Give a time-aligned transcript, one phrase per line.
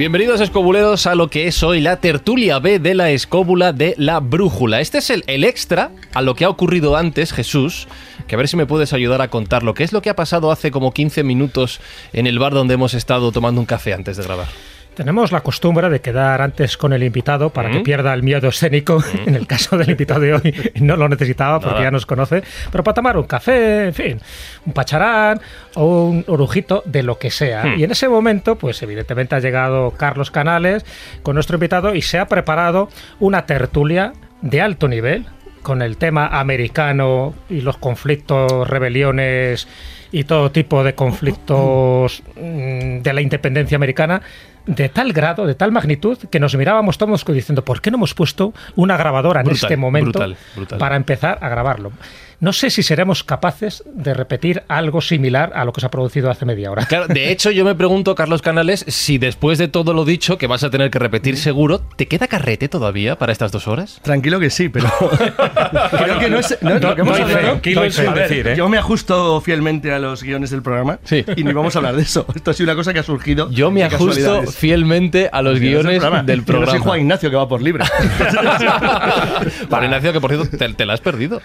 [0.00, 4.20] Bienvenidos escobuleros a lo que es hoy la tertulia B de la escóbula de la
[4.20, 4.80] brújula.
[4.80, 7.86] Este es el, el, extra a lo que ha ocurrido antes, Jesús,
[8.26, 10.16] que a ver si me puedes ayudar a contar lo que es lo que ha
[10.16, 11.82] pasado hace como 15 minutos
[12.14, 14.48] en el bar donde hemos estado tomando un café antes de grabar.
[14.94, 19.02] Tenemos la costumbre de quedar antes con el invitado para que pierda el miedo escénico.
[19.26, 21.84] En el caso del invitado de hoy no lo necesitaba porque Nada.
[21.84, 24.20] ya nos conoce, pero para tomar un café, en fin,
[24.66, 25.40] un pacharán
[25.74, 27.76] o un orujito de lo que sea.
[27.76, 30.84] Y en ese momento, pues evidentemente ha llegado Carlos Canales
[31.22, 32.88] con nuestro invitado y se ha preparado
[33.20, 35.26] una tertulia de alto nivel
[35.62, 39.68] con el tema americano y los conflictos, rebeliones
[40.12, 44.22] y todo tipo de conflictos mm, de la independencia americana
[44.66, 48.14] de tal grado, de tal magnitud, que nos mirábamos todos diciendo, ¿por qué no hemos
[48.14, 50.78] puesto una grabadora en Brutal, este momento brutal, brutal.
[50.78, 51.92] para empezar a grabarlo?
[52.40, 56.30] No sé si seremos capaces de repetir algo similar a lo que se ha producido
[56.30, 56.86] hace media hora.
[56.86, 60.46] Claro, de hecho yo me pregunto, Carlos Canales, si después de todo lo dicho, que
[60.46, 64.00] vas a tener que repetir seguro, ¿te queda carrete todavía para estas dos horas?
[64.02, 64.88] Tranquilo que sí, pero
[65.90, 68.56] creo que no es, no tranquilo sin ver, decir, ¿eh?
[68.56, 71.24] Yo me ajusto fielmente a los guiones del programa Sí.
[71.36, 72.24] y ni vamos a hablar de eso.
[72.34, 73.50] Esto ha sido una cosa que ha surgido.
[73.50, 76.70] Yo me ajusto fielmente a los guiones del Yo no programa.
[76.72, 77.84] soy Juan Ignacio que va por libre.
[79.68, 81.42] Para Ignacio, que por cierto, te, te la has perdido.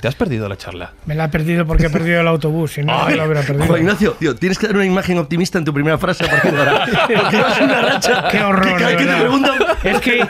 [0.00, 0.92] Te has perdido la charla.
[1.06, 3.66] Me la he perdido porque he perdido el autobús, si no, me la hubiera perdido.
[3.66, 6.52] Juan Ignacio, tío, tienes que dar una imagen optimista en tu primera frase a partir
[6.52, 6.84] de ahora.
[7.06, 8.28] Porque vas una racha.
[8.30, 9.54] Qué horror, Que cada que te preguntan.
[9.84, 10.26] Es que,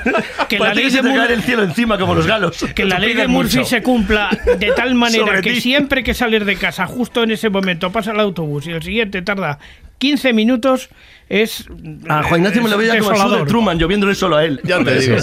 [0.48, 2.64] que la ley de te cae Mur- el cielo encima como los galos.
[2.74, 5.60] que la ley de Murphy se cumpla de tal manera Sobre que ti.
[5.60, 9.22] siempre que salir de casa, justo en ese momento, pasa el autobús y el siguiente
[9.22, 9.58] tarda
[9.98, 10.90] 15 minutos,
[11.28, 11.66] es.
[12.08, 13.46] A Juan Ignacio me lo veía como el de.
[13.46, 14.60] Truman, lloviéndole solo a él.
[14.64, 15.16] Ya te digo.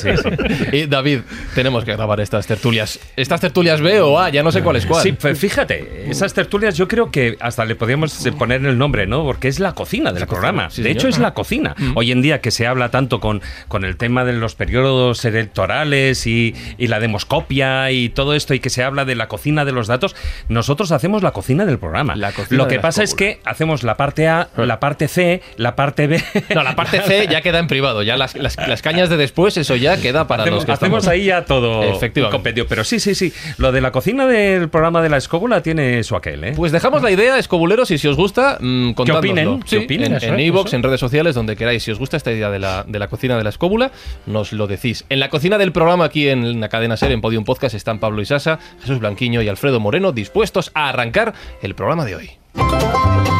[0.72, 1.22] Y David,
[1.54, 3.00] tenemos que grabar estas tertulias.
[3.16, 4.30] ¿Estas tertulias B o A?
[4.30, 5.04] Ya no sé cuál es cuál.
[5.04, 9.08] Sí, pues fíjate, esas tertulias yo creo que hasta le podríamos eh, poner el nombre,
[9.08, 9.24] ¿no?
[9.24, 10.70] Porque es la cocina del programa.
[10.70, 11.76] sí, de hecho, es la cocina.
[11.96, 16.28] Hoy en día que se habla tanto con, con el tema de los periodos electorales
[16.28, 19.72] y, y la demoscopia y todo esto, y que se habla de la cocina de
[19.72, 20.16] los datos,
[20.50, 22.16] nosotros hacemos la cocina del programa.
[22.16, 25.76] La cocina Lo que pasa es que hacemos la parte A, la parte C, la
[25.76, 26.24] parte B.
[26.54, 28.04] No, la parte C ya queda en privado.
[28.04, 31.00] Ya las, las- las cañas de después, eso ya queda para hacemos, los que hacemos
[31.00, 32.22] estamos- ahí ya todo Efectivamente.
[32.26, 32.68] un compendio.
[32.68, 33.34] Pero sí, sí, sí.
[33.58, 36.54] Lo de la cocina del programa de la escóbula tiene su aquel, ¿eh?
[36.56, 39.62] Pues dejamos la idea, escobuleros, y si os gusta, mmm, opinen?
[39.62, 40.12] ¿Qué opinen?
[40.12, 41.84] En- Eso, En en redes sociales, donde queráis.
[41.84, 43.92] Si os gusta esta idea de la, de la cocina de la escóbula,
[44.26, 45.06] nos lo decís.
[45.10, 48.22] En la cocina del programa, aquí en la cadena Ser, en Podium Podcast, están Pablo
[48.22, 53.35] Isasa, Jesús Blanquiño y Alfredo Moreno, dispuestos a arrancar el programa de hoy.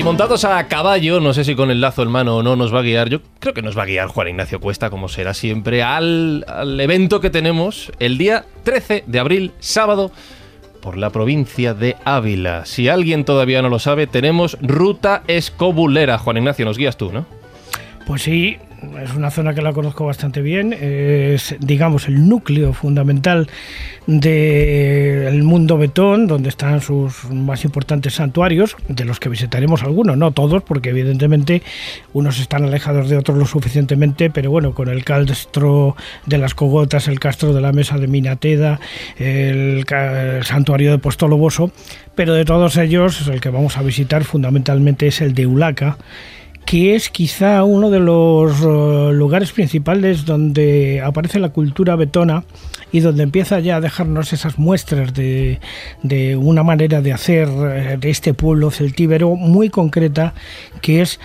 [0.00, 2.74] Y montados a caballo, no sé si con el lazo en mano o no nos
[2.74, 5.34] va a guiar, yo creo que nos va a guiar Juan Ignacio Cuesta, como será
[5.34, 10.10] siempre, al, al evento que tenemos el día 13 de abril, sábado,
[10.80, 12.64] por la provincia de Ávila.
[12.64, 16.16] Si alguien todavía no lo sabe, tenemos ruta escobulera.
[16.16, 17.26] Juan Ignacio, nos guías tú, ¿no?
[18.06, 18.56] Pues sí,
[19.02, 20.72] es una zona que la conozco bastante bien.
[20.72, 23.48] Es, digamos, el núcleo fundamental
[24.06, 30.32] del mundo betón, donde están sus más importantes santuarios, de los que visitaremos algunos, no
[30.32, 31.62] todos, porque evidentemente
[32.12, 37.08] unos están alejados de otros lo suficientemente, pero bueno, con el castro de las Cogotas,
[37.08, 38.80] el castro de la Mesa de Minateda,
[39.18, 41.70] el, el santuario de Postoloboso,
[42.14, 45.98] pero de todos ellos, el que vamos a visitar fundamentalmente es el de Ulaca
[46.70, 52.44] que es quizá uno de los eh, lugares principales donde aparece la cultura betona
[52.92, 55.58] y donde empieza ya a dejarnos esas muestras de,
[56.04, 60.32] de una manera de hacer eh, de este pueblo celtíbero muy concreta,
[60.80, 61.18] que es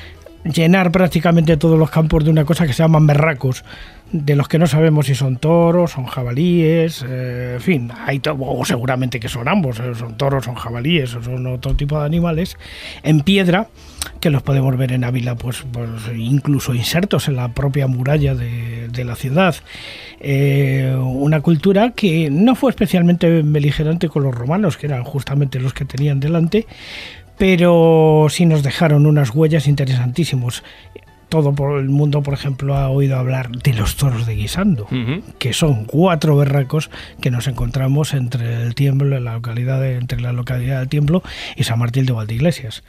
[0.45, 3.63] llenar prácticamente todos los campos de una cosa que se llaman berracos
[4.11, 8.65] de los que no sabemos si son toros, son jabalíes, eh, en fin, hay o
[8.65, 12.57] seguramente que son ambos, son toros, son jabalíes o son otro tipo de animales,
[13.03, 13.67] en piedra,
[14.19, 18.87] que los podemos ver en Ávila, pues, pues incluso insertos en la propia muralla de,
[18.89, 19.55] de la ciudad.
[20.19, 25.73] Eh, una cultura que no fue especialmente beligerante con los romanos, que eran justamente los
[25.73, 26.65] que tenían delante,
[27.37, 30.63] pero sí nos dejaron unas huellas interesantísimos.
[31.27, 35.21] Todo por el mundo, por ejemplo, ha oído hablar de los toros de Guisando, Ujú.
[35.39, 40.21] que son cuatro berracos que nos encontramos entre el Tiemblo, en la localidad de- entre
[40.21, 41.23] la localidad del Tiemblo
[41.55, 42.83] y San Martín de Valdeiglesias.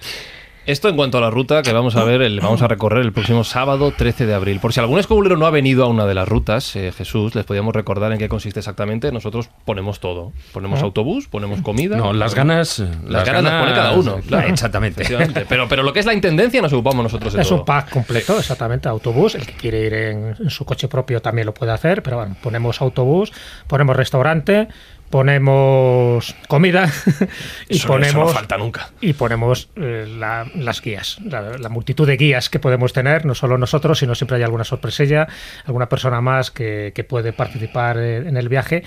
[0.66, 3.12] Esto en cuanto a la ruta que vamos a ver, el, vamos a recorrer el
[3.12, 4.58] próximo sábado 13 de abril.
[4.58, 7.44] Por si algún escobulero no ha venido a una de las rutas, eh, Jesús, les
[7.44, 9.12] podíamos recordar en qué consiste exactamente.
[9.12, 10.32] Nosotros ponemos todo.
[10.52, 11.96] Ponemos autobús, ponemos comida.
[11.96, 12.80] No, las ganas.
[13.06, 14.16] Las, ganas las pone cada uno.
[14.26, 14.48] claro.
[14.48, 15.04] Exactamente.
[15.48, 17.60] Pero, pero lo que es la intendencia nos ocupamos nosotros de Es todo.
[17.60, 19.36] un pack completo, exactamente, autobús.
[19.36, 22.34] El que quiere ir en, en su coche propio también lo puede hacer, pero bueno,
[22.42, 23.32] ponemos autobús,
[23.68, 24.66] ponemos restaurante,
[25.10, 26.90] ponemos comida
[27.68, 28.90] y Eso- eso ponemos no falta nunca.
[29.00, 33.34] y ponemos eh, la- las guías, la, la multitud de guías que podemos tener, no
[33.34, 35.26] solo nosotros, sino siempre hay alguna sorpresilla,
[35.64, 38.82] alguna persona más que, que puede participar eh, en el viaje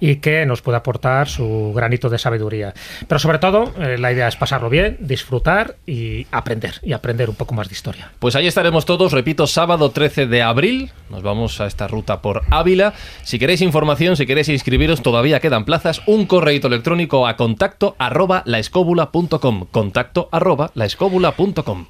[0.00, 2.74] y que nos puede aportar su granito de sabiduría.
[3.06, 7.36] Pero sobre todo, eh, la idea es pasarlo bien, disfrutar y aprender, y aprender un
[7.36, 8.10] poco más de historia.
[8.18, 10.90] Pues ahí estaremos todos, repito, sábado 13 de abril.
[11.10, 12.94] Nos vamos a esta ruta por Ávila.
[13.22, 16.02] Si queréis información, si queréis inscribiros, todavía quedan plazas.
[16.06, 19.66] Un correíto electrónico a contacto arroba laescóbula.com.
[19.70, 21.86] Contacto arroba laescóbula.com.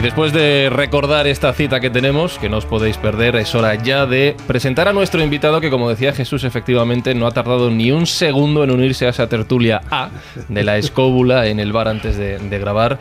[0.00, 3.74] Y después de recordar esta cita que tenemos, que no os podéis perder, es hora
[3.74, 7.92] ya de presentar a nuestro invitado que, como decía Jesús, efectivamente no ha tardado ni
[7.92, 10.08] un segundo en unirse a esa tertulia A
[10.48, 12.98] de la escóbula en el bar antes de, de grabar.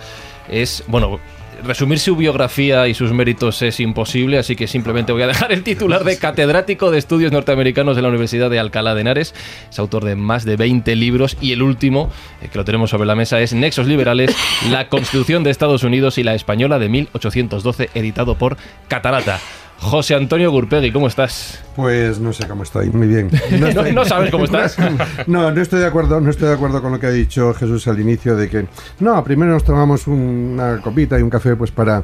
[0.49, 1.21] Es, bueno,
[1.63, 5.63] resumir su biografía y sus méritos es imposible, así que simplemente voy a dejar el
[5.63, 9.33] titular de catedrático de estudios norteamericanos de la Universidad de Alcalá de Henares.
[9.69, 12.09] Es autor de más de 20 libros y el último,
[12.41, 14.35] eh, que lo tenemos sobre la mesa, es Nexos Liberales,
[14.69, 18.57] la Constitución de Estados Unidos y la Española de 1812, editado por
[18.87, 19.39] Catarata.
[19.81, 21.63] José Antonio Gurpegui, ¿cómo estás?
[21.75, 23.29] Pues no sé cómo estoy, muy bien.
[23.59, 24.75] No, estoy- no sabes cómo estás.
[25.27, 27.87] No, no estoy de acuerdo, no estoy de acuerdo con lo que ha dicho Jesús
[27.87, 28.65] al inicio de que
[28.99, 32.03] no, primero nos tomamos una copita y un café pues para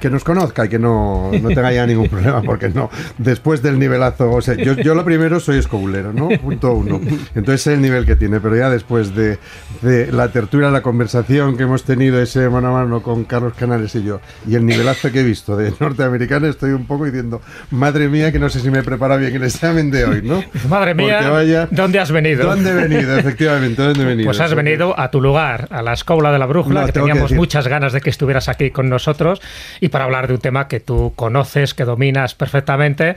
[0.00, 3.78] que nos conozca y que no, no tenga ya ningún problema, porque no, después del
[3.78, 6.28] nivelazo, o sea, yo, yo lo primero soy escobulero, ¿no?
[6.40, 7.00] Punto uno.
[7.34, 9.38] Entonces es el nivel que tiene, pero ya después de,
[9.80, 13.94] de la tertulia, la conversación que hemos tenido ese mano a mano con Carlos Canales
[13.94, 18.08] y yo, y el nivelazo que he visto de norteamericano, estoy un poco diciendo, madre
[18.08, 20.42] mía, que no sé si me prepara bien el examen de hoy, ¿no?
[20.68, 22.44] Madre mía, vaya- ¿dónde has venido?
[22.46, 23.16] ¿Dónde he venido?
[23.18, 24.26] Efectivamente, ¿dónde he venido?
[24.26, 26.92] Pues has que- venido a tu lugar, a la escóbula de la brújula, No, que
[26.92, 27.36] que teníamos decir.
[27.36, 29.40] muchas ganas de que estuvieras aquí con nosotros
[29.80, 33.16] y para hablar de un tema que tú conoces, que dominas perfectamente.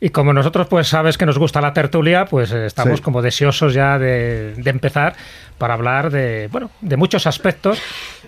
[0.00, 3.02] Y como nosotros pues sabes que nos gusta la tertulia, pues eh, estamos Sí.
[3.02, 5.14] como deseosos ya de, de empezar
[5.58, 7.82] para hablar de, bueno, de muchos aspectos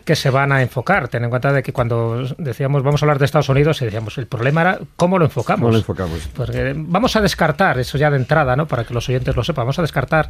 [0.04, 1.08] que se van a enfocar.
[1.08, 4.18] Ten en cuenta de que cuando decíamos vamos a hablar de Estados Unidos, y decíamos
[4.18, 5.60] el problema era cómo lo enfocamos.
[5.60, 6.28] ¿Cómo lo enfocamos?
[6.34, 8.66] Porque vamos a descartar, eso ya de entrada, ¿no?
[8.66, 10.28] Para que los oyentes lo sepan, vamos a descartar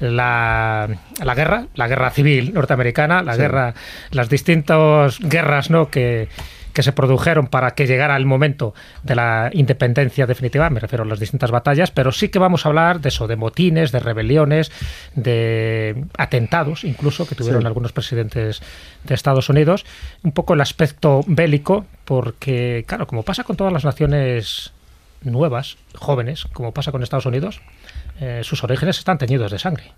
[0.00, 0.88] la,
[1.22, 3.74] la guerra, la guerra civil norteamericana, la guerra,
[4.10, 5.88] las distintas guerras, ¿no?
[5.88, 6.28] Que,
[6.74, 11.06] que se produjeron para que llegara el momento de la independencia definitiva, me refiero a
[11.06, 14.70] las distintas batallas, pero sí que vamos a hablar de eso, de motines, de rebeliones,
[15.14, 17.66] de atentados, incluso, que tuvieron Sí.
[17.66, 18.60] algunos presidentes
[19.04, 19.86] de Estados Unidos,
[20.22, 24.72] un poco el aspecto bélico, porque, claro, como pasa con todas las naciones
[25.22, 27.60] nuevas, jóvenes, como pasa con Estados Unidos,
[28.20, 29.92] eh, sus orígenes están teñidos de sangre.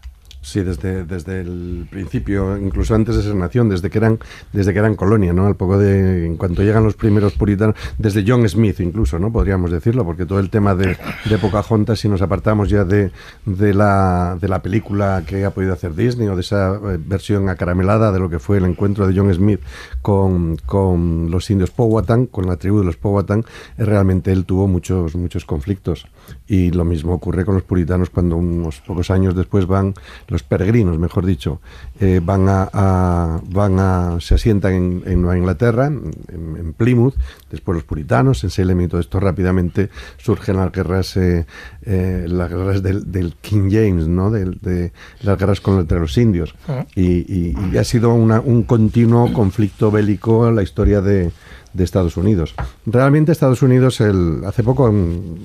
[0.46, 4.20] Sí, desde, desde el principio, incluso antes de ser nación, desde que eran,
[4.53, 5.44] desde que eran colonia, ¿no?
[5.44, 9.32] Al poco de, en cuanto llegan los primeros puritanos, desde John Smith incluso, ¿no?
[9.32, 10.96] Podríamos decirlo, porque todo el tema de,
[11.29, 13.10] de Pocahontas, si nos apartamos ya de,
[13.44, 17.48] de, la, de la película que ha podido hacer Disney o de esa eh, versión
[17.48, 19.58] acaramelada de lo que fue el encuentro de John Smith
[20.00, 23.41] con, con los indios Powhatan, con la tribu de los Powhatan,
[23.79, 26.06] eh, realmente él tuvo muchos, muchos conflictos.
[26.46, 29.94] Y lo mismo ocurre con los puritanos cuando unos pocos años después van,
[30.43, 31.60] peregrinos, mejor dicho,
[32.00, 37.14] eh, van, a, a- van a, se asientan en, en Nueva Inglaterra, en, en Plymouth,
[37.50, 41.46] después los puritanos, en Salem y todo esto, rápidamente surgen las guerras, eh,
[41.82, 44.31] eh, las guerras del, del King James, ¿no?
[44.31, 46.55] Del- de, las guerras con, entre los indios.
[46.94, 47.02] Y,
[47.32, 51.31] y- y ha sido una- un continuo conflicto bélico en la historia de,
[51.72, 52.55] de Estados Unidos.
[52.86, 55.36] Realmente Estados Unidos, el, hace poco en,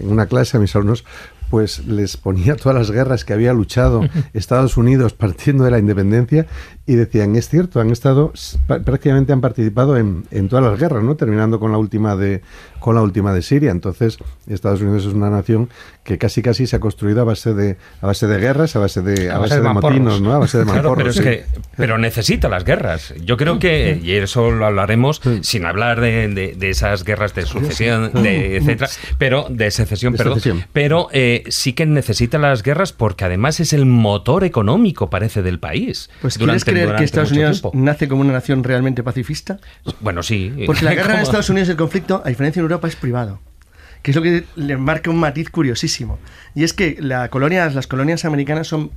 [0.00, 1.04] en una clase a mis alumnos,
[1.50, 6.46] pues les ponía todas las guerras que había luchado Estados Unidos partiendo de la independencia
[6.86, 8.32] y decían, es cierto, han estado,
[8.84, 11.16] prácticamente han participado en, en todas las guerras, ¿no?
[11.16, 12.42] Terminando con la última de,
[12.78, 13.70] con la última de Siria.
[13.70, 15.70] Entonces, Estados Unidos es una nación
[16.02, 19.00] que casi casi se ha construido a base de a base de guerras, a base
[19.00, 20.34] de a, base, de, motinos, ¿no?
[20.34, 21.22] A base de Claro, pero, es sí.
[21.22, 21.44] que,
[21.76, 23.14] pero necesita las guerras.
[23.24, 27.46] Yo creo que, y eso lo hablaremos, sin hablar de, de- de esas guerras de
[27.46, 30.66] sucesión, de etcétera, pero de secesión, De perdón, secesión.
[30.74, 35.58] pero eh, sí que necesita las guerras porque además es el motor económico, parece, del
[35.58, 36.10] país.
[36.20, 37.78] Pues durante- ¿quieres creer que Estados Unidos tiempo.
[37.78, 39.58] nace como una nación realmente pacifista?
[40.00, 40.52] Bueno, sí.
[40.66, 43.40] Porque la guerra en Estados Unidos, el conflicto, a diferencia en Europa, es privado.
[44.02, 46.18] Que es lo que le marca un matiz curiosísimo.
[46.54, 48.90] Y es que la colonia, las colonias americanas son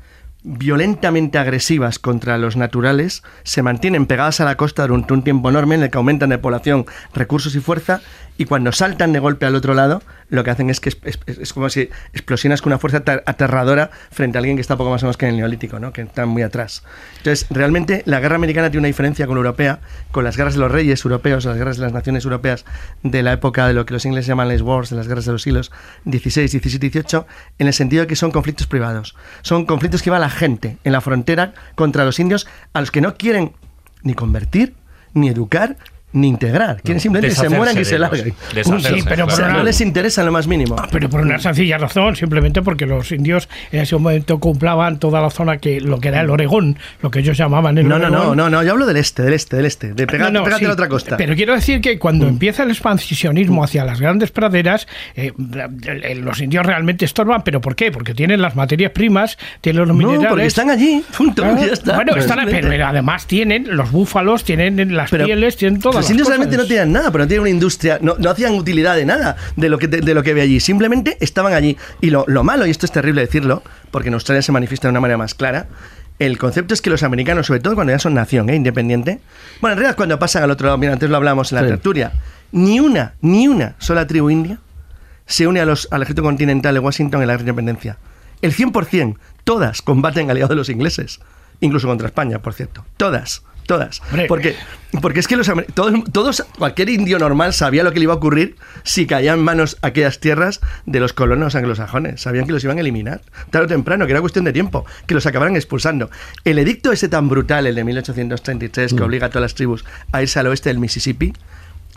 [0.44, 5.76] violentamente agresivas contra los naturales, se mantienen pegadas a la costa durante un tiempo enorme
[5.76, 8.02] en el que aumentan de población, recursos y fuerza,
[8.38, 11.70] y cuando saltan de golpe al otro lado, lo que hacen es que es, como
[11.70, 15.06] si explosionas con una fuerza ater- aterradora frente a alguien que está poco más o
[15.06, 15.94] menos que en el neolítico, ¿no?
[15.94, 16.84] que está muy atrás.
[17.18, 19.80] Entonces, realmente la guerra americana tiene una diferencia con la europea,
[20.12, 22.66] con las guerras de los reyes europeos, las guerras de las naciones europeas
[23.04, 25.32] de la época de lo que los ingleses llaman les wars, de las guerras de
[25.32, 25.72] los siglos
[26.06, 27.22] XVI, XVII XVIII,
[27.60, 29.16] en el sentido de que son conflictos privados.
[29.42, 33.02] Son conflictos que va la gente en la frontera contra los indios a los que
[33.02, 33.54] no quieren
[34.04, 34.76] ni convertir,
[35.14, 35.78] ni educar,
[36.14, 36.82] ni integrar.
[36.82, 38.34] Quieren simplemente que se mueran y se larguen.
[38.54, 40.76] Sí, pero O por sea, una- no les interesa en lo más mínimo.
[40.80, 45.22] Ah, Pero por una sencilla razón, simplemente porque los indios en ese momento ocupaban toda
[45.22, 48.10] la zona que lo que era el Oregón, lo que ellos llamaban el No, no,
[48.10, 48.38] no, Oregón.
[48.38, 50.64] no, no, yo hablo del este, del este, del este, de pegar, No, no, sí,
[50.64, 51.18] a la otra costa.
[51.18, 55.34] Pero quiero decir que cuando empieza el expansionismo hacia las grandes praderas, eh,
[55.86, 57.44] eh, los indios realmente estorban.
[57.44, 57.92] ¿Pero por qué?
[57.92, 60.30] Porque tienen las materias primas, tienen los no, minerales.
[60.30, 61.96] porque están allí, punto, Ah, ya está.
[61.96, 66.28] Bueno, están, pero además tienen los búfalos, tienen las Pero pieles, tienen todas Los indios
[66.28, 69.36] realmente no tenían nada, pero no tenían una industria, no, no hacían utilidad de nada
[69.56, 70.60] de lo que, de, de lo que ve allí.
[70.60, 71.78] Simplemente estaban allí.
[72.02, 74.92] Y lo, lo malo, y esto es terrible decirlo, porque en Australia se manifiesta de
[74.92, 75.68] una manera más clara,
[76.20, 78.56] el concepto es que los americanos, sobre todo cuando ya son nación, ¿eh?
[78.56, 79.20] independiente,
[79.62, 81.68] bueno, en realidad cuando pasan al otro lado, mira, antes lo hablábamos en la Sí.
[81.68, 82.14] tertulia,
[82.52, 84.58] ni una, ni una sola tribu india
[85.28, 87.98] se une a los, al ejército continental de Washington en la independencia.
[88.42, 91.20] El 100%, todas combaten aliados de los ingleses,
[91.60, 92.86] incluso contra España, por cierto.
[92.98, 94.02] Todas, todas.
[94.28, 94.56] Porque,
[95.02, 98.18] porque es que los, todos, todos, cualquier indio normal sabía lo que le iba a
[98.18, 102.22] ocurrir si caían en manos aquellas tierras de los colonos anglosajones.
[102.22, 103.22] Sabían que los iban a eliminar,
[103.52, 106.10] tarde o temprano, que era cuestión de tiempo, que los acabaran expulsando.
[106.44, 110.24] El edicto ese tan brutal, el de 1833, que obliga a todas las tribus a
[110.24, 111.34] irse al oeste del Mississippi,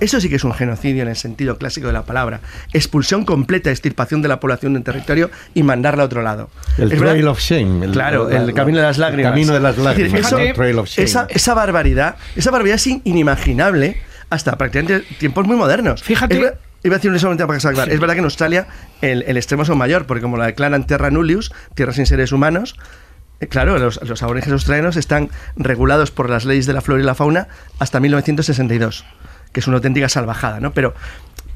[0.01, 2.41] eso sí que es un genocidio en el sentido clásico de la palabra.
[2.73, 6.51] Expulsión completa, extirpación de la población de un territorio y mandarla a otro lado.
[6.79, 7.85] El Es Trail verdad- of Shame.
[7.87, 9.31] el- claro, la- el camino de las el lágrimas.
[9.33, 10.21] camino de las Es decir, lágrimas.
[10.27, 10.53] eso- ¿no?
[10.55, 11.05] Trail of Shame.
[11.05, 16.03] esa, esa barbaridad, esa barbaridad es in- inimaginable hasta prácticamente tiempos muy modernos.
[16.03, 16.53] Fíjate- Es
[16.83, 17.91] Iba a decir un solamente para salvar.
[17.91, 18.67] Es verdad que en Australia
[19.03, 22.33] el, el extremo es aún mayor, porque como la declaran Terra Nullius, tierra sin seres
[22.33, 22.75] humanos,
[23.41, 27.05] eh, Claro, los, los aborígenes australianos están regulados por las leyes de la flora y
[27.05, 29.05] la fauna hasta 1962,
[29.53, 30.73] que es una auténtica salvajada, ¿no?
[30.73, 30.95] Pero,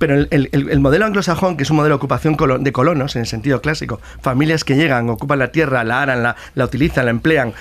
[0.06, 3.16] pero el, el- el- el modelo anglosajón, que es un modelo de ocupación de colonos
[3.16, 7.06] en el sentido clásico, familias que llegan, ocupan la tierra, la aran, la, la utilizan,
[7.06, 7.54] la emplean,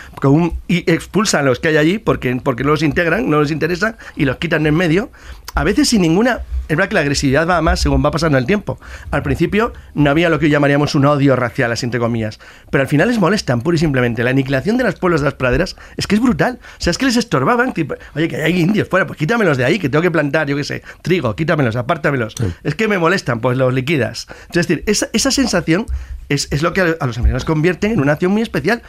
[0.67, 3.95] y expulsan a los que hay allí porque, porque no los integran, no les interesa
[4.17, 5.09] y los quitan en medio,
[5.55, 6.41] a veces sin ninguna...
[6.69, 8.79] Es verdad que la agresividad va a más según va pasando el tiempo.
[9.11, 12.39] Al principio no había lo que llamaríamos un odio racial, así entre comillas,
[12.71, 14.23] pero al final les molestan pura y simplemente.
[14.23, 16.59] La aniquilación de los pueblos de las praderas es que es brutal.
[16.63, 19.65] O sea, es que les estorbaban, tipo, oye, que hay indios fuera, pues quítamelos de
[19.65, 22.32] ahí, que tengo que plantar, yo qué sé, trigo, quítamelos, apártamelos.
[22.63, 24.27] Es que me molestan, pues los liquidas.
[24.49, 25.85] Es decir, esa, esa sensación
[26.29, 28.81] es, es lo que a, a los americanos convierte en una acción muy especial.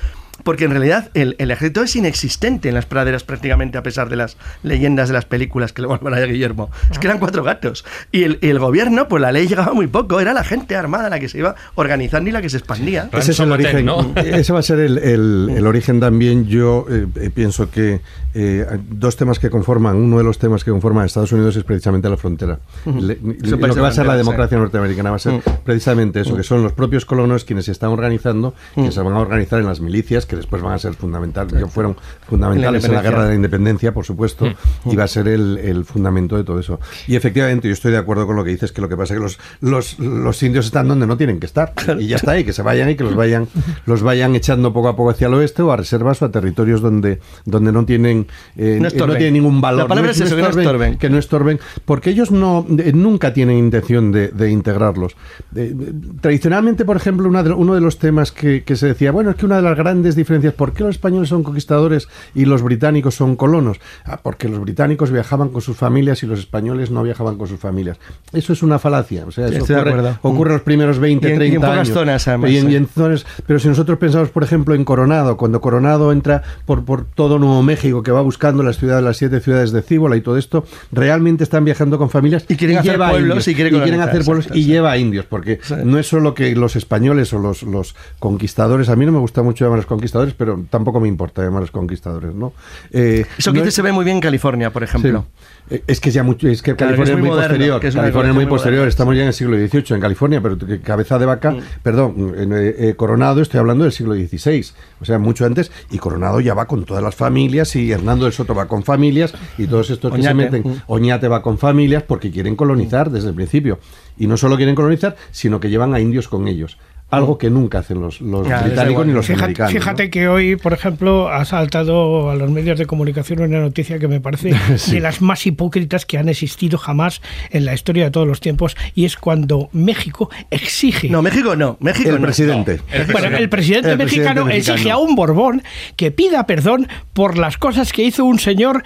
[0.43, 4.17] Porque en realidad el, el ejército es inexistente en las praderas prácticamente, a pesar de
[4.17, 6.71] las leyendas de las películas que le vuelvan a Guillermo.
[6.91, 7.85] Es que eran cuatro gatos.
[8.11, 10.19] Y el, y el gobierno, pues la ley llegaba muy poco.
[10.19, 13.09] Era la gente armada la que se iba organizando y la que se expandía.
[13.13, 13.87] Ese es el origen.
[13.87, 14.13] ¿no?
[14.17, 16.47] Ese va a ser el, el- el origen también.
[16.49, 18.01] Yo eh, eh, pienso que
[18.35, 21.63] eh, dos temas que conforman, uno de los temas que conforman a Estados Unidos es
[21.63, 22.59] precisamente la frontera.
[22.87, 26.43] Le- lo que va a ser la democracia norteamericana va a ser precisamente eso, que
[26.43, 29.81] son los propios colonos quienes se están organizando, que se van a organizar en las
[29.81, 31.97] milicias, que después van a ser fundamentales, que fueron
[32.29, 34.47] fundamentales en la, guerra de la independencia, por supuesto,
[34.85, 36.81] y va a ser el, el fundamento de todo eso.
[37.07, 39.19] Y efectivamente, yo estoy de acuerdo con lo que dices, que lo que pasa es
[39.19, 41.73] que los, los, los indios están donde no tienen que estar.
[41.99, 43.49] Y ya está, y que se vayan y que los vayan,
[43.87, 46.81] los vayan echando poco a poco hacia el oeste o a reservas o a territorios
[46.81, 48.27] donde, donde no tienen
[48.57, 49.83] eh, No eh, tienen ningún valor.
[49.83, 50.99] La palabra es eso, que no estorben.
[50.99, 55.17] que no estorben, porque ellos no eh, nunca tienen intención de, de integrarlos.
[55.55, 55.75] Eh,
[56.21, 59.31] tradicionalmente, por ejemplo, ejemplo, una de- uno de los temas que, que se decía, bueno,
[59.31, 62.63] es que una de las grandes diferencias, ¿por qué los españoles son conquistadores y los
[62.63, 63.79] británicos son colonos?
[64.05, 67.61] Ah, porque los británicos viajaban con sus familias y los españoles no viajaban con sus
[67.61, 67.99] familias.
[68.33, 69.25] Eso es una falacia.
[69.27, 71.67] O sea, Sí, eso estoy de ocurre, los primeros 20, Y en- y en 30
[71.67, 71.95] pocas años.
[71.95, 72.73] zonas, además, Y en- sí.
[72.73, 76.85] y en zonas- pero si nosotros pensamos, por ejemplo, en Coronado, cuando Coronado entra por,
[76.85, 80.21] por todo Nuevo México, que va buscando las ciudades, las siete ciudades de Cíbola y
[80.21, 84.49] todo esto, realmente están viajando con familias Y quieren hacer pueblos y quieren hacer pueblos
[84.53, 85.75] y lleva a indios, porque Sí.
[85.85, 89.43] no es solo que los españoles o los, los conquistadores, a mí no me gusta
[89.43, 92.53] mucho llamarlos conquistadores, pero tampoco me importa llamarlos conquistadores, ¿no?
[92.93, 95.27] Eh, Eso que no dice es- se ve muy bien en California, por ejemplo.
[95.69, 95.77] Sí.
[95.77, 97.81] Eh, Es que ya mucho, es que Claro, California que es muy, muy moderno, posterior.
[97.81, 98.89] que es California muy muy posterior.
[98.89, 102.75] Estamos ya en el siglo XVIII en California, pero cabeza de vaca, perdón, en, eh,
[102.79, 104.65] eh, Coronado estoy hablando del siglo XVI,
[105.01, 108.33] o sea, mucho antes, y Coronado ya va con todas las familias y Hernando del
[108.35, 110.77] Soto va con familias y todos estos que se meten, Mm.
[110.87, 113.79] Oñate va con familias porque quieren colonizar desde el principio.
[114.17, 116.79] Y no solo quieren colonizar, sino que llevan a indios con ellos.
[117.17, 119.73] Algo que nunca hacen los, Ya, británicos ni los Fíjate, americanos.
[119.73, 120.11] fíjate ¿no?
[120.11, 124.21] que hoy, por ejemplo, ha saltado a los medios de comunicación una noticia que me
[124.21, 124.93] parece Sí.
[124.93, 128.77] de las más hipócritas que han existido jamás en la historia de todos los tiempos,
[128.95, 131.09] y es cuando México exige.
[131.09, 131.77] No, México no.
[131.81, 132.21] México El no.
[132.23, 132.81] presidente.
[133.13, 134.75] Bueno, el presidente, El presidente mexicano, mexicano.
[134.75, 135.63] exige a un Borbón
[135.97, 138.83] que pida perdón por las cosas que hizo un señor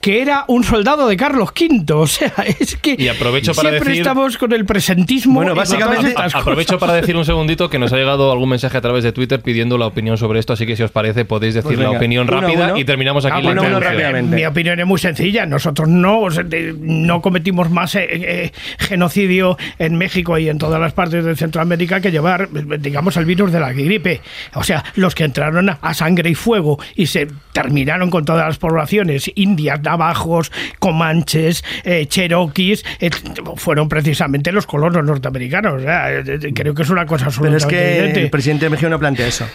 [0.00, 1.84] que era un soldado de Carlos V.
[1.94, 5.34] O sea, es que Y aprovecho para siempre decir- estamos con el presentismo.
[5.34, 6.80] Bueno, básicamente- todas estas A- Aprovecho cosas.
[6.88, 9.76] para decir un segundito que nos ha llegado algún mensaje a través de Twitter pidiendo
[9.76, 12.40] la opinión sobre esto, así que si os parece podéis decir Pues la opinión uno
[12.40, 12.76] rápida uno.
[12.78, 14.36] y terminamos aquí Ah, la bueno, rápidamente.
[14.36, 15.44] Mi opinión es muy sencilla.
[15.46, 20.58] Nosotros no, o sea, de- no cometimos más eh, eh, genocidio en México y en
[20.58, 24.20] todas las partes de Centroamérica que llevar, digamos, el virus de la gripe.
[24.54, 28.58] O sea, los que entraron a sangre y fuego y se terminaron con todas las
[28.58, 33.10] poblaciones, indias, navajos, comanches, eh, cherokees, eh,
[33.56, 35.74] fueron precisamente los colonos norteamericanos.
[35.74, 38.22] O sea, eh, eh, creo que es una cosa Pero es absolutamente que evidente.
[38.22, 39.46] el presidente de México no plantea eso.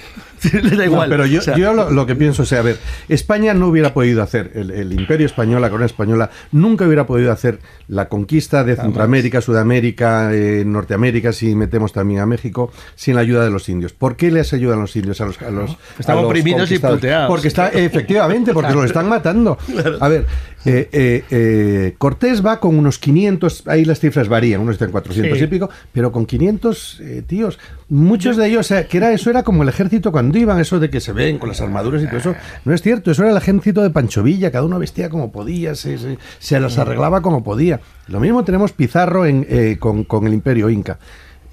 [0.63, 1.09] Le da igual.
[1.09, 2.77] No, pero yo, O sea, yo lo, lo que pienso es, a ver,
[3.09, 7.31] España no hubiera podido hacer, el, el imperio español, la corona española, nunca hubiera podido
[7.31, 13.21] hacer la conquista de Centroamérica, Sudamérica, eh, Norteamérica, si metemos también a México, sin la
[13.21, 13.93] ayuda de los indios.
[13.93, 16.79] ¿Por qué les ayudan los indios a los, a los, Están a los oprimidos y
[16.79, 17.27] puteados.
[17.27, 19.57] Porque está, efectivamente, porque los están matando.
[19.99, 20.25] A ver,
[20.65, 25.37] eh, eh, eh, Cortés va con unos 500, ahí las cifras varían, unos dicen 400
[25.37, 25.43] Sí.
[25.43, 29.29] y pico, pero con 500 eh, tíos, muchos de ellos, o sea, que era eso
[29.29, 32.07] era como el ejército cuando iban, eso de que se ven con las armaduras y
[32.07, 35.09] todo eso, no es cierto, eso era el ejército de Pancho Villa, cada uno vestía
[35.09, 37.79] como podía, se, se, se las arreglaba como podía.
[38.07, 40.99] Lo mismo tenemos Pizarro en, eh, con, con el imperio inca.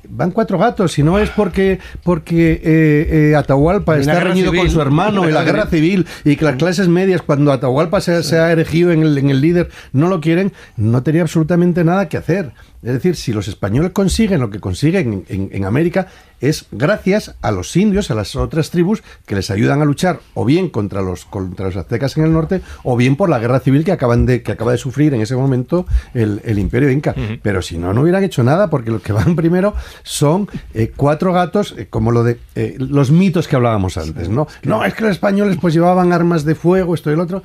[0.09, 4.61] Van cuatro gatos, si no es porque porque eh, eh, Atahualpa está reñido civil.
[4.67, 8.23] con su hermano en la guerra civil y que las clases medias, cuando Atahualpa se,
[8.23, 12.09] se ha erigido en el, en el líder, no lo quieren, no tenía absolutamente nada
[12.09, 12.53] que hacer.
[12.83, 16.09] Es decir, si los españoles consiguen lo que consiguen en, en- en América,
[16.43, 20.45] es gracias a los indios, a las otras tribus que les ayudan a luchar o
[20.45, 23.85] bien contra los, contra los aztecas en el norte o bien por la guerra civil
[23.85, 27.15] que, acaban de, que acaba de sufrir en ese momento el, el imperio inca.
[27.43, 31.33] Pero si no, no hubieran hecho nada porque los que van primero son eh, cuatro
[31.33, 34.47] gatos, eh, como lo de eh, los mitos que hablábamos antes, ¿no?
[34.65, 37.43] No, es que los españoles pues llevaban armas de fuego, esto y el otro.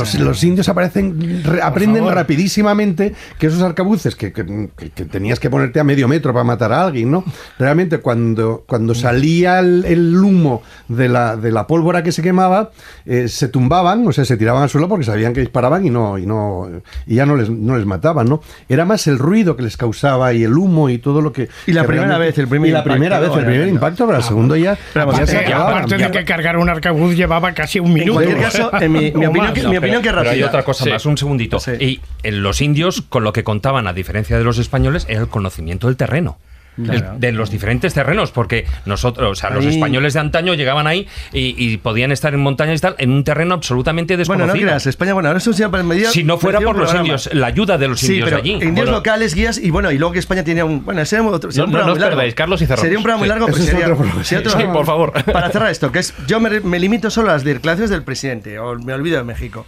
[0.00, 5.38] Los, los indios aparecen, re- aprenden rapidísimamente que esos arcabuces que, que- que- que tenías
[5.38, 7.24] que ponerte a medio metro para matar a alguien, ¿no?
[7.58, 12.70] Realmente cuando, cuando salía el, el humo de la, de la pólvora que se quemaba,
[13.04, 16.16] eh, se tumbaban, o sea, se tiraban al suelo porque sabían que disparaban y no,
[16.16, 16.68] y no,
[17.04, 18.40] y ya no les, no les mataban, ¿no?
[18.68, 21.48] Era más el ruido que les causaba y el humo y todo lo que.
[21.66, 24.06] Y la que primera vez, el primer y la impacto, primera vez, el primer impacto,
[24.06, 25.70] pero el segundo ya, Pero vamos, ya se acababa.
[25.78, 28.12] aparte de que cargar un arcabuz llevaba casi un En minuto.
[28.12, 30.46] cualquier caso, en mi, opinión, que, No, mi pero- opinión que es Pero hay rápida.
[30.46, 30.90] otra cosa Sí.
[30.90, 31.58] más, un segundito.
[31.58, 31.72] Sí.
[31.80, 35.26] Y en los indios, con lo que contaban, a diferencia de los españoles, era el
[35.28, 36.38] conocimiento del terreno.
[36.78, 40.86] El- de los diferentes terrenos, porque nosotros, o sea, los Ahí- españoles de antaño llegaban
[40.86, 44.54] ahí y, y podían estar en montañas y tal, en un terreno absolutamente Bueno, desconocido.
[44.56, 46.10] no creas, España, bueno, ahora eso se llama medida.
[46.10, 47.06] si no fuera por un los programa.
[47.06, 48.52] indios, la ayuda de los Sí, indios pero de allí.
[48.52, 48.90] indios Bueno.
[48.92, 50.84] locales, guías y bueno, y luego que España tenía un.
[50.84, 51.50] Bueno, sería otro.
[51.50, 52.16] sería No- un no programa os muy largo.
[52.16, 52.82] perdáis, Carlos y cerramos.
[52.82, 53.28] Sería un programa muy Sí.
[53.30, 54.24] largo, pero Ese es sería, otro programa.
[54.24, 55.12] sería otro Sí, por favor.
[55.32, 56.14] Para cerrar esto, que es.
[56.26, 59.66] Yo me, me limito solo a las declaraciones del presidente, o me olvido de México.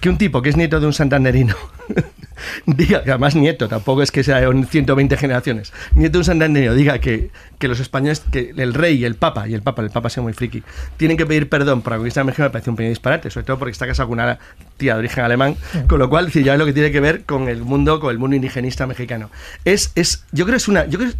[0.00, 1.56] Que un tipo que es nieto de un santanderino
[2.66, 6.74] diga, que además nieto, tampoco es que sea un 120 generaciones, nieto de un santanderino
[6.74, 9.90] diga que, que los españoles, que el rey y el papa, y el papa, el
[9.90, 10.62] papa sea muy friki,
[10.96, 13.46] tienen que pedir perdón por la conquista de México me parece un pequeño disparate, sobre
[13.46, 14.38] todo porque está casado con una
[14.76, 15.56] tía de origen alemán,
[15.88, 18.10] con lo cual decir, ya es lo que tiene que ver con el mundo, con
[18.10, 19.30] el mundo indigenista mexicano.
[19.64, 21.10] Es, es, yo creo que es una, yo creo,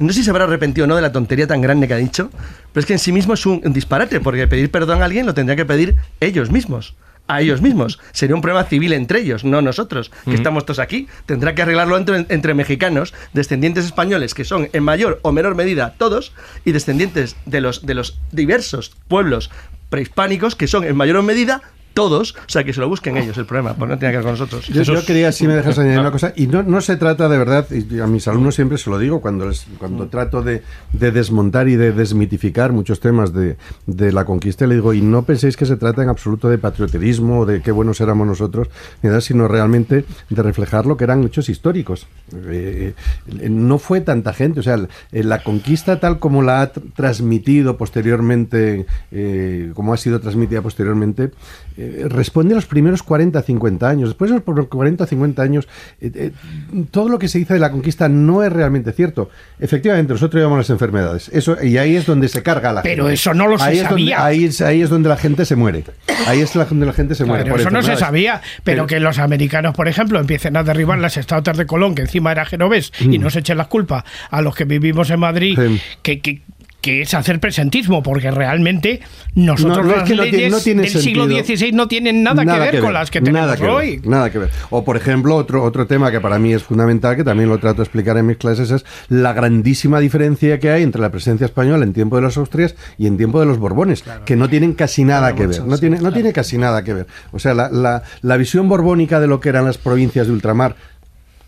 [0.00, 1.98] no sé si se habrá arrepentido o no de la tontería tan grande que ha
[1.98, 2.30] dicho,
[2.72, 5.24] pero es que en sí mismo es un, un disparate, porque pedir perdón a alguien
[5.24, 6.94] lo tendría que pedir ellos mismos
[7.28, 8.00] a ellos mismos.
[8.12, 11.08] Sería un problema civil entre ellos, no nosotros, que estamos todos aquí.
[11.26, 15.94] Tendrá que arreglarlo entre, entre mexicanos, descendientes españoles, que son en mayor o menor medida
[15.98, 16.32] todos,
[16.64, 19.50] y descendientes de los, de los diversos pueblos
[19.90, 21.62] prehispánicos, que son en mayor o medida
[21.98, 24.22] todos, o sea, que se lo busquen ellos el problema, pues no tiene que ver
[24.24, 24.68] con nosotros.
[24.68, 27.36] Yo, yo quería, si me dejas añadir una cosa, y no, no se trata de
[27.38, 31.10] verdad, y a mis alumnos siempre se lo digo cuando, les- cuando trato de, de
[31.10, 33.56] desmontar y de desmitificar muchos temas de,
[33.86, 37.40] de la conquista, le digo, y no penséis que se trata en absoluto de patrioterismo
[37.40, 38.68] o de qué buenos éramos nosotros,
[39.02, 42.06] ni nada, sino realmente de reflejar lo que eran hechos históricos.
[42.46, 42.94] Eh,
[43.40, 44.78] eh, no fue tanta gente, o sea,
[45.10, 50.62] eh, la conquista tal como la ha tr- transmitido posteriormente, eh, como ha sido transmitida
[50.62, 51.30] posteriormente,
[51.76, 54.08] eh, responde a los primeros 40, 50 años.
[54.10, 55.68] Después de los 40, 50 años,
[56.00, 56.32] eh, eh,
[56.90, 59.30] todo lo que se dice de la conquista no es realmente cierto.
[59.58, 61.28] Efectivamente, nosotros llevamos las enfermedades.
[61.32, 63.14] Eso, y ahí es donde se carga la Pero gente.
[63.14, 64.24] eso no lo se es donde, sabía.
[64.24, 65.84] ahí, es, ahí es donde la gente se muere.
[66.26, 67.44] Ahí es donde la gente se muere.
[67.44, 70.98] Pero por eso no se sabía, pero, que los americanos, por ejemplo, empiecen a derribar
[70.98, 74.54] las estatuas de Colón, que encima era genovés, y nos echen las culpas a los
[74.54, 75.74] que vivimos en Madrid, Mm.
[75.76, 75.80] Sí.
[76.02, 76.42] que, que-
[76.88, 79.00] que es hacer presentismo, porque realmente
[79.34, 81.26] nosotros No, no, es que no tiene- leyes no tiene del siglo.
[81.26, 84.00] XVI no tienen nada, que, ver con las que tenemos nada que ver, hoy.
[84.04, 84.50] nada que ver.
[84.70, 87.76] O, por ejemplo, otro, otro tema que para mí es fundamental, que también lo trato
[87.78, 91.84] de explicar en mis clases, es la grandísima diferencia que hay entre la presencia española
[91.84, 95.04] en tiempo de las Austrias y en tiempo de los Borbones, que no tienen casi
[95.04, 95.64] nada que ver.
[95.66, 97.06] No tiene, no tiene casi nada que ver.
[97.32, 100.76] O sea, la, la- la visión borbónica de lo que eran las provincias de ultramar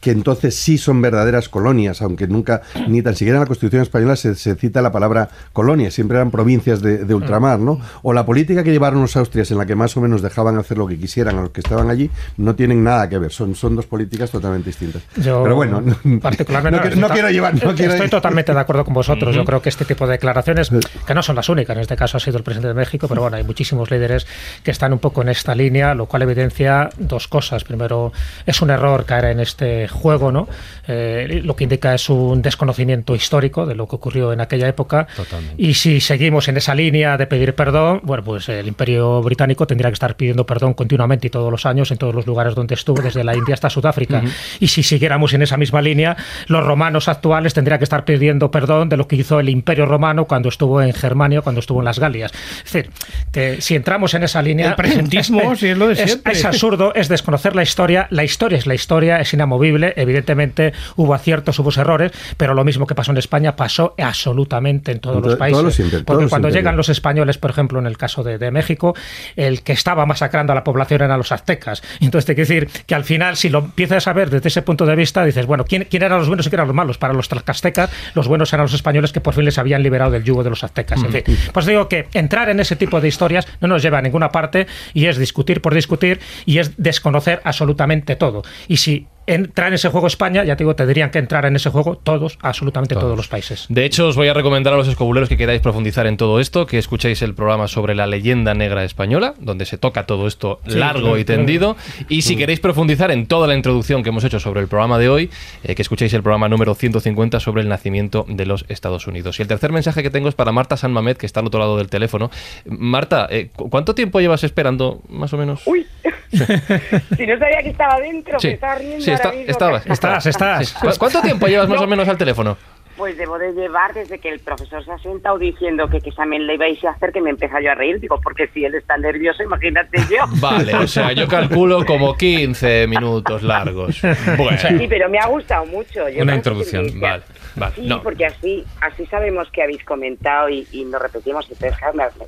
[0.01, 4.17] que entonces sí son verdaderas colonias, aunque nunca, ni tan siquiera en la Constitución española
[4.17, 7.81] se, se cita la palabra colonia, siempre eran provincias de, de ultramar, ¿no?
[8.03, 10.79] O la política que llevaron los austrias, en la que más o menos dejaban hacer
[10.79, 13.77] lo que quisieran a los que estaban allí, no tienen nada que ver, son, son
[13.77, 15.03] dos políticas totalmente distintas.
[15.17, 15.83] Yo, Pero bueno,
[16.21, 17.55] particularmente, no, quiero llevar...
[17.63, 19.35] No quiero estoy totalmente de acuerdo con vosotros.
[19.35, 20.71] Yo creo que este tipo de declaraciones,
[21.07, 23.23] que no son las únicas, en este caso ha sido el presidente de México, pero
[23.23, 24.27] bueno, hay muchísimos líderes
[24.63, 27.65] que están un poco en esta línea, lo cual evidencia dos cosas.
[27.65, 28.13] Primero,
[28.47, 30.48] es un error caer en este juego, ¿no?
[30.88, 35.07] Eh, lo que indica es un desconocimiento histórico de lo que ocurrió en aquella época.
[35.14, 35.62] Totalmente.
[35.62, 39.90] Y si seguimos en esa línea de pedir perdón, bueno, pues el Imperio Británico tendría
[39.90, 43.03] que estar pidiendo perdón continuamente y todos los años en todos los lugares donde estuvo,
[43.03, 44.22] desde la India hasta Sudáfrica.
[44.59, 48.88] Y si siguiéramos en esa misma línea, los romanos actuales tendrían que estar pidiendo perdón
[48.88, 51.98] de lo que hizo el Imperio Romano cuando estuvo en Germania, cuando estuvo en las
[51.98, 52.33] Galias.
[52.64, 52.90] Es decir,
[53.33, 54.70] que si entramos en esa línea...
[54.70, 56.33] El presentismo, sí, es lo de siempre.
[56.33, 58.07] es absurdo, es desconocer la historia.
[58.11, 59.80] La historia es la historia, es inamovible.
[59.83, 65.01] Evidentemente hubo aciertos, hubo errores, pero lo mismo que pasó en España pasó absolutamente en
[65.01, 65.77] todos los países.
[65.77, 68.95] todos los Porque cuando llegan los españoles, por ejemplo, en el caso de, de México,
[69.37, 71.83] el que estaba masacrando a la población eran los aztecas.
[72.01, 74.87] Entonces, te quiero decir que al final, si lo empiezas a ver desde ese punto
[74.87, 76.99] de vista, dices, bueno, ¿quién, quién eran los buenos y quién eran los malos?
[76.99, 80.25] Para los tlaxcaltecas, los buenos eran los españoles que por fin les habían liberado del
[80.25, 81.03] yugo de los aztecas.
[81.03, 84.03] En fin, pues digo que entrar en ese tipo de historias no nos lleva a
[84.03, 88.43] ninguna parte y es discutir por discutir y es desconocer absolutamente todo.
[88.69, 91.71] Y si entra en ese juego España, ya te digo, tendrían que entrar en ese
[91.71, 93.66] juego todos, absolutamente todos, los países.
[93.69, 96.66] De hecho, os voy a recomendar a los escobuleros que queráis profundizar en todo esto,
[96.66, 100.79] que escuchéis el programa sobre la leyenda negra española, donde se toca todo esto Sí,
[100.79, 101.77] largo claro, y tendido.
[102.09, 105.09] Y si queréis profundizar en toda la introducción que hemos hecho sobre el programa de
[105.09, 105.31] hoy,
[105.64, 109.38] eh, que escuchéis el programa número 150 sobre el nacimiento de los Estados Unidos.
[109.38, 111.61] Y el tercer mensaje que tengo es para Marta San Mamet, que está al otro
[111.61, 112.31] lado del teléfono.
[112.66, 115.62] Marta, eh, ¿cu- ¿cuánto tiempo llevas esperando, más o menos?
[115.66, 115.87] Uy,
[116.31, 120.69] si no sabía que estaba dentro, Sí, me estaba riendo está- estabas, Estás, estás.
[120.69, 120.75] Sí.
[120.81, 122.57] ¿Cu- ¿Cuánto tiempo llevas más o menos al teléfono?
[123.01, 126.47] Pues debo de llevar desde que el profesor se ha sentado diciendo que qué examen
[126.47, 127.99] le ibais a hacer que me empezó yo a reír.
[127.99, 130.19] Digo, porque si él está nervioso, imagínate yo.
[130.41, 134.03] Vale, o sea, yo calculo como 15 minutos largos.
[134.37, 134.59] Bueno.
[134.59, 136.09] Sí, pero me ha gustado mucho.
[136.11, 137.23] Yo Una que introducción, Vale,
[137.57, 137.75] vale.
[137.75, 138.03] Sí, No.
[138.03, 141.47] porque así así sabemos que habéis comentado y, y nos repetimos.
[141.51, 141.79] Entonces,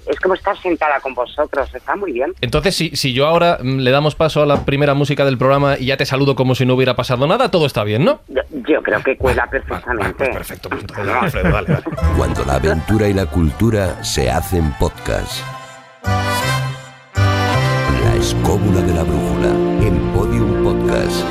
[0.09, 1.73] es como estar sentada con vosotros.
[1.75, 2.33] Está muy bien.
[2.41, 5.77] Entonces, si, si yo ahora mm, le damos paso a la primera música del programa
[5.79, 8.21] y ya te saludo como si no hubiera pasado nada, todo está bien, ¿no?
[8.29, 10.15] Yo, yo creo que cuela Vale, perfectamente.
[10.17, 11.85] pues perfecto, entonces, dale, Alfredo, dale, dale.
[12.17, 15.43] Cuando la aventura y la cultura se hacen podcast.
[18.05, 19.49] La escóbula de la brújula
[19.81, 21.25] en Podium Podcast.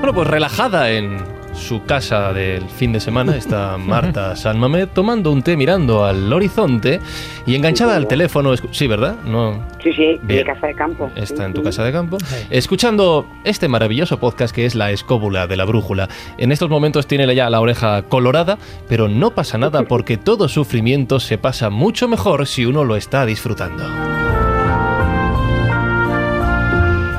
[0.00, 5.30] Bueno, pues relajada en su casa del fin de semana está Marta San Mamet tomando
[5.30, 7.00] un té mirando al horizonte
[7.46, 8.54] y enganchada al teléfono.
[8.70, 9.16] Sí, ¿verdad?
[9.24, 9.66] No.
[9.82, 10.40] Sí, sí, Bien.
[10.46, 11.10] mi casa de campo.
[11.14, 12.18] Está en tu casa de campo,
[12.50, 16.08] escuchando este maravilloso podcast que es La Escóbula de la Brújula.
[16.38, 21.20] En estos momentos tiene ya la oreja colorada, pero no pasa nada porque todo sufrimiento
[21.20, 23.84] se pasa mucho mejor si uno lo está disfrutando.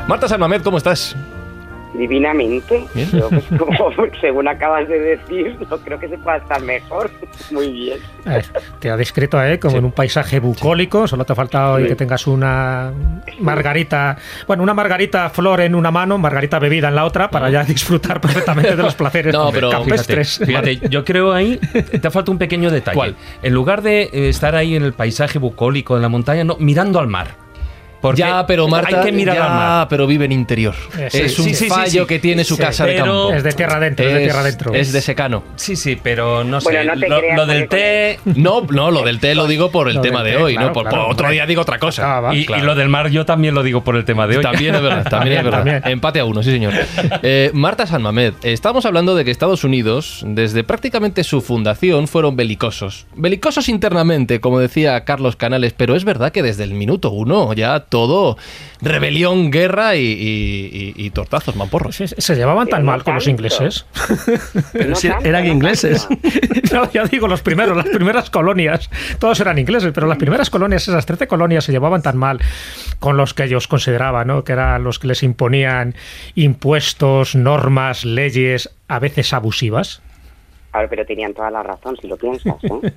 [0.07, 1.15] Marta Salmamed, ¿cómo estás?
[1.97, 2.85] Divinamente.
[2.93, 3.09] Pues,
[3.59, 7.11] como, según acabas de decir, no creo que se pueda estar mejor.
[7.51, 7.99] Muy bien.
[8.79, 9.77] Te ha descrito eh, como Sí.
[9.77, 11.85] en un paisaje bucólico, solo te ha faltado Sí.
[11.87, 12.91] que tengas una
[13.39, 17.63] margarita, bueno, una margarita flor en una mano, margarita bebida en la otra, para ya
[17.63, 20.39] disfrutar perfectamente de los placeres No, pero campestres.
[20.45, 22.95] Fíjate, yo creo ahí te falta un pequeño detalle.
[22.95, 23.15] ¿Cuál?
[23.43, 26.99] En lugar de eh, estar ahí en el paisaje bucólico de la montaña, no, mirando
[26.99, 27.44] al mar.
[28.05, 29.87] Porque ya, pero Marta, hay que mirar ya, al mar.
[29.89, 30.75] pero vive en interior.
[30.95, 32.07] Eh, sí, es un sí, sí, sí, fallo sí.
[32.07, 33.33] que tiene su casa de campo.
[33.33, 34.73] Es de tierra adentro, es de tierra adentro.
[34.75, 35.43] Es de secano.
[35.55, 36.65] Sí, sí, pero no sé.
[36.65, 39.71] Bueno, no te lo, creas, lo del té No, no, lo del té lo digo
[39.71, 40.73] por el Lo tema de té, hoy, claro, ¿no?
[40.73, 42.17] Por, claro, por otro día digo otra cosa.
[42.17, 42.35] Ah, va.
[42.35, 44.43] y, lo del mar yo también lo digo por el tema de hoy.
[44.43, 45.57] También es verdad, también es verdad.
[45.57, 45.81] También.
[45.85, 46.73] Empate a uno, sí señor.
[47.23, 52.35] Eh, Marta San Mamed, estamos hablando de que Estados Unidos, desde prácticamente su fundación, fueron
[52.35, 53.07] belicosos.
[53.15, 57.79] Belicosos internamente, como decía Carlos Canales, pero es verdad que desde el minuto uno ya
[57.95, 58.37] todo
[58.81, 61.95] rebelión, guerra y, y- y- y tortazos, mamporros.
[61.95, 63.85] Sí, se llevaban tan mal con los ingleses.
[64.73, 66.05] Pero No si tanto, eran no ingleses.
[66.73, 70.85] No, ya digo, los primeros, las primeras colonias, todos eran ingleses, pero las primeras colonias,
[70.89, 72.39] esas 13 colonias, se llevaban tan mal
[72.99, 74.43] con los que ellos consideraban, ¿no?
[74.43, 75.95] que eran los que les imponían
[76.35, 80.01] impuestos, normas, leyes, a veces abusivas.
[80.75, 82.61] Claro, pero tenían toda la razón, si lo piensas.
[82.65, 82.69] ¿eh?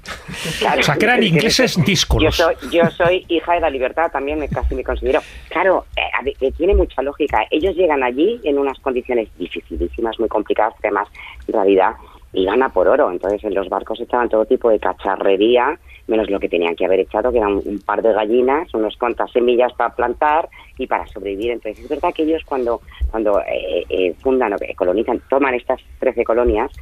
[0.59, 1.77] Claro, O sea, que eran es ingleses
[2.19, 5.21] Yo soy, yo soy hija de la libertad, también me, casi me considero.
[5.49, 7.47] Claro, eh, eh, tiene mucha lógica.
[7.53, 11.07] Ellos llegan allí en unas condiciones dificilísimas, muy complicadas, que además,
[11.47, 11.93] en realidad,
[12.33, 13.12] iban a por oro.
[13.12, 17.01] Entonces, en los barcos echaban todo tipo de cacharrería, menos lo que tenían que haber
[17.01, 21.53] echado, que eran un, par de gallinas, unas cuantas semillas para plantar y para sobrevivir.
[21.53, 26.25] Entonces, es verdad que ellos cuando, cuando eh, eh, fundan o colonizan, toman estas 13
[26.25, 26.73] colonias,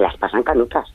[0.00, 0.86] las pasan canutas.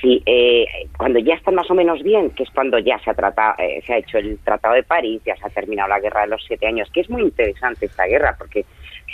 [0.00, 0.64] Si eh,
[0.96, 3.82] cuando ya están más o menos bien, que es cuando ya se ha tratado, eh,
[3.86, 6.42] se ha hecho el Tratado de París, ya se ha terminado la guerra de los
[6.46, 8.64] siete años, que es muy interesante esta guerra, porque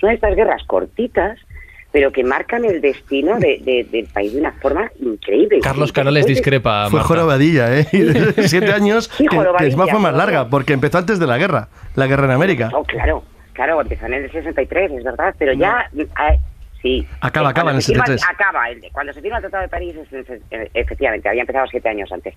[0.01, 1.41] son estas guerras cortitas,
[1.91, 5.61] pero que marcan el destino de- de- del país de una forma increíble.
[5.61, 6.89] Carlos Canales discrepa.
[6.91, 7.09] Fue Marta.
[7.09, 7.85] jorobadilla, ¿eh?
[8.47, 11.69] Siete años, Sí, que, que encima fue más larga, porque empezó antes de la guerra,
[11.97, 12.71] la guerra en América.
[12.75, 15.89] Oh, claro, claro, empezó en el 63, es verdad, pero ya...
[15.97, 16.39] eh,
[16.87, 17.07] sí.
[17.21, 18.35] Acaba, Eh, acaba en el se firma- 73.
[18.35, 19.97] Acaba, el- cuando se firma el Tratado de París,
[20.75, 22.35] efectivamente, había empezado siete años antes.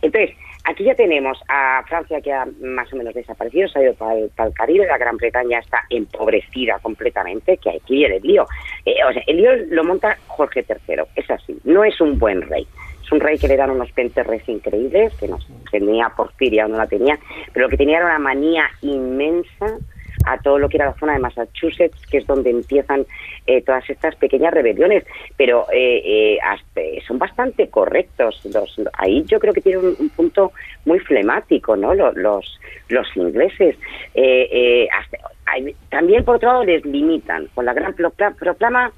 [0.00, 3.94] Entonces, aquí ya tenemos a Francia que ha más o menos desaparecido, se ha ido
[3.94, 8.22] para el, para el Caribe, la Gran Bretaña está empobrecida completamente, que aquí viene el
[8.22, 8.46] lío.
[8.84, 12.42] Eh, o sea, el lío lo monta Jorge III, es así, no es un buen
[12.42, 12.66] rey.
[13.04, 15.38] Es un rey que le dan unos penterres increíbles, que no
[15.70, 17.18] tenía Porfiria o no la tenía,
[17.52, 19.78] pero lo que tenía era una manía inmensa
[20.24, 23.06] a todo lo que era la zona de Massachusetts, que es donde empiezan
[23.46, 25.04] eh, todas estas pequeñas rebeliones,
[25.36, 26.38] pero eh,
[26.76, 28.40] eh, son bastante correctos.
[28.52, 30.52] Los, ahí yo creo que tiene un, un punto
[30.84, 31.94] muy flemático, ¿no?
[31.94, 33.76] Los, los, los ingleses.
[34.14, 35.18] Eh, eh, hasta-
[35.90, 37.46] también, por otro lado, les limitan.
[37.54, 38.90] Con la gran procla- proclama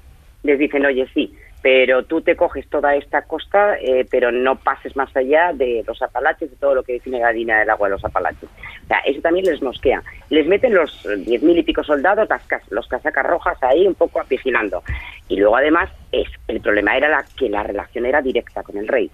[0.43, 1.33] les dicen, oye, sí,
[1.65, 5.99] pero tú te coges toda esta costa, eh, pero no pases más allá de los
[5.99, 8.47] Apalaches, de todo lo que define la línea del agua de los Apalaches.
[8.83, 10.03] O sea, eso también les mosquea.
[10.29, 13.95] Les meten los eh, diez mil y pico soldados, las, los casacas rojas ahí un
[13.95, 14.83] poco vigilando.
[15.27, 18.87] Y luego, además, es el problema era la, que la relación era directa con el
[18.87, 19.09] rey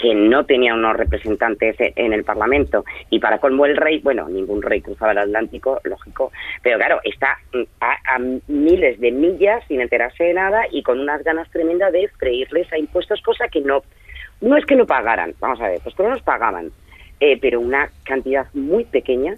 [0.00, 2.84] que no tenía unos representantes e- en el Parlamento.
[3.10, 6.32] Y para colmo el rey, bueno, ningún rey cruzaba el Atlántico, lógico,
[6.62, 11.22] pero claro, está mm, a, miles de millas sin enterarse de nada y con unas
[11.22, 13.82] ganas tremendas de freírles a impuestos, cosa que no,
[14.40, 16.70] no es que no pagaran, vamos a ver, pues que no nos pagaban,
[17.20, 19.36] eh, pero una cantidad muy pequeña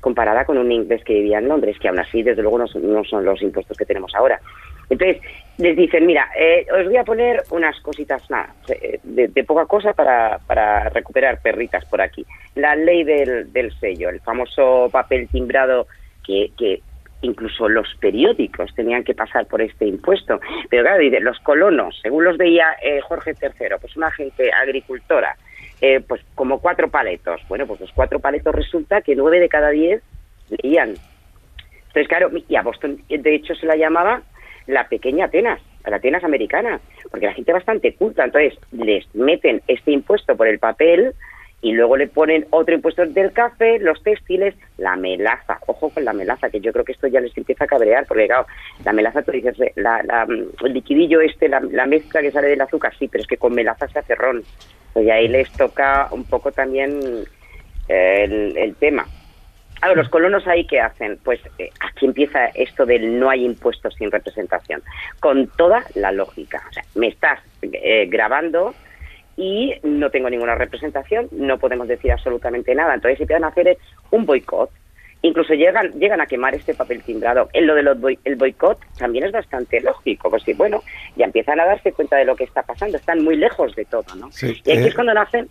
[0.00, 2.92] comparada con un inglés que vivía en Londres, que aún así, desde luego, no son,
[2.92, 4.40] no son los impuestos que tenemos ahora.
[4.90, 5.22] Entonces,
[5.58, 9.66] les dicen, mira, eh, os voy a poner unas cositas, nada, eh, de, de poca
[9.66, 12.26] cosa para, para recuperar perritas por aquí.
[12.54, 15.86] La ley del, del sello, el famoso papel timbrado
[16.24, 16.80] que,
[17.22, 20.40] incluso los periódicos tenían que pasar por este impuesto.
[20.70, 25.36] Pero claro, los colonos, según los veía eh, Jorge III, pues una gente agricultora,
[25.80, 27.42] eh, pues como cuatro paletos.
[27.48, 30.02] Bueno, pues los cuatro paletos resulta que nueve de cada diez
[30.48, 30.94] leían.
[31.88, 34.22] Entonces, claro, y a Boston, de hecho, se la llamaba
[34.70, 36.80] la pequeña Atenas, la Atenas americana,
[37.10, 38.24] porque la gente es bastante culta.
[38.24, 41.14] Entonces, les meten este impuesto por el papel
[41.62, 45.58] y luego le ponen otro impuesto del café, los textiles, la melaza.
[45.66, 48.26] Ojo con la melaza, que yo creo que esto ya les empieza a cabrear, porque
[48.26, 48.46] claro,
[48.84, 52.94] la melaza, tú dices, la, el liquidillo este, la, la mezcla que sale del azúcar,
[52.98, 54.42] sí, pero es que con melaza se hace ron.
[54.96, 56.98] Y ahí les toca un poco también
[57.88, 59.06] el tema.
[59.82, 61.18] A ver, los colonos ahí qué hacen?
[61.24, 64.82] Pues eh, aquí empieza esto del no hay impuestos sin representación,
[65.20, 66.62] con toda la lógica.
[66.68, 68.74] O sea, me estás eh, grabando
[69.36, 72.94] y no tengo ninguna representación, no podemos decir absolutamente nada.
[72.94, 73.78] Entonces empiezan a hacer
[74.10, 74.70] un boicot.
[75.22, 77.48] incluso llegan llegan a quemar este papel timbrado.
[77.54, 80.82] En lo del el boicot también es bastante lógico, pues sí, bueno,
[81.16, 84.14] ya empiezan a darse cuenta de lo que está pasando, están muy lejos de todo,
[84.14, 84.28] ¿no?
[84.42, 85.48] y aquí eh, es cuando nacen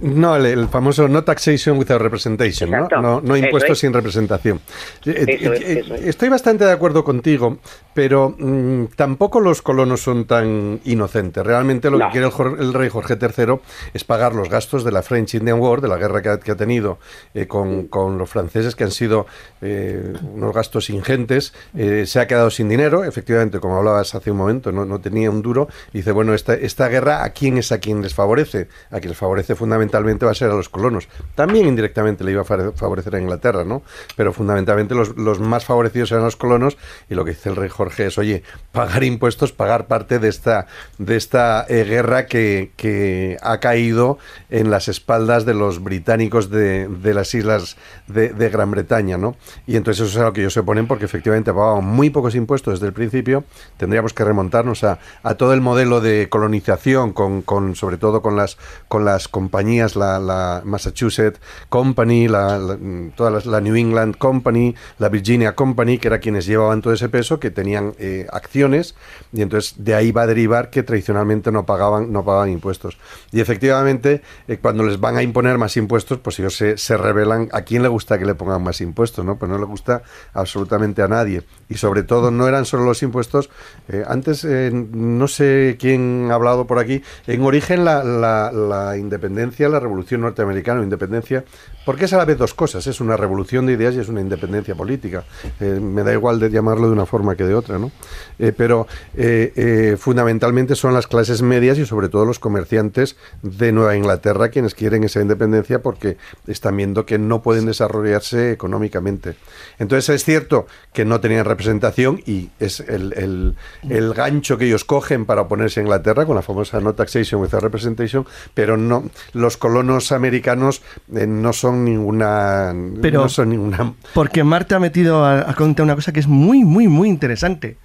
[0.00, 2.88] no, el, famoso no taxation without representation, ¿no?
[3.00, 4.60] No, no impuestos sin representación.
[5.04, 7.58] Eh, eh, estoy bastante de acuerdo contigo,
[7.92, 11.44] pero mm, tampoco los colonos son tan inocentes.
[11.44, 12.28] Realmente lo que quiere
[12.60, 13.58] el, rey Jorge III
[13.92, 16.98] es pagar los gastos de la French Indian War, de la guerra que ha, tenido
[17.34, 19.26] eh, con, los franceses, que han sido
[19.60, 21.52] unos gastos ingentes.
[21.74, 25.42] se ha quedado sin dinero, efectivamente, como hablabas hace un momento, no, no tenía un
[25.42, 25.68] duro.
[25.92, 28.68] Y dice, bueno, esta, esta guerra, ¿a quién es a quien les favorece?
[28.90, 31.08] A quien les favorece fundamentalmente va a ser a los colonos.
[31.34, 33.82] También indirectamente le iba a favorecer a Inglaterra, ¿no?
[34.16, 36.76] Pero fundamentalmente los, los más favorecidos eran los colonos
[37.08, 38.42] y lo que dice el rey Jorge es, oye,
[38.72, 40.66] pagar impuestos, pagar parte de esta,
[40.98, 44.18] de esta eh, guerra que, que, ha caído
[44.50, 49.36] en las espaldas de los británicos de, de las islas de, Gran Bretaña, ¿no?
[49.66, 52.34] Y entonces eso es a lo que ellos se oponen porque efectivamente pagaban muy pocos
[52.34, 53.44] impuestos desde el principio.
[53.76, 58.36] Tendríamos que remontarnos a, a todo el modelo de colonización, con, con sobre todo con
[58.36, 58.56] las,
[58.88, 62.76] con las compañías, la, Massachusetts Company, la,
[63.14, 67.38] toda la, New England Company, la Virginia Company, que eran quienes llevaban todo ese peso,
[67.38, 68.96] que tenían eh, acciones,
[69.32, 72.98] y entonces de ahí va a derivar que tradicionalmente no pagaban, no pagaban impuestos.
[73.30, 77.48] Y efectivamente, eh, cuando les van a imponer más impuestos, pues ellos se, se revelan
[77.52, 79.36] a quién le gusta que le pongan más impuestos, ¿no?
[79.38, 80.02] Pues no le gusta
[80.34, 81.44] absolutamente a nadie.
[81.68, 83.48] Y sobre todo no eran solo los impuestos.
[83.88, 89.35] Eh, antes, no sé quién ha hablado por aquí, en origen la, la independencia
[89.68, 91.44] la revolución norteamericana o independencia,
[91.86, 94.20] porque es a la vez dos cosas, es una revolución de ideas y es una
[94.20, 95.24] independencia política.
[95.60, 97.92] Eh, me da igual de llamarlo de una forma que de otra, ¿no?
[98.40, 103.96] Eh, pero eh, fundamentalmente son las clases medias y sobre todo los comerciantes de Nueva
[103.96, 106.16] Inglaterra quienes quieren esa independencia porque
[106.48, 109.36] están viendo que no pueden desarrollarse económicamente.
[109.78, 113.54] Entonces es cierto que no tenían representación y es el,
[113.88, 117.62] el, gancho que ellos cogen para oponerse a Inglaterra con la famosa no taxation without
[117.62, 122.74] representation, pero no los colonos americanos no son ninguna.
[123.00, 123.92] Pero, no son ninguna.
[124.14, 127.76] Porque Marta ha metido a, contar una cosa que es muy, muy, muy interesante.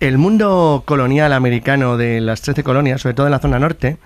[0.00, 3.98] El mundo colonial americano de las 13 colonias, sobre todo en la zona norte,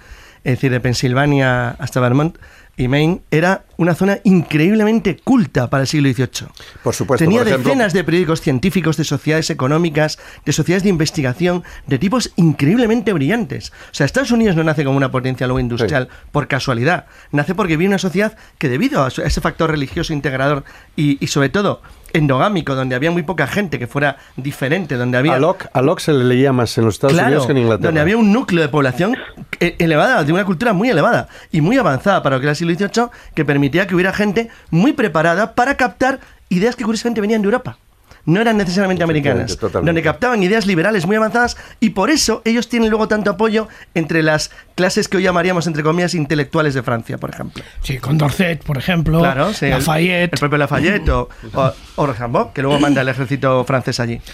[0.44, 2.36] es decir, de Pensilvania hasta Vermont,
[2.76, 6.48] y Maine era una zona increíblemente culta para el siglo XVIII.
[6.82, 7.24] Por supuesto.
[7.24, 13.12] Tenía decenas de periódicos científicos, de sociedades económicas, de sociedades de investigación, de tipos increíblemente
[13.12, 13.72] brillantes.
[13.90, 17.06] O sea, Estados Unidos no nace como una potencia luego industrial por casualidad.
[17.30, 20.64] Nace porque vive una sociedad que debido a ese factor religioso integrador
[20.96, 21.82] y, y sobre todo
[22.12, 25.34] endogámico, donde había muy poca gente que fuera diferente, donde había...
[25.34, 27.88] A Locke, se le leía más en los Estados Unidos que en Inglaterra.
[27.88, 29.16] donde había un núcleo de población
[29.60, 32.56] e-, elevada, de una cultura muy elevada y muy avanzada para lo que era el
[32.56, 37.42] siglo XVIII, que permitía que hubiera gente muy preparada para captar ideas que curiosamente venían
[37.42, 37.78] de Europa
[38.24, 42.90] no eran necesariamente americanas, donde captaban ideas liberales muy avanzadas y por eso ellos tienen
[42.90, 47.30] luego tanto apoyo entre las clases que hoy llamaríamos, entre comillas, intelectuales de Francia, por
[47.30, 47.62] ejemplo.
[47.82, 50.32] Sí, Condorcet, por ejemplo, Lafayette.
[50.32, 51.28] El, propio Lafayette o,
[51.96, 54.20] o, que luego manda el ejército francés allí.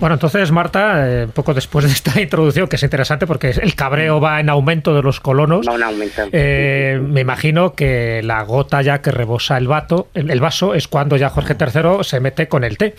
[0.00, 4.20] Bueno, entonces, Marta, eh, poco después de esta introducción, que es interesante porque el cabreo
[4.20, 6.22] va en aumento de los colonos, va en aumento.
[6.32, 11.16] Eh, me imagino que la gota ya que rebosa el, vato, el vaso es cuando
[11.16, 12.94] ya Jorge III se mete con el té.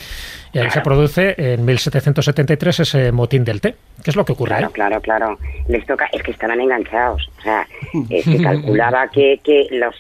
[0.53, 3.75] Y ahí se produce en 1773 ese motín del té.
[4.03, 4.55] ¿Qué es lo que ocurre?
[4.57, 5.39] Claro, claro, claro.
[5.67, 7.29] Les toca, es que estaban enganchados.
[7.39, 7.67] O sea,
[8.09, 9.95] eh, se calculaba que, que los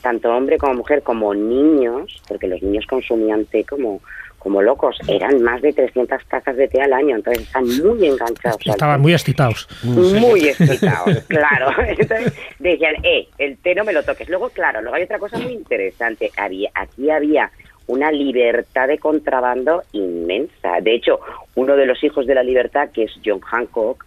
[0.00, 4.00] tanto hombre como mujer como niños, porque los niños consumían té como
[4.38, 8.58] como locos, eran más de 300 tazas de té al año, entonces están muy enganchados.
[8.64, 9.68] Estaban muy excitados.
[9.82, 11.72] Muy excitados, claro.
[11.86, 14.28] Entonces decían, eh, el té no me lo toques.
[14.28, 16.30] Luego, claro, luego hay otra cosa muy interesante.
[16.36, 17.50] Había, aquí había
[17.88, 20.80] una libertad de contrabando inmensa.
[20.80, 21.20] De hecho,
[21.54, 24.04] uno de los hijos de la libertad, que es John Hancock,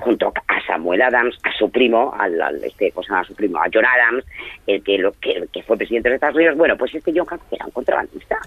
[0.00, 3.84] junto a Samuel Adams, a su primo, al, este, cosa, a su primo, a John
[3.84, 4.24] Adams,
[4.66, 7.66] el que, lo, que, fue presidente de Estados Unidos, bueno, pues este John Hancock era
[7.66, 8.38] un contrabandista.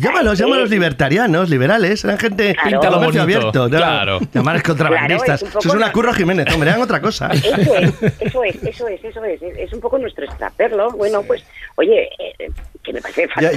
[0.00, 3.68] Llámalos, llámalos libertarianos, liberales, eran gente claro, abierto.
[3.68, 4.18] Claro.
[4.32, 5.42] Llamar contrabandistas.
[5.42, 7.30] eso es una curra Jiménez, hombre, eran otra cosa.
[7.32, 9.42] Eso es, eso es, eso es, eso es.
[9.42, 10.90] Es un poco nuestro extraperlo.
[10.90, 11.44] Bueno, pues,
[11.76, 12.50] oye, eh,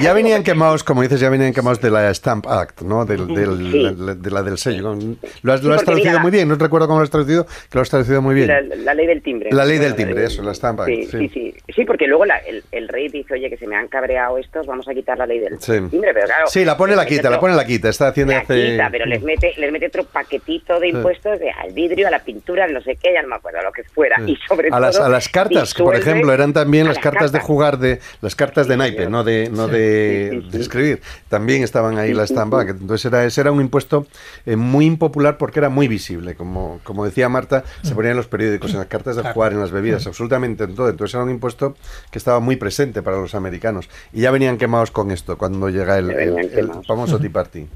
[0.01, 3.05] ya, venían quemados, como dices, ya venían quemados de la Stamp Act, ¿no?
[3.05, 4.97] Del, de la del sello.
[5.41, 8.21] Lo has, traducido muy bien, no recuerdo cómo lo has traducido, que lo has traducido
[8.21, 8.47] muy bien.
[8.83, 9.49] La, ley del timbre.
[9.51, 10.89] La ley del timbre, eso, la Stamp Act.
[10.89, 11.85] Sí, sí, sí.
[11.85, 12.25] porque luego
[12.71, 15.39] el, rey dice, oye, que se me han cabreado estos, vamos a quitar la ley
[15.39, 16.47] del timbre, pero claro.
[16.47, 19.21] Sí, la pone la quita, la pone la quita, está haciendo la quita, pero les
[19.21, 22.95] mete, les mete otro paquetito de impuestos de, al vidrio, a la pintura, no sé
[22.95, 24.17] qué, ya no me acuerdo, lo que fuera.
[24.25, 24.79] Y sobre a todo.
[24.79, 28.35] Las, a las cartas, que por ejemplo, eran también las cartas de jugar de las
[28.35, 29.18] cartas de naipe, ¿no?
[29.19, 31.01] No de, no de, de escribir.
[31.27, 32.63] También estaban ahí la estampa.
[32.65, 34.07] que Entonces era, ese era un impuesto
[34.45, 36.35] eh, muy impopular porque era muy visible.
[36.35, 39.59] Como, como decía Marta, se ponía en los periódicos, en las cartas de jugar, en
[39.59, 40.89] las bebidas, absolutamente en todo.
[40.89, 41.75] Entonces era un impuesto
[42.11, 43.89] que estaba muy presente para los americanos.
[44.13, 47.67] Y ya venían quemados con esto cuando llega el, el- el famoso Tea Party.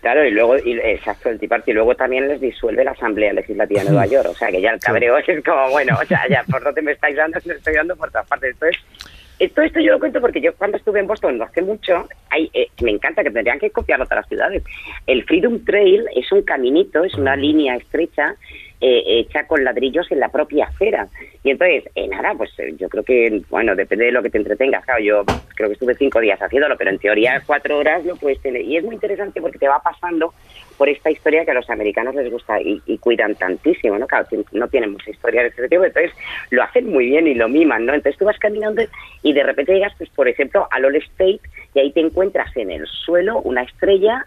[0.00, 3.34] Claro, y luego, y, exacto, el Tea Party, y luego también les disuelve la Asamblea
[3.34, 6.22] Legislativa de Nueva York, o sea que ya el cabreo es como, bueno, o sea,
[6.26, 8.52] ya por donde me estáis dando, me estoy dando por todas partes.
[8.54, 8.80] Entonces,
[9.48, 12.50] todo esto yo lo cuento porque yo cuando estuve en Boston, no hace mucho, hay,
[12.52, 14.62] eh, me encanta que tendrían que copiarlo a otras ciudades.
[15.06, 18.36] El Freedom Trail es un caminito, es una línea estrecha
[18.82, 21.06] eh, hecha con ladrillos en la propia acera.
[21.44, 24.38] Y entonces, eh, nada, pues eh, yo creo que, bueno, depende de lo que te
[24.38, 24.86] entretengas.
[24.86, 25.22] Claro, yo
[25.54, 28.62] creo que estuve cinco días haciéndolo, pero en teoría cuatro horas lo puedes tener.
[28.62, 30.32] Y es muy interesante porque te va pasando
[30.80, 34.06] por esta historia que a los americanos les gusta y, y cuidan tantísimo, ¿no?
[34.06, 36.10] Claro, no tienen mucha historia de este tipo, entonces
[36.48, 37.92] lo hacen muy bien y lo miman, ¿no?
[37.92, 38.80] Entonces tú vas caminando
[39.22, 41.40] y de repente llegas, pues por ejemplo, al All State
[41.74, 44.24] y ahí te encuentras en el suelo una estrella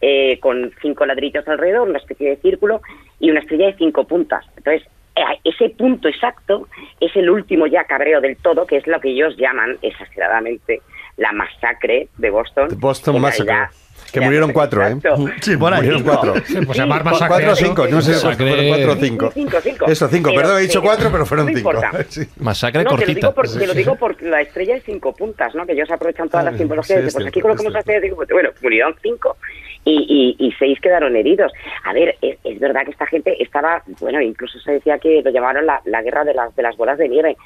[0.00, 2.82] eh, con cinco ladrillos alrededor, una especie de círculo
[3.18, 4.46] y una estrella de cinco puntas.
[4.56, 6.68] Entonces, eh, ese punto exacto
[7.00, 10.82] es el último ya cabreo del todo, que es lo que ellos llaman exageradamente
[11.16, 12.68] la masacre de Boston.
[12.68, 13.85] The Boston Massacre.
[14.12, 14.92] Que ya, murieron cuatro, ¿eh?
[14.92, 15.26] exacto.
[15.42, 15.80] Sí, por ahí.
[15.82, 16.12] Murieron Cinco.
[16.22, 16.42] cuatro.
[16.46, 17.66] Sí, pues Sí, llamar cu- masacre Cuatro o eso.
[17.66, 19.30] cinco, no sé fueron cuatro o cinco.
[19.34, 19.86] Cinco, cinco.
[19.86, 20.30] Eso, cinco.
[20.30, 21.72] Pero, Perdón, he dicho eh, cuatro, pero fueron no cinco.
[22.08, 22.22] Sí.
[22.38, 23.20] Masacre No, te lo, cortita.
[23.20, 25.66] digo por, te lo digo por la estrella de cinco puntas, ¿no?
[25.66, 26.98] Que ellos aprovechan todas las Ah, simbologías.
[26.98, 28.34] sí, pues cierto, aquí colocamos la estrella de cinco puntas.
[28.34, 29.36] Bueno, murieron cinco
[29.84, 31.52] y, y, y seis quedaron heridos.
[31.84, 35.30] A ver, es, es verdad que esta gente estaba, bueno, incluso se decía que lo
[35.30, 37.36] llamaron la, la guerra de las, de las bolas de nieve,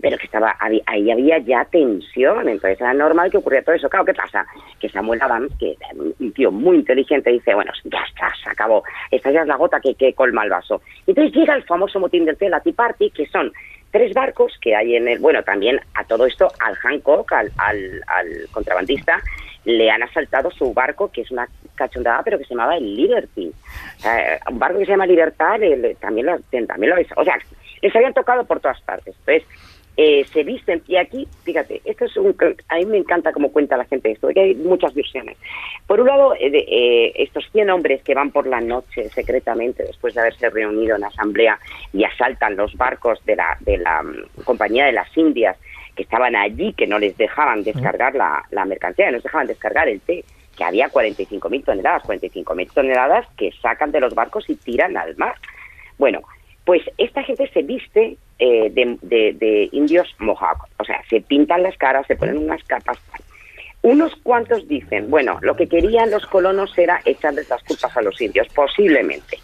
[0.00, 3.88] pero que estaba ahí, ahí había ya tensión, entonces era normal que ocurriera todo eso.
[3.90, 4.46] Claro, ¿qué pasa?
[4.78, 5.76] Que Samuel Adams, que
[6.18, 9.80] un tío muy inteligente, dice, bueno, ya está, se acabó, esta ya es la gota
[9.80, 10.82] que, colma el vaso.
[11.06, 13.52] Entonces llega el famoso motín del Tea, Party, que son
[13.90, 18.02] tres barcos que hay en el, bueno, también a todo esto al Hancock, al, al,
[18.06, 19.20] al contrabandista,
[19.64, 23.52] le han asaltado su barco, que es una cachondada, pero que se llamaba el Liberty.
[24.50, 25.58] Un barco que se llama Libertad,
[26.00, 27.38] también lo, también lo O sea,
[27.82, 29.14] les habían tocado por todas partes.
[29.20, 29.44] Entonces,
[30.02, 32.34] eh, se visten, y aquí, fíjate, esto es un,
[32.68, 35.36] a mí me encanta cómo cuenta la gente esto, que hay muchas versiones.
[35.86, 39.82] Por un lado, eh, de- eh, estos 100 hombres que van por la noche secretamente,
[39.84, 41.58] después de haberse reunido en asamblea,
[41.92, 45.58] y asaltan los barcos de la, de la mm, Compañía de las Indias,
[45.94, 49.48] que estaban allí, que no les dejaban descargar la, la mercancía, que no les dejaban
[49.48, 50.24] descargar el té,
[50.56, 55.34] que había 45.000 toneladas, 45.000 toneladas que sacan de los barcos y tiran al mar.
[55.98, 56.22] Bueno,
[56.64, 58.98] pues esta gente se viste eh, de,
[59.34, 62.98] de- indios mohawk, o sea, se pintan las caras, se ponen unas capas.
[63.82, 68.20] Unos cuantos dicen, bueno, lo que querían los colonos era echarles las culpas a los
[68.20, 69.38] indios, posiblemente.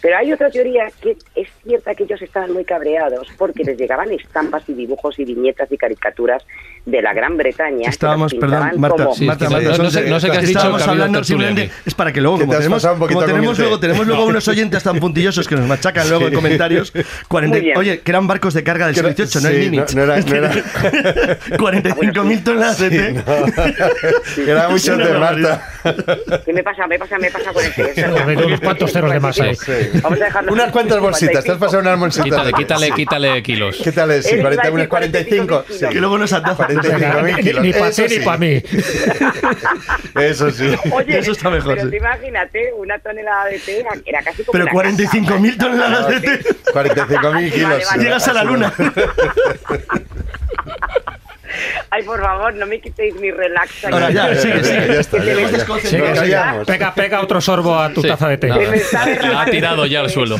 [0.00, 4.12] Pero hay otra teoría que es cierta que ellos estaban muy cabreados porque les llegaban
[4.12, 6.44] estampas y dibujos y viñetas y caricaturas
[6.86, 7.88] de la Gran Bretaña.
[7.90, 10.60] Estábamos, perdón, Marta, como- Sí, Marta, Marta, no- no sé- no sé qué has dicho,
[10.60, 14.82] hablando simplemente, es para que luego, como tenemos, como tenemos luego, tenemos luego unos oyentes
[14.82, 16.92] tan puntillosos que nos machacan luego en comentarios,
[17.28, 17.78] 40 Muy bien.
[17.78, 19.94] oye, que eran barcos de carga del Que siglo no- XVIII, no el sí, Nimitz.
[19.94, 23.24] no- no era- no era- 45.000 toneladas de té.
[24.50, 25.18] Era mucho de.
[25.18, 25.62] Marta.
[26.44, 26.86] ¿Qué me pasa?
[26.86, 27.62] Me pasa, me pasa con
[28.30, 29.56] el unos cuantos ceros de más ahí.
[30.50, 31.58] Unas cuantas bolsitas, te has 55.
[31.58, 32.24] pasado unas bolsitas.
[32.28, 33.80] Quítale, quítale, quítale kilos.
[33.82, 34.26] ¿Qué tal es?
[34.26, 35.46] Sí, Él iba a 40, decir unas 45.
[35.46, 35.92] 45 Sí.
[35.92, 36.66] Que luego nos ataja.
[36.80, 37.62] 45.000 Ni, kilos.
[37.64, 38.20] ni para ti ni sí.
[38.20, 38.62] para mí.
[40.20, 40.74] Eso sí.
[40.92, 41.96] Oye, Eso está mejor, Pero sí.
[41.96, 45.58] imagínate, una tonelada de té era- era casi como Pero una 45.000 casa.
[45.58, 46.40] toneladas de té.
[46.72, 47.70] 45.000 kilos.
[47.70, 48.02] Vale, vale.
[48.02, 48.72] Llegas a la luna.
[51.90, 53.84] Ay, por favor, no me quitéis mi relax.
[53.86, 55.02] Ahora ya, sigue, sigue.
[55.02, 56.36] Sigue.
[56.66, 58.08] Pega, pega otro sorbo a tu Sí.
[58.08, 58.50] taza de té.
[58.50, 60.36] Ha tirado ya al suelo.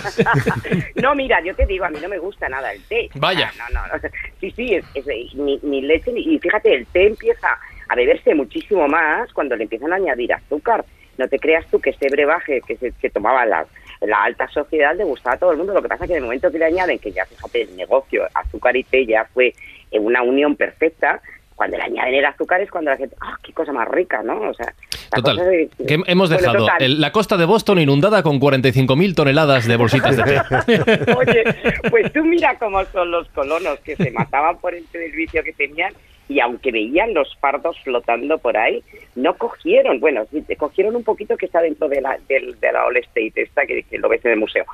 [0.96, 3.08] no, mira, yo te digo, a mí no me gusta nada el té.
[3.14, 3.50] Vaya.
[3.58, 4.08] No, no, no.
[4.40, 6.20] Sí, sí, es, es- ni, ni leche ni...
[6.20, 7.48] Y fíjate, el té empieza
[7.88, 10.84] a beberse muchísimo más cuando le empiezan a añadir azúcar.
[11.16, 13.66] No te creas tú que ese brebaje que se que tomaba la,
[14.02, 15.74] la alta sociedad le gustaba a todo el mundo.
[15.74, 17.76] Lo que pasa es que en el momento que le añaden, que ya, fíjate, el
[17.76, 19.52] negocio azúcar y té ya fue
[19.92, 21.20] una unión perfecta,
[21.54, 24.40] cuando le añaden el azúcar es cuando la gente, ¡ah, qué cosa más rica, ¿no?
[24.42, 24.72] O sea,
[25.12, 25.36] Total.
[25.36, 26.82] de- Que hemos Bueno, dejado total.
[26.82, 30.40] el- la costa de Boston inundada con 45.000 toneladas de bolsitas de té.
[31.16, 31.44] Oye,
[31.90, 35.92] pues tú mira cómo son los colonos que se mataban por el servicio que tenían
[36.28, 38.82] y aunque veían los fardos flotando por ahí,
[39.14, 40.24] no cogieron, bueno,
[40.58, 43.82] cogieron un poquito que está dentro de la, del- de la All State, esta que,
[43.82, 44.64] que lo ves en el museo.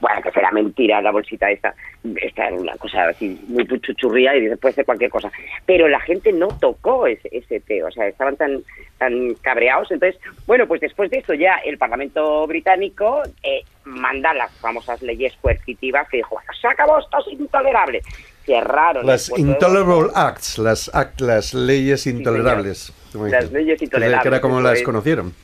[0.00, 1.74] Bueno, que será mentira la bolsita esta,
[2.16, 5.30] esta era una cosa así muy chuchurría y puede ser cualquier cosa.
[5.64, 8.62] Pero la gente no tocó ese, ese té, o sea, estaban tan,
[8.98, 9.90] tan cabreados.
[9.92, 15.34] Entonces, bueno, pues después de eso ya el Parlamento británico eh, manda las famosas leyes
[15.40, 18.02] coercitivas que dijo, se acabó, esto es intolerable.
[18.46, 19.04] Cerraron.
[19.06, 20.10] Las Intolerable.
[20.14, 22.92] Acts, las, act- las leyes intolerables.
[23.12, 25.34] como Las leyes Que- intolerables, Que era como las conocieron.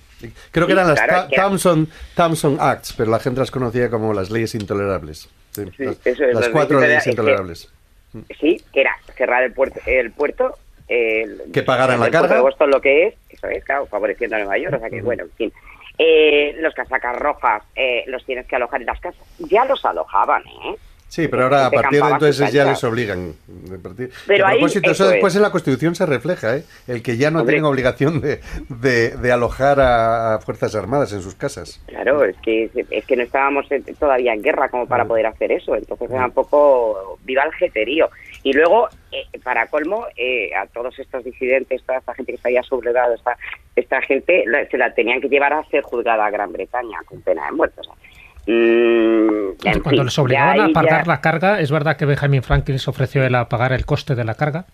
[0.53, 3.41] Creo que Sí, eran las claro, Ta- que era- Thompson, Thompson Acts, pero la gente
[3.41, 5.29] las conocía como las leyes intolerables.
[5.51, 7.69] Sí, Sí, las, eso es, las las cuatro leyes intolerables.
[8.13, 8.39] intolerables.
[8.41, 10.57] Sí, que era cerrar el puerto, el puerto
[10.89, 12.37] el- Que pagaran la el puerto carga.
[12.37, 15.01] de Boston lo que es, eso es, claro, favoreciendo a Nueva York, o sea que
[15.03, 15.53] bueno, en fin.
[15.99, 19.21] Eh, los casacas rojas eh, los tienes que alojar en las casas.
[19.39, 20.77] Ya los alojaban, ¿eh?
[21.13, 23.35] Sí, pero ahora a Gente partir de entonces ya les obligan.
[23.47, 25.37] De partir- Pero a ahí, propósito, eso eso después es.
[25.37, 26.65] en la Constitución se refleja, ¿eh?
[26.89, 27.53] El que ya no Hombre.
[27.57, 28.41] tienen obligación de,
[28.71, 31.83] de- de alojar a, a Fuerzas Armadas en sus casas.
[31.87, 33.67] Claro, es que es que no estábamos
[34.01, 34.89] todavía en guerra como Mm.
[34.89, 38.09] para poder hacer eso, entonces era un poco viva el jeterío.
[38.43, 42.49] Y luego, eh, para colmo, eh, a todos estos disidentes, toda esta gente que se
[42.49, 43.37] había sublevado, esta,
[43.77, 47.21] esta gente la- se la tenían que llevar a ser juzgada a Gran Bretaña con
[47.21, 47.83] pena de muerte.
[47.83, 52.43] o sea, mm, Cuando fin, les obligaban a pagar la carga, ¿es verdad que Benjamin
[52.43, 54.65] Franklin se ofreció él a pagar el coste de la carga?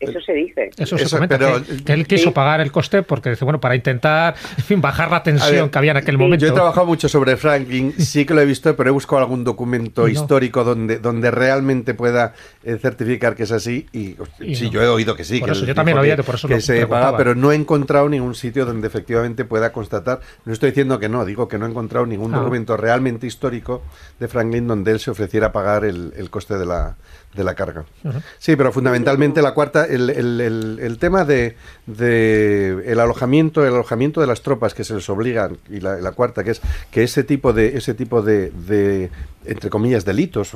[0.00, 0.70] Eso se dice.
[0.76, 2.30] Eso se Eso, comenta, pero- que, que él quiso Sí.
[2.34, 5.78] pagar el coste porque dice, bueno, para intentar, en fin, bajar la tensión ver, que
[5.78, 6.44] había en aquel sí, momento.
[6.44, 9.44] Yo he trabajado mucho sobre Franklin, sí que lo he visto, pero he buscado algún
[9.44, 10.08] documento No.
[10.08, 13.86] histórico donde, donde realmente pueda eh, certificar que es así.
[13.92, 14.72] Y, Y sí, no.
[14.72, 15.38] yo he oído que sí.
[15.40, 17.34] Por que eso, yo también lo oía, que, por eso que lo se paga, pero
[17.34, 20.20] no he encontrado ningún sitio donde efectivamente pueda constatar.
[20.44, 22.38] No estoy diciendo que no, digo que no he encontrado ningún Ah.
[22.38, 23.82] documento realmente histórico
[24.20, 26.96] de Franklin donde él se ofreciera a pagar el, el coste de la,
[27.34, 27.84] de la carga.
[28.38, 31.56] Sí, pero fundamentalmente la cuarta, el, el- el- el tema de,
[31.86, 36.12] de el alojamiento, el alojamiento de las tropas que se les obligan, y la, la
[36.12, 36.60] cuarta, que es
[36.90, 39.10] que ese tipo de, ese tipo de, de,
[39.44, 40.52] entre comillas, delitos,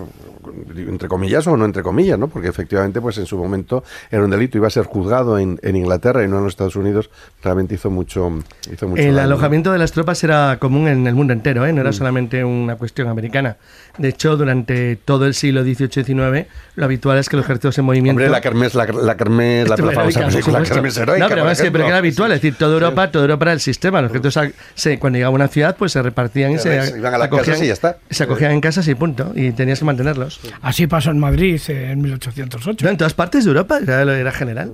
[0.76, 2.28] entre comillas o no entre comillas, ¿no?
[2.28, 5.76] Porque efectivamente, pues en su momento era un delito, iba a ser juzgado en, en
[5.76, 7.10] Inglaterra y no en los Estados Unidos,
[7.42, 8.30] realmente hizo mucho,
[8.72, 9.26] hizo mucho El daño.
[9.26, 11.72] alojamiento de las tropas era común en el mundo entero, ¿eh?
[11.72, 11.80] no Mm.
[11.80, 13.56] era solamente una cuestión americana.
[13.98, 17.78] De hecho, durante todo el siglo XVIII y XIX, lo habitual es que los ejércitos
[17.78, 18.10] en movimiento...
[18.20, 20.62] Hombre, la kermés, la, la kermés, la, la famosa película.
[20.62, 22.74] Kermés heroica, No, pero es que, pero que era habitual, es decir, toda Sí.
[22.84, 24.02] Europa, toda Europa era el sistema.
[24.02, 27.14] Los ejércitos se- cuando llegaba a una ciudad, pues se repartían y se, ves, iban
[27.14, 27.98] a las acogían, casas y ya está.
[28.10, 29.32] se acogían en casas y punto.
[29.34, 30.40] Y tenías que mantenerlos.
[30.62, 32.84] Así pasó en Madrid eh, en 1808.
[32.84, 34.72] No, en todas partes de Europa era, era general.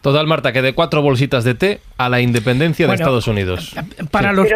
[0.00, 3.74] Total, Marta, que de cuatro bolsitas de té a la independencia de Bueno, Estados Unidos.
[4.10, 4.36] Para Sí.
[4.36, 4.48] los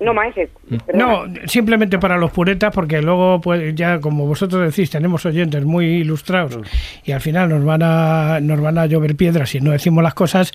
[0.00, 0.48] no, maestro.
[0.94, 5.86] No, simplemente para los puretas, porque luego, pues ya como vosotros decís, tenemos oyentes muy
[5.86, 6.58] ilustrados
[7.04, 10.14] y al final nos van a nos van a llover piedras si no decimos las
[10.14, 10.52] cosas.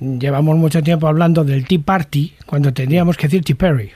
[0.00, 3.90] Llevamos mucho tiempo hablando del Tea Party cuando tendríamos que decir Tea Party.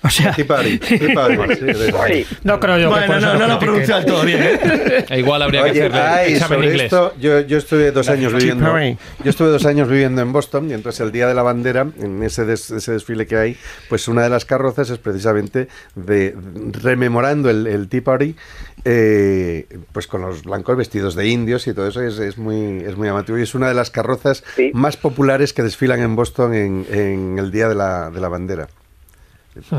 [0.00, 3.26] O sea, Tea Party, Tea Party, sí, de- No creo yo que por Bueno, eso
[3.26, 3.58] no, no lo critiquen.
[3.68, 4.42] pronuncia del todo bien.
[4.42, 5.04] ¿eh?
[5.08, 6.84] E igual habría que Oye, hacerle ay, examen sobre inglés.
[6.84, 8.78] esto, yo, yo estuve dos años viviendo.
[9.24, 12.22] Yo estuve dos años viviendo en Boston y entonces el día de la bandera, en
[12.22, 13.56] ese, des- ese desfile que hay,
[13.88, 16.36] pues una de las carrozas es precisamente de
[16.80, 18.36] rememorando el, el Tea Party,
[18.84, 22.96] eh, pues con los blancos vestidos de indios y todo eso es, es muy es
[22.96, 24.70] muy llamativo y es una de las carrozas Sí.
[24.74, 28.68] más populares que desfilan en Boston en, en el día de la, de la bandera.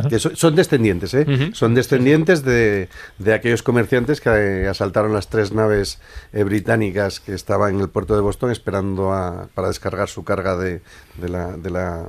[0.10, 1.26] Que so- son descendientes, ¿eh?
[1.28, 1.54] Ujú.
[1.56, 6.00] Son descendientes de, de aquellos comerciantes que eh, asaltaron las tres naves
[6.34, 10.56] eh, británicas que estaban en el puerto de Boston esperando a- para descargar su carga
[10.58, 10.82] de,
[11.22, 11.58] de la...
[11.58, 12.06] De la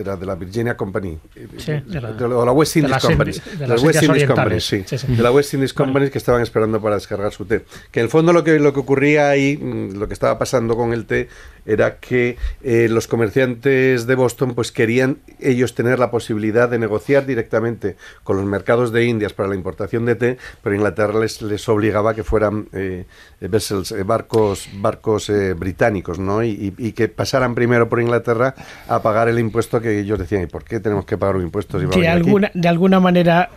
[0.00, 1.18] era de la Virginia Company.
[1.58, 3.32] Sí, de la- o la West de Indies Company.
[3.32, 4.64] De De las West Indies Company, Orientales.
[4.66, 4.84] sí.
[4.86, 5.14] Sí, sí.
[5.14, 7.62] De la West Indies Company que estaban esperando para descargar su té.
[7.90, 10.76] Que en el fondo lo que, lo que ocurría ahí, mm, lo que estaba pasando
[10.76, 11.28] con el té,
[11.66, 17.26] era que eh, los comerciantes de Boston pues querían ellos tener la posibilidad de negociar
[17.26, 21.68] directamente con los mercados de Indias para la importación de té, pero Inglaterra les, les
[21.68, 23.04] obligaba a que fueran eh,
[23.40, 26.42] vessels, eh, barcos barcos eh, británicos, ¿no?
[26.42, 28.54] Y, y- y que pasaran primero por Inglaterra
[28.88, 31.78] a pagar el impuesto que ellos decían, ¿y por qué tenemos que pagar un impuesto
[31.78, 32.20] si va de venir aquí?".
[32.20, 33.50] alguna, de alguna manera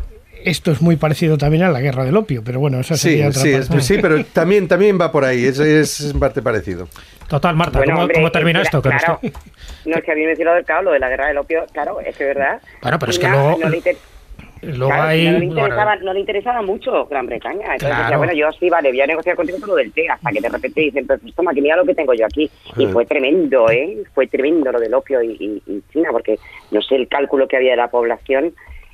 [0.44, 3.30] esto es muy parecido también a la guerra del opio, pero bueno, eso Sí, sería
[3.30, 3.78] otra sí, parte.
[3.78, 6.88] es- sí, pero también, también va por ahí, es, es en parte parecido.
[7.28, 8.82] Total, Marta, Bueno, ¿cómo, hombre, cómo termina esto?
[8.82, 9.20] Claro,
[9.86, 11.38] no es que a mí me decía lo del claro, lo de la guerra del
[11.38, 12.60] opio, claro, es que es verdad.
[12.82, 13.98] Bueno, pero es que No- luego- no le inter-
[14.62, 15.24] Luego claro, hay...
[15.26, 17.62] no, le bueno, interesaba, no le interesaba mucho Gran Bretaña.
[17.62, 18.04] Entonces Claro.
[18.04, 20.50] decía, bueno, yo sí, vale, voy a negociar contigo lo del té, hasta que de
[20.50, 22.52] repente dicen, pues, pues toma, que mira lo que tengo yo aquí.
[22.76, 22.92] Y Sí.
[22.92, 24.04] fue tremendo, ¿eh?
[24.14, 26.38] Fue tremendo lo del opio y, y- y China, porque
[26.72, 28.54] no sé el cálculo que había de la población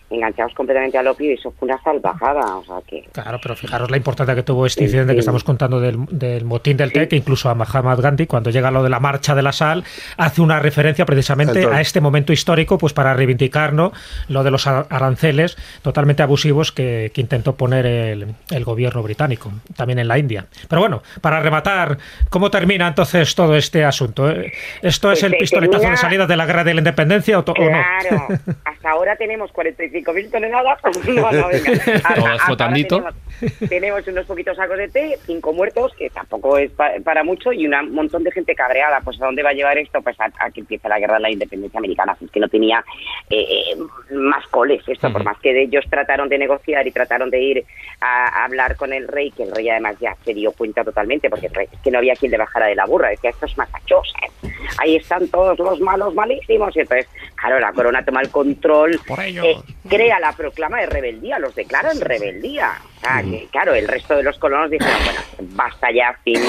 [0.09, 3.03] enganchados completamente al opio y eso fue una salvajada, o sea que...
[3.11, 5.15] Claro, pero fijaros la importancia que tuvo este Sí, incidente sí.
[5.15, 7.07] que estamos contando del, del motín del té, Sí.
[7.07, 9.83] que incluso a Mahatma Gandhi, cuando llega lo de la marcha de la sal,
[10.17, 13.91] hace una referencia precisamente Entonces- a este momento histórico, pues para reivindicar ¿no?
[14.27, 19.99] lo de los aranceles totalmente abusivos que, que intentó poner el, el gobierno británico, también
[19.99, 20.45] en la India.
[20.69, 21.97] Pero bueno, para rematar,
[22.29, 24.29] ¿cómo termina entonces todo este asunto?
[24.29, 24.51] ¿Eh?
[24.81, 27.53] ¿Esto es Pues el pistoletazo de salida de la guerra de la independencia o, to-
[27.53, 27.69] o no?
[28.01, 28.27] Claro,
[28.65, 30.79] hasta ahora tenemos 45 25.000 toneladas.
[31.05, 32.01] No, no, venga.
[32.03, 32.97] Ahora- flotandito.
[32.97, 37.51] Tenemos, tenemos unos poquitos sacos de té, cinco muertos, que tampoco es pa- para mucho,
[37.53, 39.01] y un montón de gente cabreada.
[39.01, 40.01] Pues ¿a dónde va a llevar esto?
[40.01, 42.15] Pues a, a que empiece la guerra de la independencia americana.
[42.21, 42.83] Es que no tenía
[43.29, 47.29] eh, eh, más coles esto, por más que de ellos trataron de negociar y trataron
[47.29, 47.65] de ir
[48.01, 51.29] a, a hablar con el rey, que el rey además ya se dio cuenta totalmente,
[51.29, 53.09] porque el rey, es que no había quien le bajara de la burra.
[53.09, 54.33] Decía, esto es Massachusetts,
[54.77, 56.75] ahí están todos los malos malísimos.
[56.75, 59.57] Y entonces, claro, la corona toma el control, eh,
[59.87, 62.73] crea la proclama de rebeldía, los declara en rebeldía.
[62.97, 65.19] O sea, que, claro, el resto de los colonos dijeron, bueno,
[65.55, 66.41] basta ya, fin.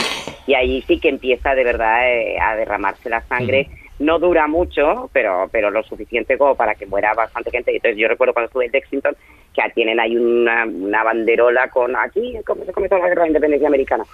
[0.46, 3.68] Y ahí sí que empieza de verdad eh, a derramarse la sangre.
[3.98, 7.72] No dura mucho, pero pero lo suficiente como para que muera bastante gente.
[7.72, 9.16] Y Entonces yo recuerdo cuando estuve en Lexington
[9.54, 13.28] que tienen ahí una, una banderola con aquí, como se comenzó la guerra de la
[13.28, 14.04] independencia americana.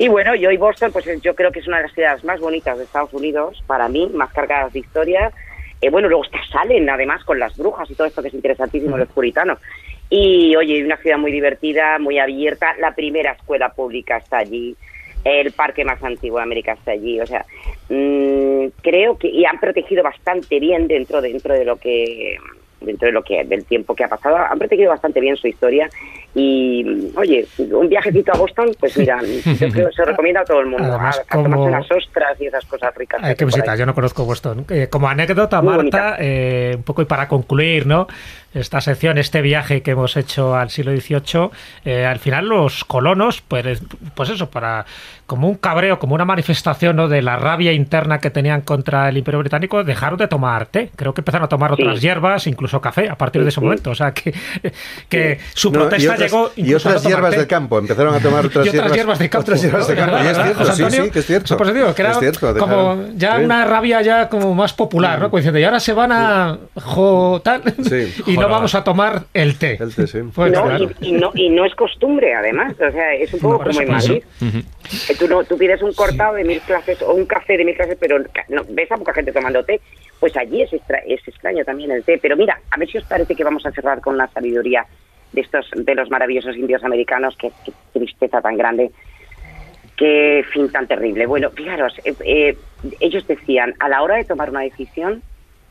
[0.00, 2.38] Y bueno, yo y Boston, pues yo creo que es una de las ciudades más
[2.38, 5.32] bonitas de Estados Unidos, para mí, más cargadas de historia.
[5.80, 8.96] Eh, bueno, luego está Salem, además, con las brujas y todo esto que es interesantísimo,
[8.96, 9.58] los puritanos.
[10.08, 12.74] Y oye, una ciudad muy divertida, muy abierta.
[12.78, 14.76] La primera escuela pública está allí.
[15.24, 17.20] El parque más antiguo de América está allí.
[17.20, 17.44] O sea,
[17.88, 22.38] mm, creo que y han protegido bastante bien dentro dentro de lo que
[22.80, 25.88] dentro de lo que del tiempo que ha pasado han protegido bastante bien su historia
[26.34, 30.60] y oye un viajecito a Boston pues mira yo creo que se recomienda a todo
[30.60, 33.76] el mundo Además, a, a tomarse unas ostras y esas cosas ricas Hay que visitar,
[33.76, 34.64] yo no conozco Boston.
[34.68, 38.06] Eh, como anécdota, Muy Marta, eh, un poco y para concluir, ¿no?
[38.54, 41.50] Esta sección, este viaje que hemos hecho al siglo XVIII,
[41.84, 43.82] eh, al final los colonos, pues,
[44.14, 44.86] pues eso, para
[45.26, 47.06] como un cabreo, como una manifestación ¿no?
[47.08, 50.90] de la rabia interna que tenían contra el Imperio Británico, dejaron de tomar té.
[50.96, 51.82] Creo que empezaron a tomar Sí.
[51.82, 53.90] otras hierbas, incluso café, a partir de ese momento.
[53.90, 54.32] O sea, que,
[55.10, 57.36] que su No, protesta y otras, llegó y otras a tomar hierbas té.
[57.40, 59.42] del campo, empezaron a tomar otras, y otras hierbas de campo.
[59.48, 61.56] Otras hierbas de campo, y es cierto, José Antonio, sí, que es cierto.
[61.58, 63.44] Pues digo, que era Es cierto, como ya sí.
[63.44, 65.28] una rabia ya como más popular, ¿no?
[65.28, 68.14] Como diciendo, y ahora se van a jo, tal, Sí.
[68.26, 69.76] y no vamos a tomar el té.
[69.80, 70.18] El té, sí.
[70.34, 70.90] Pues no, claro.
[71.00, 72.72] y, y no, y no es costumbre, además.
[72.74, 73.90] O sea, es un poco No, como en.
[73.90, 74.22] Madrid.
[74.42, 77.74] Eh, Tú, no, tú pides un cortado de mil clases o un café de mil
[77.76, 78.18] clases, pero
[78.48, 79.80] no, ves a poca gente tomando té.
[80.20, 82.18] Pues allí es, extra- es extraño también el té.
[82.20, 84.84] Pero mira, a ver si os parece que vamos a cerrar con la sabiduría
[85.32, 87.36] de estos de los maravillosos indios americanos.
[87.38, 88.90] Qué, qué tristeza tan grande.
[89.96, 91.26] Qué fin tan terrible.
[91.26, 92.56] Bueno, fijaros, eh, eh,
[93.00, 95.22] ellos decían, a la hora de tomar una decisión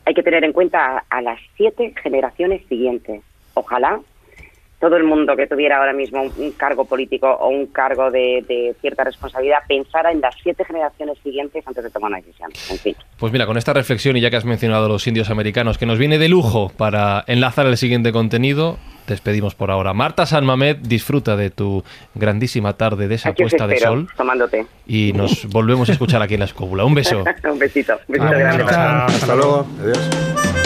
[0.08, 3.20] hay que tener en cuenta a, las siete generaciones siguientes.
[3.52, 4.00] Ojalá
[4.80, 8.44] todo el mundo que tuviera ahora mismo un, un cargo político o un cargo de,
[8.46, 12.50] de cierta responsabilidad pensara en las siete generaciones siguientes antes de tomar una decisión.
[12.70, 12.96] En fin.
[13.18, 15.86] Pues mira, con esta reflexión y ya que has mencionado a los indios americanos, que
[15.86, 19.94] nos viene de lujo para enlazar el siguiente contenido, despedimos por ahora.
[19.94, 21.82] Marta San Mamed, disfruta de tu
[22.14, 24.66] grandísima tarde de esa Aquí puesta de sol tomándote.
[24.86, 26.84] y nos volvemos a escuchar aquí en la escóbula.
[26.84, 27.24] Un beso.
[27.50, 27.94] un besito.
[28.06, 28.64] Un besito Ah, grande.
[29.14, 29.66] Hasta luego.
[29.80, 30.57] Adiós.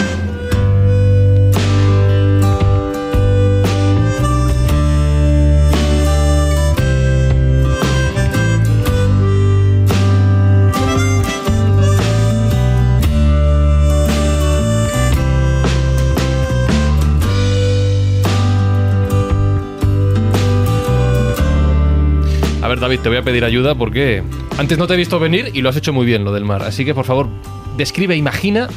[22.73, 24.23] Ver, David, te voy a pedir ayuda porque
[24.57, 26.63] antes no te he visto venir y lo has hecho muy bien, lo del mar.
[26.63, 27.29] Así que, por favor,
[27.77, 28.67] describe, imagina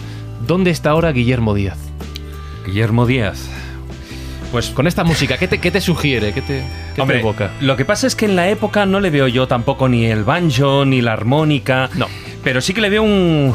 [0.47, 1.79] dónde está ahora Guillermo Díaz.
[2.67, 3.49] Guillermo Díaz.
[4.53, 6.33] Pues con esta música, ¿qué te, qué te sugiere?
[6.33, 6.63] ¿Qué te,
[6.95, 7.53] qué Hombre, te evoca?
[7.61, 10.25] Lo que pasa es que en la época no le veo yo tampoco ni el
[10.25, 11.89] banjo ni la armónica.
[11.95, 12.07] No.
[12.47, 13.53] Pero sí que le veo un.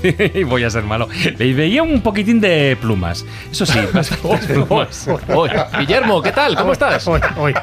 [0.48, 1.08] voy a ser malo.
[1.38, 3.24] Le veía un poquitín de plumas.
[3.50, 5.08] Eso sí, bastantes plumas.
[5.28, 6.54] Oy, Guillermo, ¿qué tal?
[6.54, 7.08] ¿Cómo estás?
[7.08, 7.54] Hoy, hoy.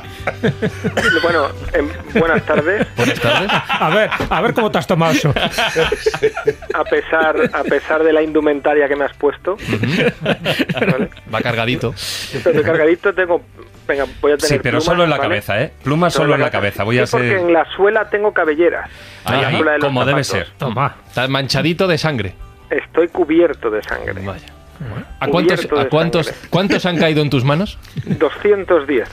[1.21, 1.87] Bueno, em,
[2.19, 2.87] buenas tardes.
[2.97, 3.51] Buenas tardes.
[3.69, 5.31] A ver, a ver cómo te has tomado eso.
[6.73, 9.57] A pesar, a pesar de la indumentaria que me has puesto,
[10.73, 11.09] ¿vale?
[11.31, 11.93] Va cargadito.
[11.93, 13.43] Estoy cargadito, tengo.
[13.87, 14.47] Venga, voy a tener.
[14.49, 15.27] Sí, pero plumas, solo en la ¿vale?
[15.29, 15.73] cabeza, ¿eh?
[15.83, 16.83] Plumas solo en la cabeza.
[16.83, 17.37] Voy a Sí, porque ser.
[17.39, 18.89] en la suela tengo cabelleras.
[19.25, 20.47] Ahí, ahí, como debe ser.
[20.57, 20.95] Toma.
[21.29, 22.33] Manchadito de sangre.
[22.69, 24.13] Estoy cubierto de sangre.
[24.25, 24.47] Vaya.
[25.19, 26.47] ¿A cuántos, a cuántos, sangre.
[26.49, 27.77] cuántos han caído en tus manos?
[28.05, 29.07] 210.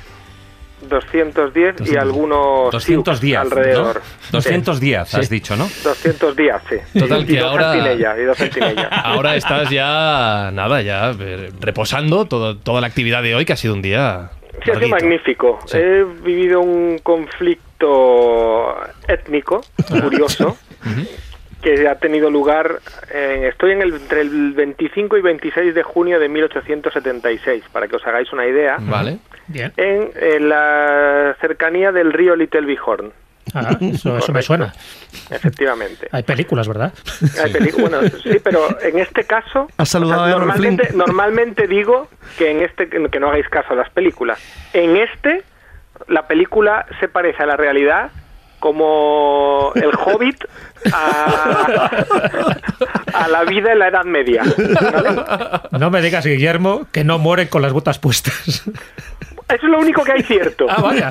[0.89, 3.43] 210 y algunos 200 Sioux días.
[3.43, 3.97] alrededor.
[3.97, 4.03] ¿no?
[4.31, 5.69] 200 días, has dicho, ¿no?
[5.85, 6.77] 200 días, sí.
[6.99, 8.89] Total, y que dos ahora- y dos centinellas.
[9.05, 13.57] Ahora estás ya, nada, ya eh, reposando todo- toda la actividad de hoy, que ha
[13.57, 14.31] sido un día.
[14.65, 15.59] Sí, ha sido magnífico.
[15.67, 15.79] Sí.
[15.79, 17.63] He vivido un conflicto
[19.09, 20.57] étnico curioso
[21.63, 22.81] que ha tenido lugar.
[23.13, 27.97] en- estoy en el, entre el 25 y 26 de junio de 1876, para que
[27.97, 29.19] os hagáis una idea, Vale.
[29.49, 29.73] Bien.
[29.77, 33.13] en, en la cercanía del río Little Bighorn.
[33.55, 34.75] Ah, eso, eso me suena.
[35.31, 36.07] Efectivamente.
[36.13, 36.93] Hay películas, ¿verdad?
[37.43, 40.85] Hay películas, bueno, sí, pero en este caso, ¿Has saludado o sea, a Errol normalmente,
[40.89, 40.99] Flynn?
[40.99, 44.39] normalmente digo que en este que no hagáis caso a las películas.
[44.75, 45.43] En este,
[46.07, 48.11] la película se parece a la realidad
[48.61, 50.45] como el Hobbit
[50.93, 51.91] a,
[53.15, 54.43] a la vida en la Edad Media.
[54.93, 55.23] ¿vale?
[55.79, 58.63] No me digas, Guillermo, que no mueren con las botas puestas.
[59.49, 60.67] Eso es lo único que hay cierto.
[60.69, 61.09] Ah, vaya.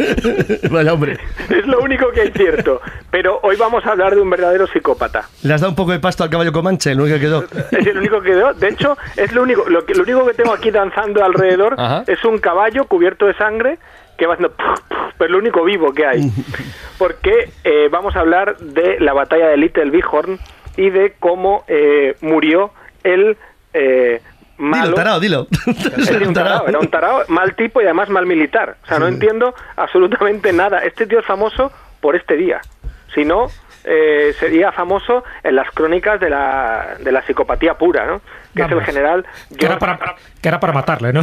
[0.70, 1.18] Vaya hombre.
[1.50, 2.80] Es lo único que hay cierto.
[3.10, 5.28] Pero hoy vamos a hablar de un verdadero psicópata.
[5.42, 7.46] Le has dado un poco de pasto al caballo comanche, el único que quedó.
[7.72, 8.54] Es el único que quedó.
[8.54, 12.04] De hecho, es lo único, lo, que, lo único que tengo aquí danzando alrededor Ajá.
[12.06, 13.80] es un caballo cubierto de sangre
[14.18, 14.56] que va haciendo...
[14.56, 16.32] puf, puf, pero lo único vivo que hay.
[16.98, 20.40] Porque eh, vamos a hablar de la batalla de Little Bighorn
[20.76, 22.72] y de cómo eh, murió
[23.04, 23.38] el
[23.74, 24.22] eh,
[24.58, 24.84] malo...
[24.86, 25.48] Dilo, tarao, dilo.
[26.10, 28.78] Era un tarao, era un tarao, mal tipo y además mal militar.
[28.84, 30.80] O sea, no entiendo absolutamente nada.
[30.80, 32.62] Este tío es famoso por este día.
[33.14, 33.48] Si no,
[33.84, 38.22] eh, sería famoso en las crónicas de la, de la psicopatía pura, ¿no?
[38.56, 38.86] Que es el Vamos.
[38.86, 39.26] general...
[39.58, 41.22] Que era, George- para, que era para matarle, ¿no?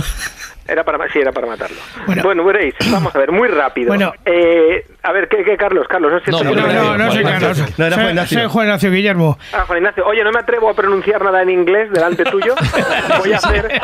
[0.66, 1.76] Era para, sí, era para matarlo.
[2.06, 2.22] Bueno.
[2.22, 3.88] Bueno, veréis, vamos a ver, muy rápido.
[3.88, 4.12] Bueno.
[4.24, 5.86] Eh, a ver, ¿qué, qué, Carlos?
[5.88, 6.62] Carlos, no sé No, No, no,
[6.98, 7.48] no Juan soy Ignacio.
[7.48, 7.78] Carlos.
[7.78, 8.38] No, era Juan Ignacio.
[8.38, 9.38] soy Juan Ignacio Guillermo.
[9.52, 12.54] Ah, Juan Ignacio, oye, no me atrevo a pronunciar nada en inglés delante tuyo.
[13.18, 13.80] Voy a hacer,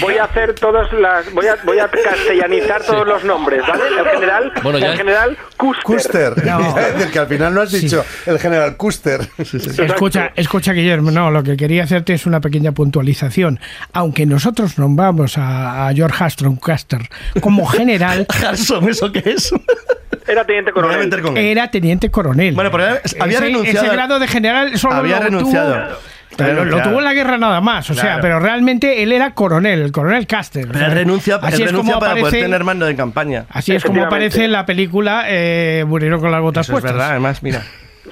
[0.00, 3.82] voy a hacer todas las, voy a, voy a castellanizar todos los nombres, ¿vale?
[3.98, 5.82] El general, Bueno, ya- el general Custer.
[5.84, 6.44] Custer.
[6.46, 6.78] No.
[6.84, 9.20] Es decir, que al final no has dicho el general Custer.
[9.38, 13.58] Escucha, escucha, Guillermo, no, lo que quería hacerte es una pequeña puntualización.
[13.92, 17.00] Aunque nosotros nombramos a, a George Hastron Custer
[17.40, 19.52] como general, Harson, ¿eso qué es?
[20.26, 20.98] Era teniente coronel.
[21.00, 21.44] meter con él.
[21.44, 22.54] era teniente coronel.
[22.54, 23.84] Bueno, pero había ese, renunciado.
[23.86, 25.74] ese grado de general solo Había lo renunciado.
[25.74, 25.96] tuvo-
[26.36, 29.80] Había Lo, tuvo en la guerra nada más, o sea, pero realmente él era coronel,
[29.82, 30.66] el coronel Custer.
[30.72, 33.44] Pero él renuncia, Así él es renuncia como para poder aparece- tener mando de campaña.
[33.50, 36.92] Así es como aparece en la película eh, Murieron con las botas Eso es puestas.
[36.94, 37.62] verdad, además, mira.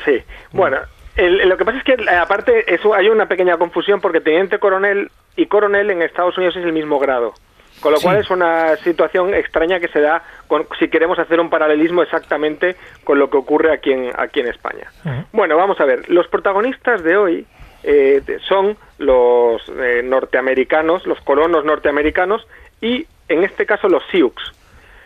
[0.05, 0.19] Sí,
[0.53, 0.77] bueno,
[1.17, 4.59] el- lo que pasa es que eh, aparte eso hay una pequeña confusión porque teniente
[4.61, 7.35] coronel y coronel en Estados Unidos es el mismo grado.
[7.83, 8.05] Con lo Sí.
[8.05, 12.77] cual es una situación extraña que se da con, si queremos hacer un paralelismo exactamente
[13.05, 14.91] con lo que ocurre aquí en, aquí en España.
[15.33, 16.09] Bueno, vamos a ver.
[16.09, 17.47] Los protagonistas de hoy
[17.83, 22.47] eh, son los eh, norteamericanos, los colonos norteamericanos
[22.81, 24.33] y en este caso los Sioux.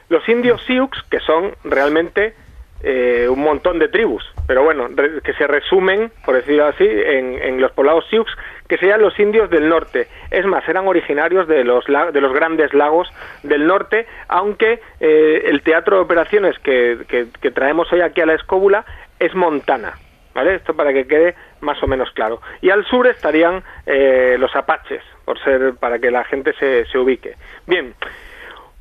[0.09, 2.35] Los indios Sioux, que son realmente
[2.83, 7.43] eh, un montón de tribus, pero bueno, re- que se resumen, por decirlo así, en,
[7.43, 8.27] en los poblados Sioux,
[8.69, 10.09] que serían los indios del norte.
[10.31, 13.09] Es más, eran originarios de los, de los grandes lagos
[13.43, 18.27] del norte, aunque eh, el teatro de operaciones que, que- que traemos hoy aquí a
[18.27, 18.85] la escóbula
[19.19, 19.99] es Montana.
[20.35, 20.57] ¿Vale?
[20.57, 22.43] Esto para que quede más o menos claro.
[22.61, 26.99] Y al sur estarían eh, los apaches, por ser para que la gente se, se
[26.99, 27.35] ubique.
[27.67, 27.95] Bien,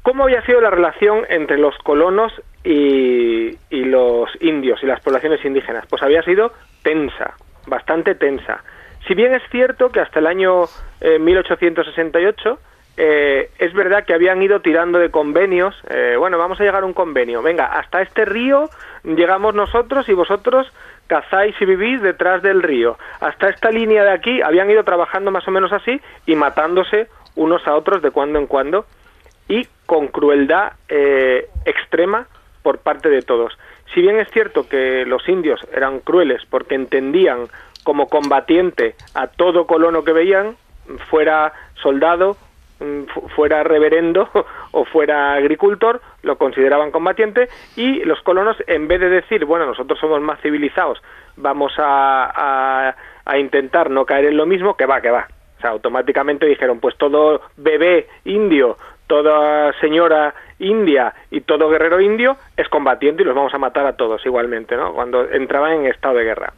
[0.02, 2.32] ¿Cómo había sido la relación entre los colonos
[2.64, 5.86] y, y los indios y las poblaciones indígenas?
[5.90, 6.52] Pues había sido
[6.84, 7.34] tensa,
[7.66, 8.64] bastante tensa.
[9.08, 10.66] Si bien es cierto que hasta el año
[11.02, 12.60] eh, 1868
[12.98, 16.86] eh, es verdad que habían ido tirando de convenios, eh, bueno, vamos a llegar a
[16.86, 18.70] un convenio, venga, hasta este río
[19.04, 20.72] llegamos nosotros y vosotros
[21.08, 22.98] cazáis y vivís detrás del río.
[23.20, 27.68] Hasta esta línea de aquí habían ido trabajando más o menos así y matándose unos
[27.68, 28.86] a otros de cuando en cuando
[29.48, 32.28] y con crueldad eh, extrema
[32.64, 33.58] por parte de todos.
[33.94, 37.48] Si bien es cierto que los indios eran crueles porque entendían
[37.86, 40.58] como combatiente a todo colono que veían,
[41.10, 42.36] fuera soldado,
[42.82, 44.30] mm, fu- fuera reverendo
[44.72, 49.98] o fuera agricultor, lo consideraban combatiente y los colonos, en vez de decir, bueno, nosotros
[50.00, 51.02] somos más civilizados,
[51.38, 55.28] vamos a, a- a intentar no caer en lo mismo, que va, que va.
[55.58, 58.78] O sea, automáticamente dijeron, pues todo bebé indio,
[59.08, 63.96] toda señora india y todo guerrero indio es combatiente y los vamos a matar a
[63.96, 64.94] todos igualmente, ¿no?
[64.94, 66.54] Cuando entraban en estado de guerra.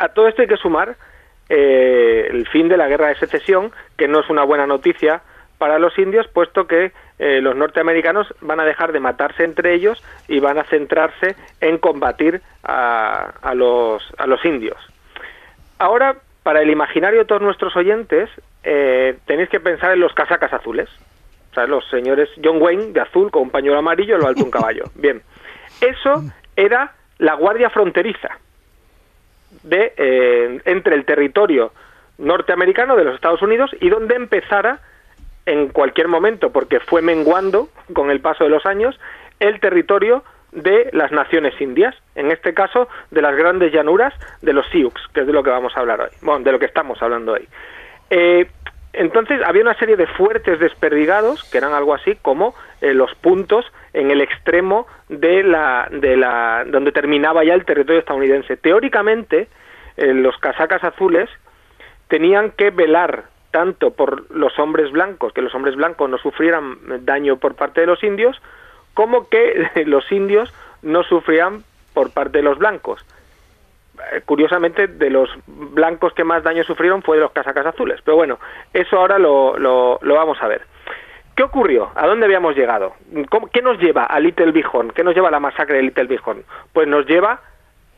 [0.00, 0.96] A todo esto hay que sumar
[1.50, 5.20] eh, el fin de la guerra de secesión, que no es una buena noticia
[5.58, 10.02] para los indios, puesto que eh, los norteamericanos van a dejar de matarse entre ellos
[10.26, 14.78] y van a centrarse en combatir a, a los, a los indios.
[15.78, 18.30] Ahora, para el imaginario de todos nuestros oyentes,
[18.64, 20.88] eh, tenéis que pensar en los casacas azules.
[21.50, 24.50] O sea, los señores John Wayne de azul con un pañuelo amarillo lo alto un
[24.50, 24.84] caballo.
[24.94, 25.20] Bien,
[25.82, 26.24] eso
[26.56, 28.38] era la guardia fronteriza
[29.62, 31.72] de eh, entre el territorio
[32.18, 34.80] norteamericano de los Estados Unidos y donde empezara
[35.46, 38.98] en cualquier momento, porque fue menguando con el paso de los años
[39.40, 40.22] el territorio
[40.52, 45.20] de las naciones indias, en este caso de las grandes llanuras de los Sioux, que
[45.20, 47.48] es de lo que vamos a hablar hoy, bueno, de lo que estamos hablando hoy.
[48.10, 48.50] Eh,
[48.92, 53.64] entonces había una serie de fuertes desperdigados que eran algo así como eh, los puntos
[53.92, 58.56] en el extremo de la, de la donde terminaba ya el territorio estadounidense.
[58.56, 59.48] Teóricamente,
[59.96, 61.28] eh, los casacas azules
[62.08, 67.36] tenían que velar tanto por los hombres blancos, que los hombres blancos no sufrieran daño
[67.36, 68.40] por parte de los indios,
[68.94, 71.64] como que los indios no sufrían
[71.94, 73.04] por parte de los blancos.
[74.12, 78.00] Eh, Curiosamente, de los blancos que más daño sufrieron fue de los casacas azules.
[78.04, 78.38] Pero bueno,
[78.72, 80.62] eso ahora lo, lo, lo vamos a ver.
[81.36, 81.90] ¿Qué ocurrió?
[81.94, 82.94] ¿A dónde habíamos llegado?
[83.30, 84.90] ¿Cómo- ¿Qué nos lleva a Little Bighorn?
[84.90, 86.42] ¿Qué nos lleva a la masacre de Little Bighorn?
[86.72, 87.40] Pues nos lleva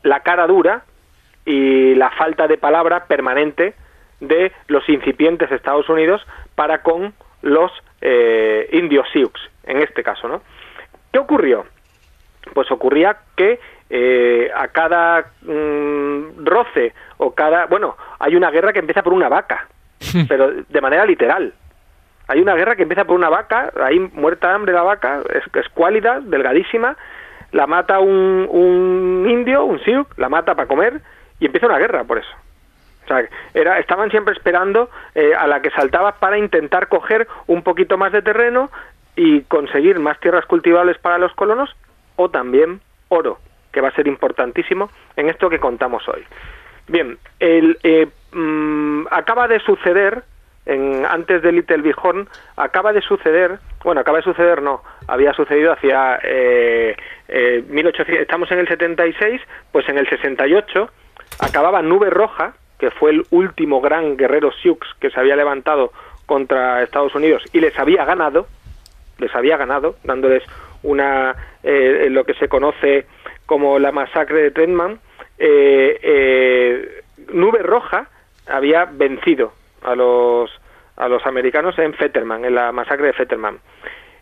[0.03, 0.83] la cara dura
[1.45, 3.73] y la falta de palabra permanente
[4.21, 6.25] de los incipientes Estados Unidos
[6.55, 7.71] para con los
[8.01, 9.31] eh, indios Sioux,
[9.65, 10.41] en este caso, ¿no?
[11.11, 11.65] ¿Qué ocurrió?
[12.53, 13.59] Pues ocurría que
[13.89, 17.65] eh, a cada mm, roce o cada...
[17.65, 19.67] Bueno, hay una guerra que empieza por una vaca,
[20.29, 21.53] pero de manera literal.
[22.27, 25.43] Hay una guerra que empieza por una vaca, ahí muerta de hambre la vaca, es,
[25.65, 26.95] escuálida, delgadísima,
[27.51, 31.01] la mata un, un indio, un Sioux, la mata para comer
[31.39, 32.31] y empieza una guerra por eso.
[33.03, 37.61] O sea, era, estaban siempre esperando eh, a la que saltaba para intentar coger un
[37.61, 38.69] poquito más de terreno
[39.15, 41.69] y conseguir más tierras cultivables para los colonos
[42.15, 43.39] o también oro,
[43.71, 46.23] que va a ser importantísimo en esto que contamos hoy.
[46.87, 50.23] Bien, el, eh, mm, acaba de suceder,
[50.65, 55.73] en, antes de Little Bighorn, acaba de suceder, bueno, acaba de suceder, no, había sucedido
[55.73, 56.95] hacia eh,
[57.27, 59.41] eh, 1800, estamos en el 76,
[59.71, 60.89] pues en el 68
[61.39, 65.91] acababa Nube Roja, que fue el último gran guerrero Sioux que se había levantado
[66.25, 68.47] contra Estados Unidos y les había ganado,
[69.19, 70.43] les había ganado, dándoles
[70.83, 73.05] una eh, lo que se conoce
[73.45, 74.99] como la masacre de Trenman.
[75.37, 77.01] Eh, eh,
[77.33, 78.07] Nube Roja
[78.47, 79.53] había vencido
[79.83, 80.49] a los
[80.95, 83.59] a los americanos en Fetterman, en la masacre de Fetterman.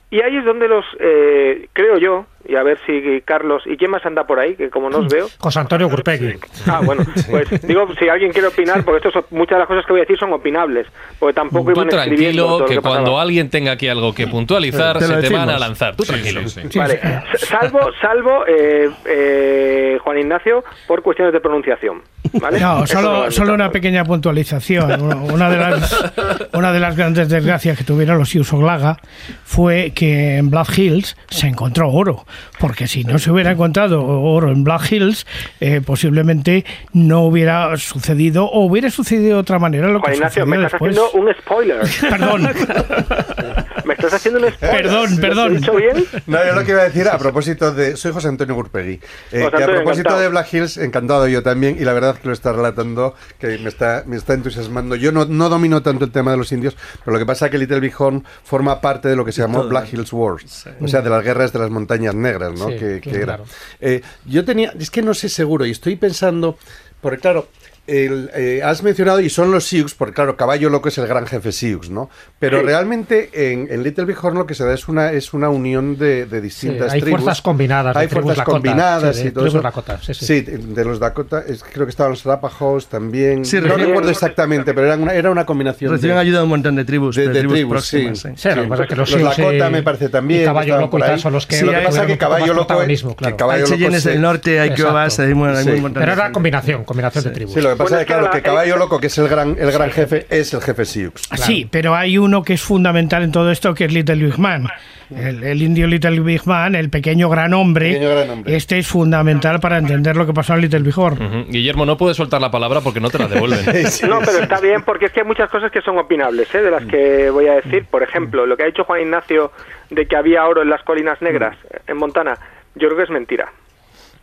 [0.09, 3.91] Y ahí es donde los, eh, creo yo, y a ver si Carlos, ¿y quién
[3.91, 4.55] más anda por ahí?
[4.55, 5.27] Que como no os veo.
[5.39, 6.35] José Antonio Gurpegui.
[6.67, 9.85] Ah, bueno, pues digo, si alguien quiere opinar, porque esto son- muchas de las cosas
[9.85, 10.87] que voy a decir son opinables,
[11.19, 12.95] porque tampoco Tú iban todo tranquilo, lo que pasaba.
[12.95, 15.59] cuando alguien tenga aquí algo que puntualizar, Te se te van a decimos.
[15.59, 15.95] lanzar.
[15.95, 16.41] Tú tranquilo.
[16.75, 16.99] Vale,
[17.33, 22.01] s- salvo, salvo eh, eh, Juan Ignacio por cuestiones de pronunciación.
[22.39, 22.59] ¿vale?
[22.59, 25.01] No, solo, lo- solo una pequeña puntualización.
[25.31, 26.13] Una- de, las,
[26.53, 28.97] una de las grandes desgracias que tuvieron los Sioux Oglaga
[29.43, 32.25] fue que en Black Hills se encontró oro.
[32.59, 35.25] Porque si no se hubiera encontrado oro en Black Hills,
[35.59, 40.43] eh, posiblemente no hubiera sucedido o hubiera sucedido de otra manera lo Juan que Ignacio,
[40.43, 40.97] sucedió me estás después.
[40.97, 41.81] haciendo un spoiler.
[42.09, 42.41] Perdón,
[43.85, 44.81] Me estás haciendo un spoiler.
[44.83, 45.55] Perdón, ¿Lo he perdón.
[45.57, 46.05] dicho bien?
[46.27, 47.95] No, yo lo que iba a decir a propósito de.
[47.97, 48.99] Soy José Antonio Gurpegui.
[49.31, 50.19] Eh, José que a propósito encantado.
[50.21, 53.69] de Black Hills, encantado yo también, y la verdad que lo está relatando, que me
[53.69, 54.95] está, me está entusiasmando.
[54.95, 57.51] Yo no, no domino tanto el tema de los indios, pero lo que pasa es
[57.51, 61.01] que Little Bighorn forma parte de lo que se llamó Black Hills Wars, o sea,
[61.01, 62.69] de las guerras de las montañas negras, ¿no?
[62.69, 63.21] Sí, que, que claro.
[63.21, 63.39] era.
[63.79, 66.57] Eh, yo tenía, es que no sé seguro, y estoy pensando,
[67.01, 67.47] porque claro.
[67.87, 71.25] El, eh, has mencionado, y son los Sioux, porque claro, Caballo Loco es el gran
[71.27, 72.09] jefe Sioux, ¿no?
[72.39, 72.65] Pero Sí.
[72.65, 76.25] realmente en, en Little Bighorn lo que se da es una, es una unión de,
[76.25, 77.21] de Sí, distintas hay tribus.
[77.21, 77.95] fuerzas combinadas.
[77.97, 79.61] Hay fuerzas Lakota, combinadas sí, de y todo eso.
[79.61, 80.41] Lakota, sí, sí.
[80.41, 83.43] de los Dakota, es- creo que estaban los Arapahoes también.
[83.45, 86.49] Sí, no recuerdo exactamente, pero era una, era una combinación Reciben de, ayuda de un
[86.49, 88.19] montón de tribus, de- de, de tribus, tribus, próximas.
[88.19, 88.29] sí.
[88.35, 88.49] sí.
[88.49, 91.19] Sí, lo que los, Los Lakota y- me parece también, Y Caballo Loco y tal
[91.19, 91.55] son los que.
[91.57, 94.71] Sí, lo que pasa es que Caballo Loco- Hay Cheyennes del norte, hay.
[94.73, 95.31] Kiowas, hay, hay
[95.63, 95.69] Sí.
[95.69, 96.33] un montón Pero de era gente.
[96.33, 97.53] combinación, combinación de tribus.
[97.71, 99.71] Que pasa Bueno, es que, claro, la- que Caballo Loco, que es el gran, el
[99.71, 101.13] gran jefe, es el jefe Sioux.
[101.37, 104.67] Sí, pero hay uno que es fundamental en todo esto, que es Little Big Man.
[105.13, 107.91] El, el indio Little Big Man, el pequeño gran hombre.
[107.93, 108.55] Pequeño gran hombre.
[108.55, 111.47] Este es fundamental para entender lo que pasó en Little Big Horn.
[111.49, 113.65] Guillermo, no puedes soltar la palabra porque no te la devuelven.
[114.07, 116.61] No, pero está bien porque es que hay muchas cosas que son opinables, ¿eh?
[116.61, 117.85] de las que voy a decir.
[117.91, 119.51] Por ejemplo, lo que ha dicho Juan Ignacio
[119.89, 121.57] de que había oro en las colinas negras
[121.87, 122.37] en Montana,
[122.75, 123.51] yo creo que es mentira.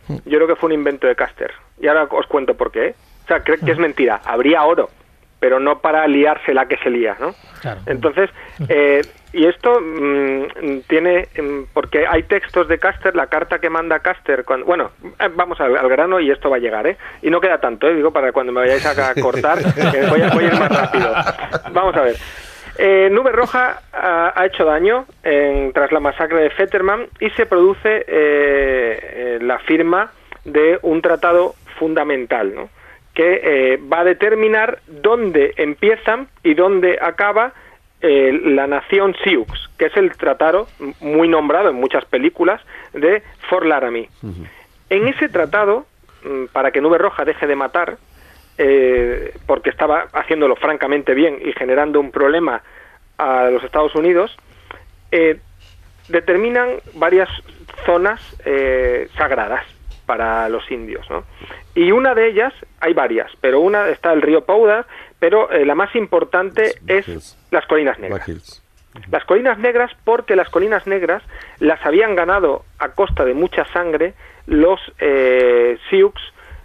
[0.07, 1.51] Yo creo que fue un invento de Caster.
[1.79, 2.95] Y ahora os cuento por qué.
[3.29, 4.19] O sea, creo que es mentira.
[4.25, 4.89] Habría oro,
[5.39, 7.35] pero no para liarse la que se lía, ¿no?
[7.61, 7.81] Claro.
[7.85, 8.31] Entonces,
[8.69, 9.01] eh,
[9.33, 14.43] y esto mm, tiene, mm, porque hay textos de Caster, la carta que manda Caster,
[14.45, 16.97] cuando, bueno, eh, vamos al, al grano y esto va a llegar, ¿eh?
[17.21, 17.93] Y no queda tanto, ¿eh?
[17.93, 21.13] Digo, para cuando me vayáis a, cortar, eh, voy, a, voy a ir más rápido.
[21.71, 22.15] Vamos a ver.
[22.79, 27.45] Eh, Nube Roja ha, ha hecho daño en- tras la masacre de Fetterman y se
[27.45, 30.11] produce eh, eh, la firma
[30.45, 32.69] de un tratado fundamental, ¿no?
[33.19, 33.41] Que
[33.73, 37.51] eh, va a determinar dónde empiezan y dónde acaba
[37.99, 39.45] eh, la nación Sioux,
[39.77, 40.69] que es el tratado
[41.01, 42.61] muy nombrado en muchas películas
[42.93, 44.09] de Fort Laramie.
[44.89, 45.85] En ese tratado,
[46.23, 47.97] mm, para que Nube Roja deje de matar,
[48.57, 52.61] eh, porque estaba haciéndolo francamente bien y generando un problema
[53.17, 54.33] a los Estados Unidos,
[55.11, 55.41] eh,
[56.07, 57.27] determinan varias
[57.85, 58.21] zonas
[59.17, 59.65] sagradas
[60.09, 61.23] para los indios, ¿no?
[61.75, 64.83] Y una de ellas, hay varias, pero una está el río Powder,
[65.19, 68.63] pero eh, la más importante es las colinas negras.
[69.11, 71.21] Las colinas negras porque las colinas negras
[71.59, 74.15] las habían ganado a costa de mucha sangre
[74.47, 76.19] los eh, Sioux,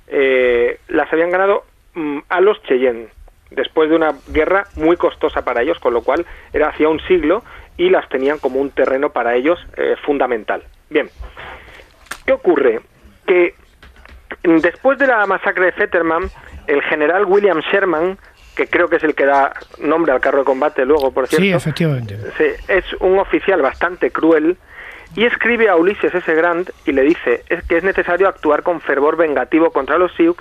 [0.06, 3.08] eh, las habían ganado mm, a los Cheyenne
[3.50, 6.24] después de una guerra muy costosa para ellos, con lo cual
[6.54, 7.44] era hacía un siglo
[7.76, 10.62] y las tenían como un terreno para ellos eh, fundamental.
[10.88, 11.10] Bien,
[12.24, 12.80] ¿qué ocurre?
[13.26, 13.54] Que
[14.42, 16.24] después de la masacre de Fetterman,
[16.66, 18.18] el general William Sherman,
[18.54, 21.42] que creo que es el que da nombre al carro de combate luego, por cierto,
[21.42, 22.16] Sí, efectivamente.
[22.38, 24.56] Sí, es un oficial bastante cruel
[25.16, 26.34] y escribe a Ulises S.
[26.34, 30.36] Grant y le dice es que es necesario actuar con fervor vengativo contra los Sioux,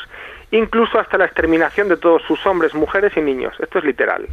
[0.52, 3.54] incluso hasta la exterminación de todos sus hombres, mujeres y niños.
[3.60, 4.28] Esto es literal.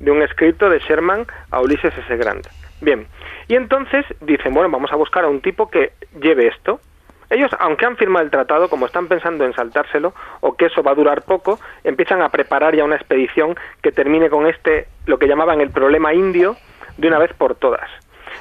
[0.00, 2.16] De un escrito de Sherman a Ulises S.
[2.16, 2.46] Grant.
[2.80, 3.06] Bien.
[3.48, 6.80] Y entonces dicen, bueno, vamos a buscar a un tipo que lleve esto.
[7.32, 10.92] Ellos, aunque han firmado el tratado, como están pensando en saltárselo, o que eso va
[10.92, 15.26] a durar poco, empiezan a preparar ya una expedición que termine con este, lo que
[15.26, 16.56] llamaban el problema indio,
[16.98, 17.88] de una vez por todas.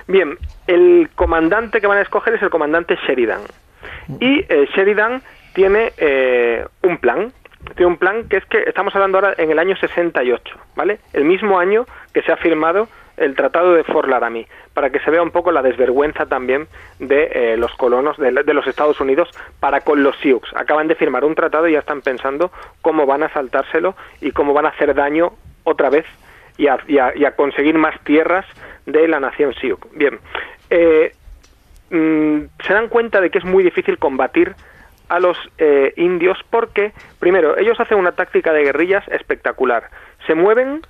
[0.08, 0.38] Bien,
[0.68, 3.42] el comandante que van a escoger es el comandante Sheridan.
[4.20, 5.22] Y eh, Sheridan
[5.54, 7.32] tiene eh, un plan.
[7.76, 11.00] Tiene un plan que es que estamos hablando ahora en el año 68, ¿vale?
[11.14, 12.90] El mismo año que se ha firmado
[13.22, 16.68] el Tratado de Fort Laramie, para que se vea un poco la desvergüenza también
[17.00, 20.42] de eh, los colonos de, de los Estados Unidos para con los Sioux.
[20.56, 22.52] Acaban de firmar un tratado y ya están pensando
[22.82, 26.06] cómo van a saltárselo y cómo van a hacer daño otra vez
[26.58, 26.68] y
[26.98, 28.46] a, conseguir más tierras
[28.86, 29.80] de la nación Sioux.
[29.94, 30.20] Bien,
[30.70, 31.14] eh,
[31.90, 34.56] mm, se dan cuenta de que es muy difícil combatir
[35.10, 39.90] a los eh, indios porque, primero, ellos hacen una táctica de guerrillas espectacular.
[40.28, 40.82] Se mueven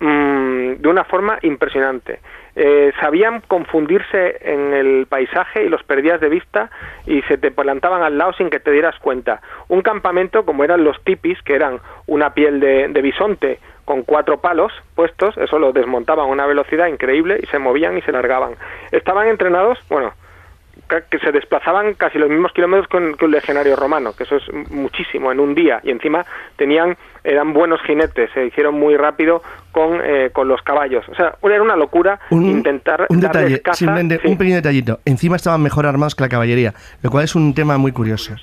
[0.00, 2.20] mm, de una forma impresionante.
[2.56, 6.70] Eh, sabían confundirse en el paisaje y los perdías de vista
[7.06, 9.40] y se te plantaban al lado sin que te dieras cuenta.
[9.68, 14.40] Un campamento como eran los tipis, que eran una piel de, de bisonte con cuatro
[14.40, 18.54] palos puestos, eso lo desmontaban a una velocidad increíble y se movían y se largaban.
[18.92, 20.12] Estaban entrenados, bueno,
[21.10, 24.42] que se desplazaban casi los mismos kilómetros con- que un legionario romano, que eso es
[24.70, 26.24] muchísimo en un día, y encima
[26.56, 31.04] tenían, eran buenos jinetes, se hicieron muy rápido con, eh, con los caballos.
[31.08, 33.76] O sea, era una locura Un, intentar un detalle, caza.
[33.78, 35.00] simplemente Sí, un pequeño detallito.
[35.04, 38.34] Encima estaban mejor armados que la caballería, lo cual es un tema muy curioso.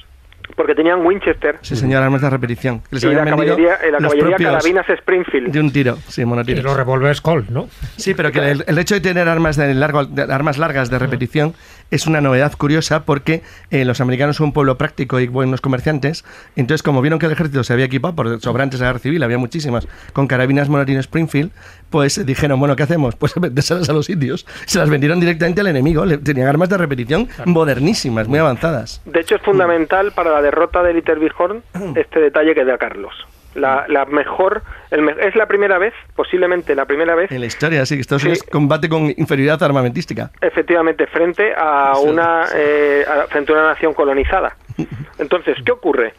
[0.56, 2.80] porque tenían Winchester Sí, señor, armas de repetición.
[2.80, 5.52] que les y la caballería, eh, la los caballería carabinas Springfield.
[5.52, 6.64] de un tiro, sí, Y monotiros.
[6.64, 7.68] los revólveres Colt, ¿no?
[7.98, 10.98] Sí, pero que el, el hecho de tener armas de largo, de- armas largas de
[10.98, 11.54] repetición
[11.92, 16.26] es una novedad curiosa porque eh, los americanos son un pueblo práctico y buenos comerciantes.
[16.56, 19.24] Entonces, como vieron que el ejército se había equipado por sobrantes de la guerra civil,
[19.24, 21.52] había muchísimas con carabinas Monotino Springfield,
[21.90, 23.16] pues dijeron, bueno, ¿qué hacemos?
[23.20, 24.46] Pues vendérselas a los indios.
[24.66, 26.06] Se las vendieron directamente al enemigo.
[26.06, 29.02] Le- tenían armas de repetición modernísimas, muy avanzadas.
[29.06, 31.64] De hecho, es fundamental para la derrota de Little Bighorn
[31.96, 33.14] este detalle que da Carlos.
[33.58, 37.86] La, la mejor, el es la primera vez, posiblemente la primera vez, En la historia,
[37.88, 38.28] sí, que Estados Sí.
[38.30, 40.30] Unidos combate con inferioridad armamentística.
[40.42, 44.56] efectivamente, frente a una, eh, a- frente a una nación colonizada.
[45.20, 46.14] Entonces, ¿qué ocurre?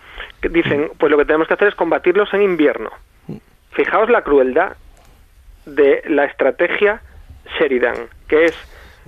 [0.51, 2.91] Dicen, pues lo que tenemos que hacer es combatirlos en invierno.
[3.72, 4.72] Fijaos la crueldad
[5.64, 7.01] de la estrategia
[7.59, 7.95] Sheridan,
[8.28, 8.55] que es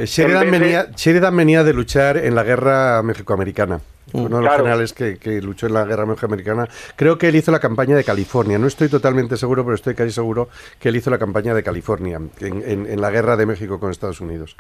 [0.06, 3.80] Sheridan, en vez de- venía, Sheridan venía de luchar en la guerra mexicoamericana.
[4.12, 4.56] Uno de los Claro.
[4.64, 6.66] generales que, que luchó en la guerra mexicoamericana.
[6.96, 8.58] Creo que él hizo la campaña de California.
[8.58, 10.48] No estoy totalmente seguro, pero estoy casi seguro
[10.80, 13.90] que él hizo la campaña de California en, en- en la guerra de México con
[13.90, 14.56] Estados Unidos.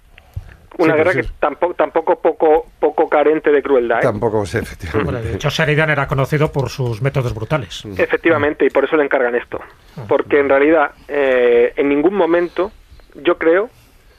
[0.78, 1.20] una Sí, guerra sí.
[1.22, 3.98] que tampoco, tampoco poco, poco carente de crueldad.
[3.98, 4.02] ¿eh?
[4.02, 5.28] Tampoco Bueno, efectivamente.
[5.28, 7.82] de hecho, Sheridan era conocido por sus métodos brutales.
[7.98, 9.60] Efectivamente, y por eso le encargan esto.
[10.08, 12.70] Porque en realidad, eh, en ningún momento,
[13.16, 13.68] yo creo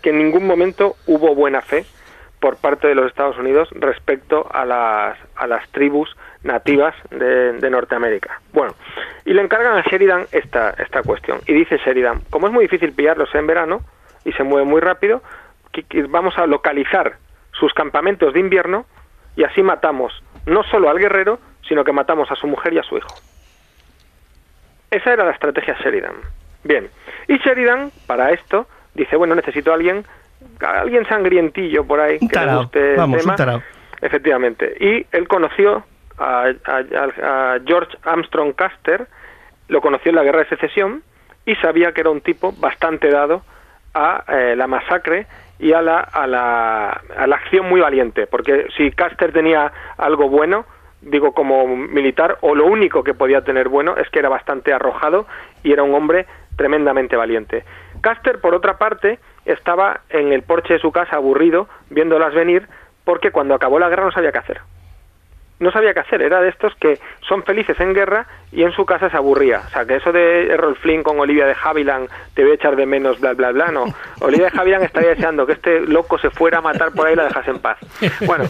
[0.02, 1.86] que en ningún momento hubo buena fe
[2.40, 6.10] por parte de los Estados Unidos respecto a las, a las tribus
[6.44, 8.42] nativas de, Norteamérica.
[8.52, 8.74] Bueno,
[9.26, 11.40] y le encargan a Sheridan esta, esta cuestión.
[11.46, 13.82] Y dice Sheridan, como es muy difícil pillarlos en verano
[14.26, 15.22] y se mueve muy rápido,
[16.10, 17.18] vamos a localizar
[17.52, 18.86] sus campamentos de invierno
[19.36, 20.12] y así matamos
[20.48, 23.14] no solo al guerrero, sino que matamos a su mujer y a su hijo.
[24.90, 26.16] Esa era la estrategia Sheridan.
[26.64, 26.90] Bien.
[27.28, 30.06] Y Sheridan, para esto, dice, bueno, necesito a alguien,
[30.62, 33.34] a alguien sangrientillo por ahí, Un que le tarao, guste el vamos, tema.
[33.34, 33.62] un tarao.
[34.02, 34.76] Efectivamente.
[34.80, 35.84] Y él conoció
[36.18, 39.08] a, a- a George Armstrong Custer,
[39.68, 41.04] lo conoció en la Guerra de Secesión
[41.46, 43.44] y sabía que era un tipo bastante dado
[43.94, 45.28] a eh, la masacre
[45.60, 50.28] y a la, a, la, a la acción muy valiente, porque si Custer tenía algo
[50.30, 50.66] bueno,
[51.02, 55.28] digo como militar, o lo único que podía tener bueno es que era bastante arrojado
[55.64, 56.26] y era un hombre
[56.56, 57.64] tremendamente valiente.
[58.02, 62.68] Caster, por otra parte, estaba en el porche de su casa aburrido, viéndolas venir,
[63.06, 64.62] porque cuando acabó la guerra no sabía qué hacer
[65.62, 68.86] no sabía qué hacer, era de estos que son felices en guerra y en su
[68.86, 69.62] casa se aburría.
[69.66, 72.76] O sea, que eso de Errol Flynn con Olivia de Havilland, te voy a echar
[72.76, 73.86] de menos, bla, bla, bla, no.
[74.22, 77.16] Olivia de Havilland estaría deseando que este loco se fuera a matar por ahí y
[77.16, 77.78] la dejase en paz.
[78.26, 78.46] Bueno,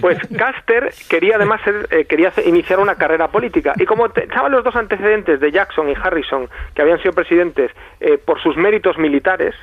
[0.00, 4.76] pues Caster quería además eh, quería iniciar una carrera política y como estaban los dos
[4.76, 9.54] antecedentes de Jackson y Harrison, que habían sido presidentes eh, por sus méritos militares,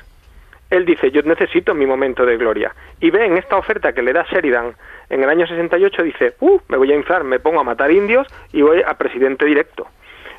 [0.72, 2.74] él dice, yo necesito mi momento de gloria.
[2.98, 4.74] Y ve en esta oferta que le da Sheridan
[5.10, 8.26] en el año 68, dice, uh, me voy a inflar, me pongo a matar indios
[8.54, 9.86] y voy a presidente directo.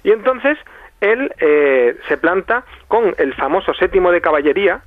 [0.03, 0.57] Y entonces
[1.01, 4.81] él eh, se planta con el famoso séptimo de caballería,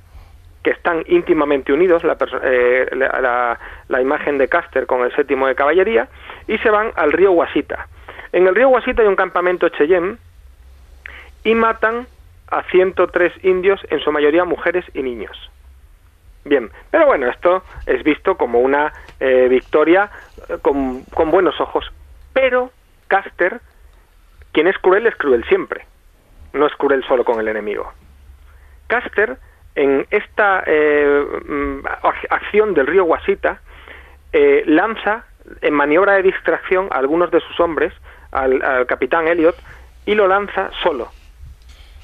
[0.63, 5.55] que están íntimamente unidos, la, eh, la, la, imagen de Caster con el séptimo de
[5.55, 6.09] caballería,
[6.49, 7.87] y se van al río Guasita.
[8.33, 10.17] En el río Guasita hay un campamento Cheyenne
[11.45, 12.05] y matan
[12.49, 15.37] a 103 indios, en su mayoría mujeres y niños.
[16.45, 20.09] Bien, pero bueno, esto es visto como una eh, victoria
[20.47, 21.91] eh, con, con, buenos ojos.
[22.31, 22.71] Pero
[23.07, 23.59] Caster,
[24.53, 25.85] quien es cruel, es cruel siempre.
[26.53, 27.91] No es cruel solo con el enemigo.
[28.87, 29.37] Caster,
[29.75, 31.85] en esta eh, mm,
[32.29, 33.59] acción del río Guasita,
[34.65, 35.25] lanza
[35.61, 37.91] en maniobra de distracción a algunos de sus hombres,
[38.31, 39.55] al, al capitán Elliot,
[40.05, 41.09] y lo lanza solo,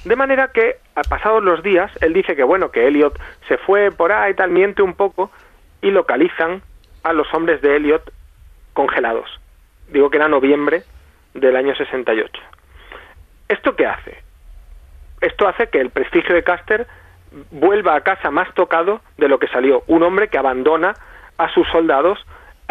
[0.06, 0.78] de manera que,
[1.10, 4.82] pasados los días, él dice que bueno, que Elliot se fue por ahí tal, miente
[4.82, 5.32] un poco
[5.82, 6.62] y localizan
[7.04, 8.12] a los hombres de Elliot
[8.74, 9.40] congelados.
[9.90, 10.84] Digo que era noviembre
[11.34, 12.42] del año 68.
[13.48, 14.18] ¿Esto qué hace?
[15.22, 16.88] Esto hace que el prestigio de Caster
[17.52, 19.84] vuelva a casa más tocado de lo que salió.
[19.88, 20.96] Un hombre que abandona
[21.38, 22.20] a sus soldados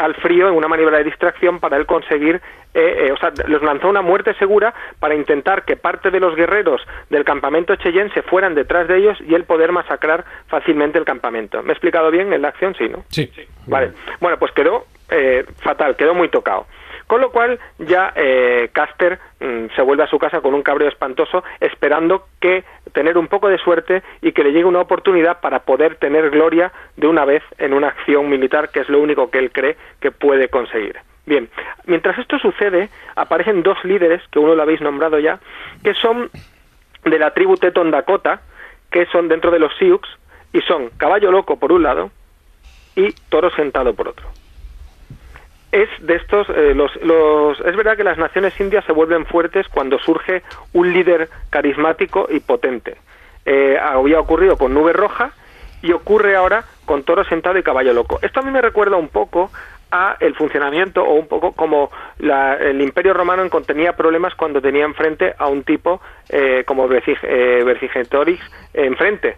[0.02, 2.40] al frío en una maniobra de distracción para él conseguir,
[2.74, 6.34] eh, eh, o sea, los lanzó una muerte segura para intentar que parte de los
[6.34, 11.04] guerreros del campamento Cheyenne se fueran detrás de ellos y él poder masacrar fácilmente el
[11.04, 11.62] campamento.
[11.62, 12.74] ¿Me he explicado bien en la acción?
[12.74, 13.04] Sí, ¿no?
[13.08, 13.30] Sí.
[13.66, 13.92] Vale.
[14.20, 16.66] Bueno, pues quedó eh, fatal, quedó muy tocado.
[17.12, 20.88] Con lo cual ya eh, Caster mm, se vuelve a su casa con un cabreo
[20.88, 25.58] espantoso, esperando que tener un poco de suerte y que le llegue una oportunidad para
[25.58, 29.40] poder tener gloria de una vez en una acción militar, que es lo único que
[29.40, 31.00] él cree que puede conseguir.
[31.26, 31.50] Bien,
[31.84, 35.38] mientras esto sucede, aparecen dos líderes, que uno lo habéis nombrado ya,
[35.84, 36.30] que son
[37.04, 38.40] de la tribu Teton Dakota,
[38.90, 40.00] que son dentro de los Sioux,
[40.54, 42.10] y son Caballo Loco por un lado
[42.96, 44.32] y Toro Sentado por otro
[45.72, 49.66] es de estos, eh, los, los, es verdad que las naciones indias se vuelven fuertes
[49.68, 50.42] cuando surge
[50.74, 52.98] un líder carismático y potente.
[53.46, 55.32] Eh, había ocurrido con Nube Roja
[55.80, 58.18] y ocurre ahora con Toro Sentado y Caballo Loco.
[58.22, 59.50] Esto a mí me recuerda un poco
[59.90, 65.34] a el funcionamiento o un poco como el Imperio Romano tenía problemas cuando tenía enfrente
[65.36, 68.42] a un tipo eh, como eh, Vercingetorix
[68.72, 69.36] enfrente,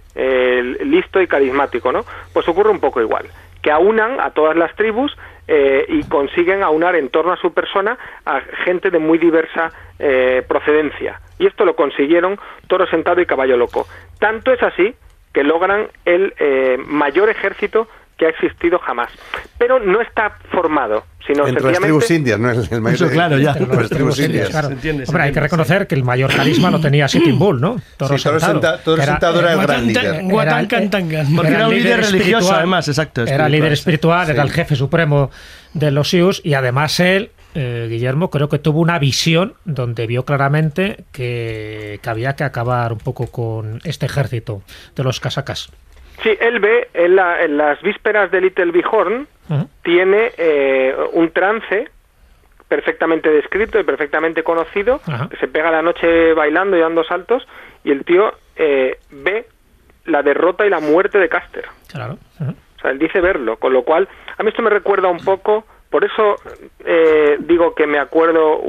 [0.85, 2.05] listo y carismático, ¿no?
[2.32, 3.26] Pues ocurre un poco igual,
[3.62, 5.16] que aunan a todas las tribus
[5.47, 10.42] eh, y consiguen aunar en torno a su persona a gente de muy diversa eh,
[10.47, 11.20] procedencia.
[11.38, 13.86] Y esto lo consiguieron Toro Sentado y Caballo Loco.
[14.18, 14.95] Tanto es así
[15.32, 19.10] que logran el eh, mayor ejército que ha existido jamás.
[19.58, 23.38] Pero no está formado, sino Entre las tribus indias, no el, el mayor Eso, claro,
[23.38, 23.52] ya.
[23.52, 24.50] Entre las tribus indias.
[24.50, 24.68] Claro.
[24.68, 27.80] ¿Se entiende, Hombre, hay que reconocer que el mayor carisma lo tenía Sitting Bull, ¿no?
[27.96, 28.78] Toro, sí, Toro Sentado.
[28.78, 30.22] Toro Sentado era, el gran líder.
[31.34, 33.24] Porque era un líder religioso, además, exacto.
[33.24, 35.30] Era líder espiritual, era el jefe supremo
[35.72, 40.24] de los Sioux y además él eh, Guillermo creo que tuvo una visión donde vio
[40.24, 44.62] claramente que, que, había que acabar un poco con este ejército
[44.96, 45.70] de los casacas.
[46.22, 49.26] Sí, él ve en, la, en las vísperas de Little Bighorn,
[49.82, 51.88] tiene eh, un trance
[52.68, 55.00] perfectamente descrito y perfectamente conocido,
[55.30, 57.46] que se pega la noche bailando y dando saltos,
[57.84, 59.46] y el tío eh, ve
[60.06, 61.66] la derrota y la muerte de Caster.
[61.90, 62.18] Claro.
[62.40, 65.66] O sea, él dice verlo, con lo cual, a mí esto me recuerda un poco
[65.95, 66.34] por eso
[66.84, 68.61] eh, digo que me acuerdo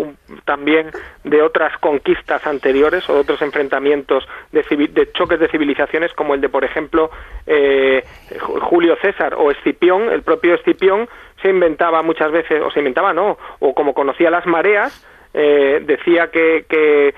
[0.43, 0.91] también
[1.23, 4.63] de otras conquistas anteriores o de otros enfrentamientos de,
[5.11, 7.09] choques de civilizaciones como el de, por ejemplo,
[7.47, 8.05] eh,
[8.39, 10.03] Julio César o Escipión.
[10.11, 11.09] El propio Escipión
[11.41, 14.93] se inventaba muchas veces, o se inventaba no, o como conocía las mareas,
[15.37, 17.13] eh, decía que, que,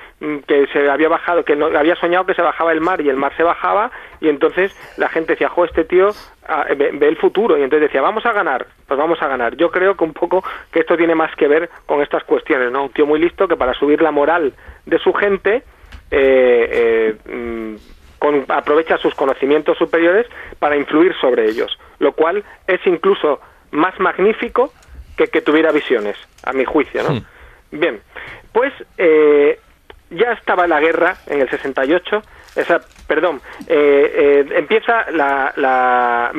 [0.47, 3.15] que, se había bajado, que no, había soñado que se bajaba el mar y el
[3.15, 6.09] mar se bajaba y entonces la gente decía, jo, este tío
[6.47, 9.55] ah, ve, el futuro y entonces decía, vamos a ganar, pues vamos a ganar.
[9.55, 12.85] Yo creo que un poco que esto tiene más que ver con estas cuestiones, ¿no?
[12.85, 14.51] Un tío muy listo que para subir la moral
[14.87, 15.61] de su gente
[16.09, 17.75] eh, eh, mm,
[18.17, 20.25] con, aprovecha sus conocimientos superiores
[20.57, 24.73] para influir sobre ellos, lo cual es incluso más magnífico
[25.15, 27.11] que que tuviera visiones, a mi juicio, ¿no?
[27.11, 27.36] Hmm.
[27.71, 28.01] Bien,
[28.53, 29.59] pues eh,
[30.09, 32.21] ya estaba la guerra en el 68,
[32.55, 36.31] esa, perdón, eh, eh, empieza la, la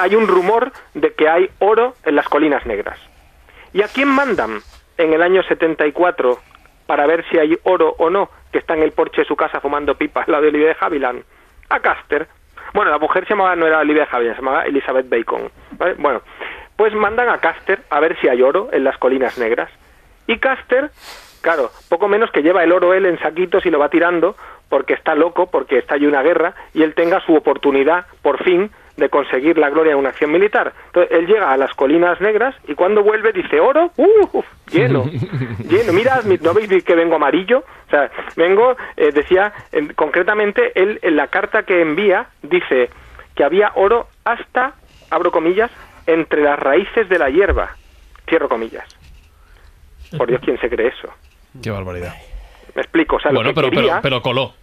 [0.00, 2.98] hay un rumor de que hay oro en las colinas negras.
[3.72, 4.60] ¿Y a quién mandan
[4.98, 6.38] en el año 74
[6.86, 9.60] para ver si hay oro o no, que está en el porche de su casa
[9.60, 11.24] fumando pipa al lado de Olivia de Havilland?
[11.68, 12.28] A Caster.
[12.72, 15.50] Bueno, la mujer se llamaba, no era Olivia de Havilland, se llamaba Elizabeth Bacon.
[15.72, 15.94] ¿vale?
[15.98, 16.22] Bueno,
[16.76, 19.70] pues mandan a Caster a ver si hay oro en las colinas negras.
[20.26, 20.90] Y Caster,
[21.40, 24.36] claro, poco menos que lleva el oro él en saquitos y lo va tirando
[24.68, 28.70] porque está loco, porque está allí una guerra y él tenga su oportunidad, por fin,
[28.96, 30.72] de conseguir la gloria en una acción militar.
[30.86, 34.28] Entonces, él llega a las colinas negras y cuando vuelve dice, oro, ¡uh!
[34.32, 35.04] uf, lleno,
[35.68, 35.92] lleno.
[35.92, 37.58] Mira, mi- ¿no veis que vengo amarillo?
[37.86, 42.90] O sea, vengo, eh, decía, en- concretamente, él en la carta que envía dice
[43.36, 44.72] que había oro hasta,
[45.10, 45.70] abro comillas,
[46.06, 47.76] entre las raíces de la hierba,
[48.28, 48.84] cierro comillas.
[50.16, 51.08] Por Dios, ¿quién se cree eso?
[51.62, 52.14] Qué barbaridad.
[52.74, 54.54] Me explico, o sea, lo Bueno, que pero, quería- pero, pero coló.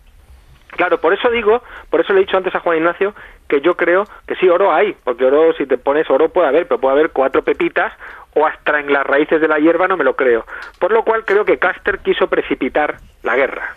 [0.70, 3.14] Claro, por eso digo, por eso le he dicho antes a Juan Ignacio
[3.48, 6.68] que yo creo que sí, oro hay, porque oro, si te pones oro puede haber,
[6.68, 7.94] pero puede haber cuatro pepitas
[8.34, 10.46] o hasta en las raíces de la hierba, no me lo creo.
[10.80, 13.76] Por lo cual creo que Caster quiso precipitar la guerra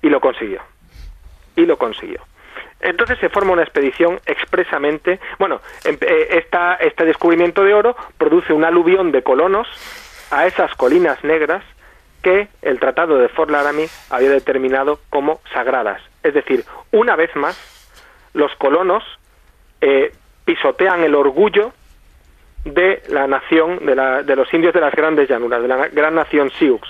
[0.00, 0.62] y lo consiguió.
[1.54, 2.20] Y lo consiguió.
[2.80, 5.20] Entonces se forma una expedición expresamente.
[5.38, 9.66] Bueno, em- eh, esta, este descubrimiento de oro produce un aluvión de colonos
[10.30, 11.62] a esas colinas negras
[12.22, 16.02] que el Tratado de Fort Laramie había determinado como sagradas.
[16.22, 17.56] Es decir, una vez más,
[18.34, 19.04] los colonos
[19.80, 20.12] eh,
[20.44, 21.72] pisotean el orgullo
[22.64, 26.14] de la nación, de, la- de los indios de las grandes llanuras, de la gran
[26.14, 26.80] nación Sioux,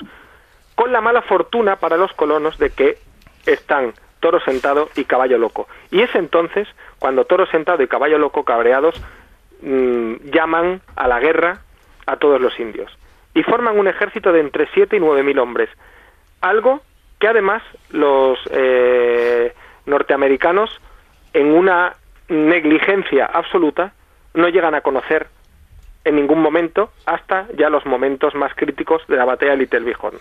[0.75, 2.99] con la mala fortuna para los colonos de que
[3.47, 5.69] están toro sentado y caballo loco.
[5.91, 6.67] Y es entonces
[6.99, 8.95] cuando toro sentado y caballo loco cabreados
[9.63, 11.59] mm, llaman a la guerra
[12.07, 12.91] a todos los indios
[13.39, 15.71] y forman un ejército de entre 7 y 9 mil hombres.
[16.41, 16.81] Algo
[17.21, 19.55] que además los eh,
[19.87, 20.71] norteamericanos,
[21.33, 21.95] en una
[22.29, 23.93] negligencia absoluta,
[24.35, 25.29] no llegan a conocer
[26.05, 30.19] en ningún momento hasta ya los momentos más críticos de la batalla de Little Bighorn.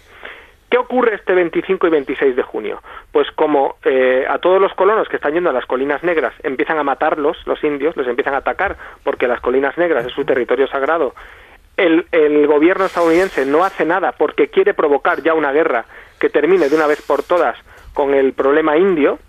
[0.69, 2.83] ¿Qué ocurre este 25 y 26 de junio?
[3.11, 6.77] Pues como eh, a todos los colonos que están yendo a las colinas negras empiezan
[6.77, 10.67] a matarlos, los indios, los empiezan a atacar porque las colinas negras es su territorio
[10.67, 11.15] sagrado,
[11.77, 15.85] el, el gobierno estadounidense no hace nada porque quiere provocar ya una guerra
[16.19, 17.57] que termine de una vez por todas
[17.93, 19.19] con el problema indio,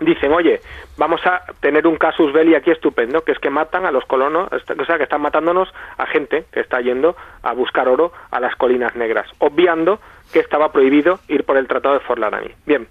[0.00, 0.60] dicen, oye,
[0.96, 4.48] vamos a tener un casus belli aquí estupendo, que es que matan a los colonos,
[4.52, 8.54] o sea, que están matándonos a gente que está yendo a buscar oro a las
[8.56, 10.00] colinas negras, obviando
[10.32, 12.54] que estaba prohibido ir por el Tratado de Fort Laramie.
[12.66, 12.86] Bien,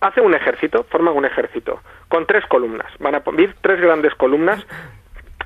[0.00, 4.66] hacen un ejército, forman un ejército, con tres columnas, van a ir tres grandes columnas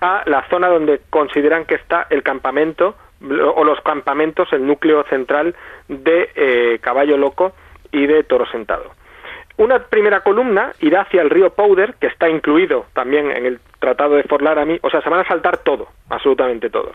[0.03, 2.97] a la zona donde consideran que está el campamento
[3.55, 5.55] o los campamentos, el núcleo central
[5.89, 7.53] de eh, Caballo Loco
[7.93, 8.91] y de Toro Sentado.
[9.59, 14.16] Una primera columna irá hacia el río Powder, que está incluido también en el Tratado
[14.16, 16.93] de Fort Laramie, o sea, se van a saltar todo, absolutamente todo.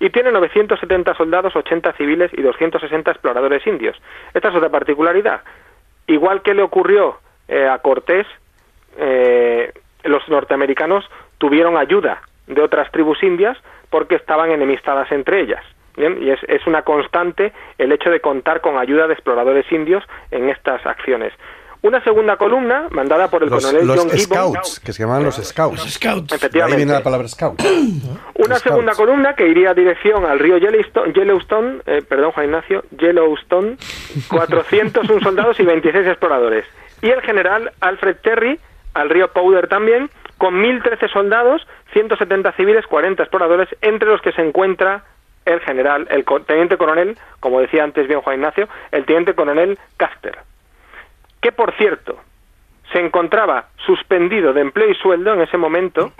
[0.00, 4.00] Y tiene 970 soldados, 80 civiles y 260 exploradores indios.
[4.32, 5.42] Esta es otra particularidad.
[6.06, 7.18] Igual que le ocurrió
[7.48, 8.26] eh, a Cortés,
[8.96, 9.72] eh,
[10.04, 11.04] los norteamericanos
[11.38, 13.56] tuvieron ayuda de otras tribus indias
[13.90, 15.62] porque estaban enemistadas entre ellas.
[15.96, 16.22] ¿bien?
[16.22, 20.48] Y es, es una constante el hecho de contar con ayuda de exploradores indios en
[20.50, 21.32] estas acciones.
[21.82, 25.24] Una segunda columna, mandada por el Los, coronel los John Gibbon, scouts, que se llamaban
[25.24, 25.82] los scouts.
[25.92, 26.26] Scouts.
[26.28, 27.60] De ahí efectivamente, viene la palabra scout.
[27.62, 28.62] una Scouts.
[28.62, 33.76] segunda columna que iría a dirección al río Yellowstone, Yellowstone eh, perdón Juan Ignacio, Yellowstone,
[34.28, 36.64] 401 soldados y 26 exploradores.
[37.02, 38.58] Y el general Alfred Terry
[38.94, 44.42] al río Powder también, con 1.013 soldados, 170 civiles, 40 exploradores, entre los que se
[44.42, 45.04] encuentra
[45.44, 50.38] el general, el teniente coronel, como decía antes bien Juan Ignacio, el teniente coronel Caster,
[51.40, 52.18] que por cierto
[52.92, 56.12] se encontraba suspendido de empleo y sueldo en ese momento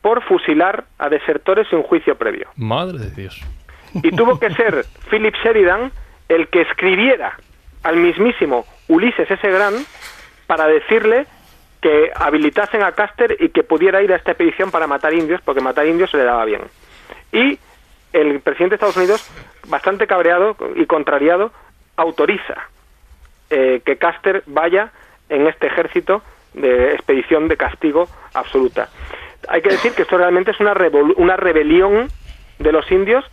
[0.00, 2.48] por fusilar a desertores sin juicio previo.
[2.56, 3.40] Madre de Dios.
[3.94, 5.90] Y tuvo que ser Philip Sheridan
[6.28, 7.36] el que escribiera
[7.82, 9.50] al mismísimo Ulises S.
[9.50, 9.86] Grant
[10.46, 11.26] para decirle
[11.80, 15.60] que habilitasen a Caster y que pudiera ir a esta expedición para matar indios, porque
[15.60, 16.62] matar indios se le daba bien.
[17.32, 17.58] Y
[18.12, 19.30] el presidente de Estados Unidos,
[19.68, 21.52] bastante cabreado y contrariado,
[21.96, 22.68] autoriza
[23.50, 24.90] eh, que Caster vaya
[25.28, 26.22] en este ejército
[26.54, 28.88] de expedición de castigo absoluta.
[29.48, 30.74] Hay que decir que esto realmente es una,
[31.16, 32.08] una rebelión
[32.58, 33.24] de los indios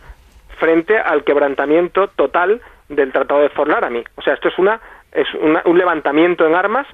[0.58, 4.04] frente al quebrantamiento total del Tratado de Fort Laramie.
[4.16, 4.80] O sea, esto es una
[5.12, 6.86] es una- un levantamiento en armas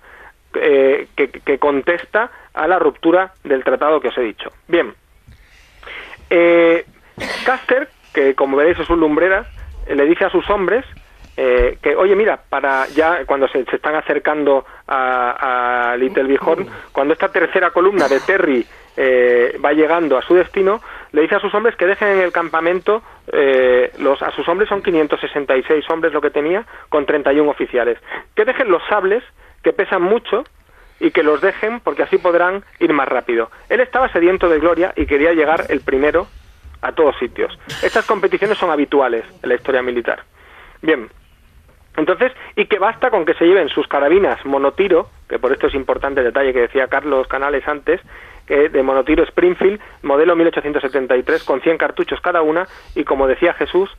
[0.60, 4.50] eh, que, que contesta a la ruptura del tratado que os he dicho.
[4.68, 4.94] Bien,
[6.30, 6.84] eh,
[7.44, 9.44] Caster que como veréis es un lumbrera,
[9.86, 10.86] eh, le dice a sus hombres
[11.36, 17.12] eh, que, oye, mira, para ya cuando se, están acercando a, a Little Bighorn, cuando
[17.12, 18.64] esta tercera columna de Terry
[18.96, 22.30] eh, va llegando a su destino, le dice a sus hombres que dejen en el
[22.30, 23.02] campamento,
[23.32, 27.98] eh, los, a sus hombres son 566 hombres lo que tenía, con 31 oficiales,
[28.36, 29.24] que dejen los sables,
[29.64, 30.44] que pesan mucho,
[31.00, 33.50] y que los dejen porque así podrán ir más rápido.
[33.68, 36.26] Él estaba sediento de gloria y quería llegar el primero
[36.82, 37.58] a todos sitios.
[37.82, 40.22] Estas competiciones son habituales en la historia militar.
[40.82, 41.08] Bien,
[41.96, 45.74] entonces, y que basta con que se lleven sus carabinas monotiro, que por esto es
[45.74, 48.00] importante el detalle que decía Carlos Canales antes,
[48.46, 53.90] que de monotiro Springfield, modelo 1873, con 100 cartuchos cada una, y como decía Jesús,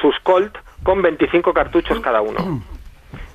[0.00, 2.62] sus Colt con 25 cartuchos cada uno.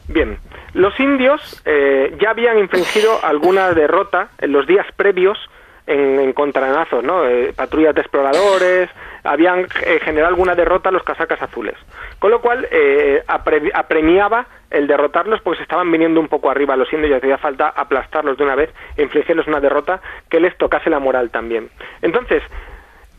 [0.08, 0.38] Bien,
[0.74, 5.38] los indios eh, ya habían infringido alguna derrota en los días previos
[5.86, 7.26] en, en contranazos, ¿no?
[7.26, 8.90] Eh, patrullas de exploradores,
[9.24, 11.76] habían eh, generado alguna derrota a los casacas azules.
[12.20, 16.76] Con lo cual eh, apre- apremiaba el derrotarlos porque se estaban viniendo un poco arriba
[16.76, 20.58] los indios y hacía falta aplastarlos de una vez e infligirles una derrota que les
[20.58, 21.70] tocase la moral también.
[22.02, 22.44] Entonces,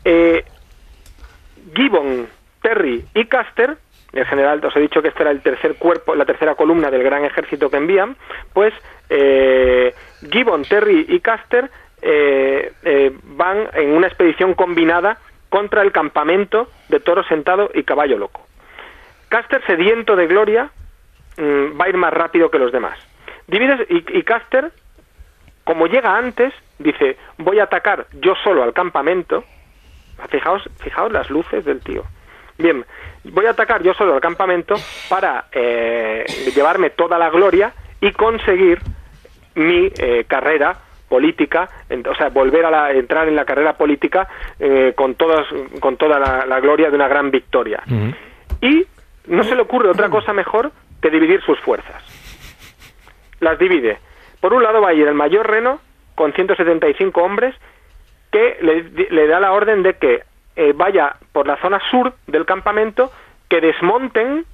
[0.05, 0.43] eh,
[1.75, 2.27] Gibbon,
[2.61, 3.77] Terry y Custer,
[4.13, 7.03] el general, os he dicho que este era el tercer cuerpo, la tercera columna del
[7.03, 8.15] gran ejército que envían,
[8.53, 8.73] pues
[9.09, 9.93] eh,
[10.31, 11.69] Gibbon, Terry y Custer
[12.01, 15.17] eh, eh, van en una expedición combinada
[15.49, 18.45] contra el campamento de toro sentado y caballo loco.
[19.29, 20.71] Custer, sediento de gloria,
[21.37, 22.97] mm, va a ir más rápido que los demás.
[23.47, 24.71] Y, y Custer,
[25.63, 29.43] como llega antes, dice, voy a atacar yo solo al campamento,
[30.27, 32.03] Fijaos, fijaos las luces del tío.
[32.59, 32.85] Bien,
[33.23, 34.75] voy a atacar yo solo al campamento
[35.07, 38.79] para eh, llevarme toda la gloria y conseguir
[39.55, 40.75] mi eh, carrera
[41.07, 44.27] política, en- o sea, volver a la- entrar en la carrera política
[44.59, 45.47] eh, con, todas,
[45.79, 47.81] con toda la, la gloria de una gran victoria.
[48.61, 48.85] Y
[49.27, 50.71] no se le ocurre otra cosa mejor
[51.01, 52.03] que dividir sus fuerzas.
[53.39, 53.99] Las divide.
[54.41, 55.79] Por un lado va a ir el mayor Reno
[56.13, 57.55] con 175 hombres
[58.33, 60.23] que le, le da la orden de que
[60.55, 63.11] eh, vaya por la zona sur del campamento,
[63.49, 64.45] que desmonten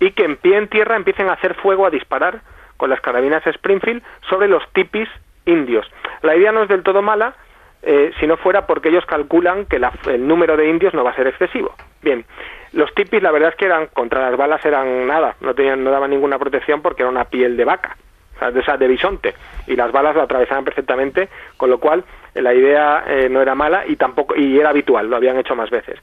[0.00, 2.40] y que en pie en tierra empiecen a hacer fuego, a disparar
[2.76, 5.08] con las carabinas Springfield sobre los tipis
[5.46, 5.90] indios.
[6.22, 7.34] La idea no es del todo mala,
[7.82, 11.10] eh, si no fuera porque ellos calculan que la- el número de indios no va
[11.10, 11.74] a ser excesivo.
[12.02, 12.24] Bien,
[12.72, 15.90] los tipis la verdad es que eran contra las balas eran nada, no tenían no
[15.90, 17.96] daban ninguna protección porque era una piel de vaca,
[18.36, 19.34] o sea, de, esa de bisonte
[19.66, 22.04] y las balas lo atravesaban perfectamente, con lo cual
[22.42, 25.70] la idea eh, no era mala y tampoco y era habitual, lo habían hecho más
[25.70, 25.98] veces.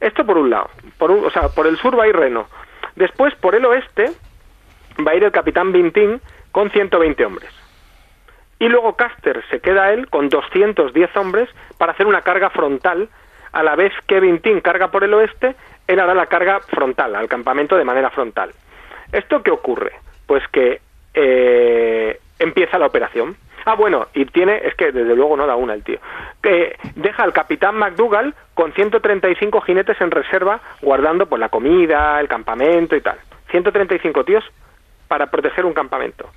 [0.00, 2.48] Esto por un lado, por un- o sea, por el sur va a ir Reno.
[2.96, 4.10] Después por el oeste
[5.06, 7.50] va a ir el capitán Bintín con 120 hombres.
[8.58, 11.48] Y luego Caster se queda él con 210 hombres
[11.78, 13.08] para hacer una carga frontal.
[13.52, 15.54] A la vez que Bintín carga por el oeste,
[15.86, 18.52] él hará la carga frontal, al campamento de manera frontal.
[19.10, 19.92] ¿Esto qué ocurre?
[20.26, 20.80] Pues que
[21.14, 23.36] eh, empieza la operación.
[23.64, 25.98] Ah, bueno, y tiene, es que desde luego no da una el tío,
[26.42, 32.28] que deja al capitán McDougall con 135 jinetes en reserva guardando pues la comida, el
[32.28, 33.18] campamento y tal.
[33.50, 34.44] 135 tíos
[35.08, 36.30] para proteger un campamento.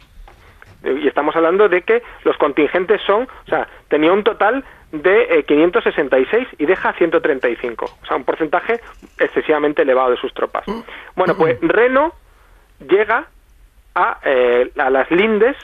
[0.83, 5.23] Eh, Y estamos hablando de que los contingentes son, o sea, tenía un total de
[5.39, 7.85] eh, 566 y deja 135.
[7.85, 8.79] O sea, un porcentaje
[9.17, 10.65] excesivamente elevado de sus tropas.
[11.15, 12.13] Bueno, pues Reno
[12.87, 13.25] llega
[13.95, 15.55] a, eh, a las lindes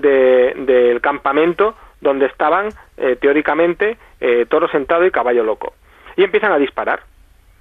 [0.00, 5.74] de- del campamento donde estaban eh, teóricamente eh, toro sentado y caballo loco.
[6.16, 7.00] Y empiezan a disparar,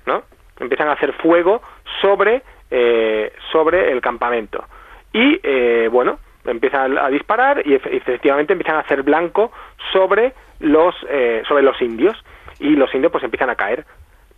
[0.06, 0.24] ¿no?
[0.60, 1.62] Empiezan a hacer fuego
[2.02, 2.42] sobre,
[2.72, 4.64] eh, sobre el campamento.
[5.14, 9.52] Y eh, bueno, empiezan a disparar y efe- efectivamente empiezan a hacer blanco
[9.92, 10.96] sobre los,
[11.48, 12.18] sobre los indios.
[12.60, 13.86] Y los indios pues empiezan a caer.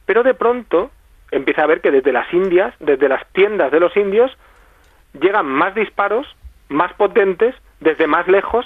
[0.05, 0.91] Pero de pronto
[1.31, 4.35] empieza a ver que desde las Indias, desde las tiendas de los indios,
[5.19, 6.27] llegan más disparos,
[6.67, 8.65] más potentes, desde más lejos,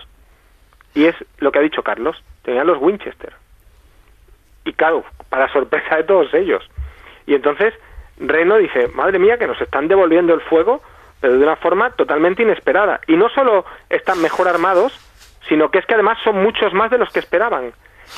[0.93, 3.33] y es lo que ha dicho Carlos, tenían los Winchester.
[4.65, 6.67] Y claro, para sorpresa de todos ellos.
[7.25, 7.73] Y entonces
[8.17, 10.81] Reno dice, madre mía, que nos están devolviendo el fuego,
[11.19, 13.01] pero de una forma totalmente inesperada.
[13.07, 14.93] Y no solo están mejor armados,
[15.47, 17.73] sino que es que además son muchos más de los que esperaban.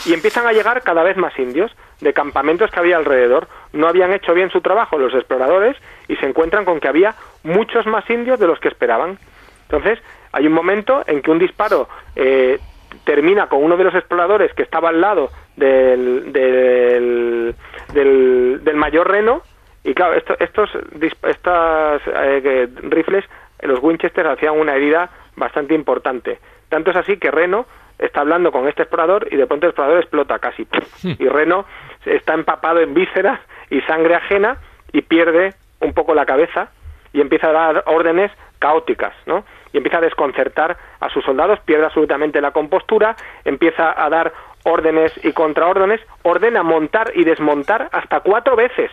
[0.06, 3.48] Y empiezan a llegar cada vez más indios de campamentos que había alrededor.
[3.74, 5.78] No habían hecho bien su trabajo los exploradores
[6.08, 9.18] y se encuentran con que había muchos más indios de los que esperaban.
[9.70, 10.00] Entonces,
[10.32, 12.60] hay un momento en que un disparo eh,
[13.04, 17.56] termina con uno de los exploradores que estaba al lado del, del,
[17.94, 19.42] del, del mayor reno
[19.84, 20.70] y claro, esto- estos
[21.24, 23.26] estas eh, rifles,
[23.62, 26.40] los Winchester hacían una herida bastante importante.
[26.70, 27.66] Tanto es así que Reno
[28.00, 30.68] está hablando con este explorador y de pronto el explorador explota casi.
[31.04, 31.66] Y Reno
[32.06, 33.40] está empapado en vísceras
[33.70, 34.58] y sangre ajena
[34.92, 36.70] y pierde un poco la cabeza
[37.14, 39.46] y empieza a dar órdenes caóticas, ¿no?
[39.76, 44.32] Y empieza a desconcertar a sus soldados, pierde absolutamente la compostura, empieza a dar
[44.64, 48.90] órdenes y contraórdenes, ordena montar y desmontar hasta cuatro veces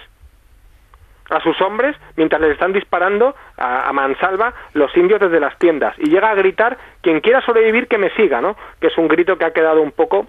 [1.30, 6.10] a sus hombres mientras les están disparando a, mansalva los indios desde las tiendas y
[6.10, 8.56] llega a gritar quien quiera sobrevivir que me siga, ¿no?
[8.80, 10.26] Que es un grito que ha quedado un poco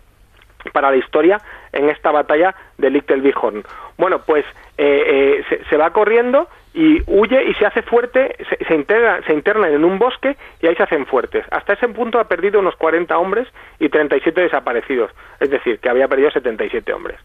[0.71, 3.63] para la historia en esta batalla de Little Bighorn.
[3.97, 4.45] Bueno, pues
[4.77, 9.33] eh, eh, se, va corriendo y huye y se hace fuerte, se, se, integra, se
[9.33, 11.45] interna en un bosque y ahí se hacen fuertes.
[11.51, 13.47] Hasta ese punto ha perdido unos 40 hombres
[13.79, 17.19] y 37 desaparecidos, es decir, que había perdido 77 hombres.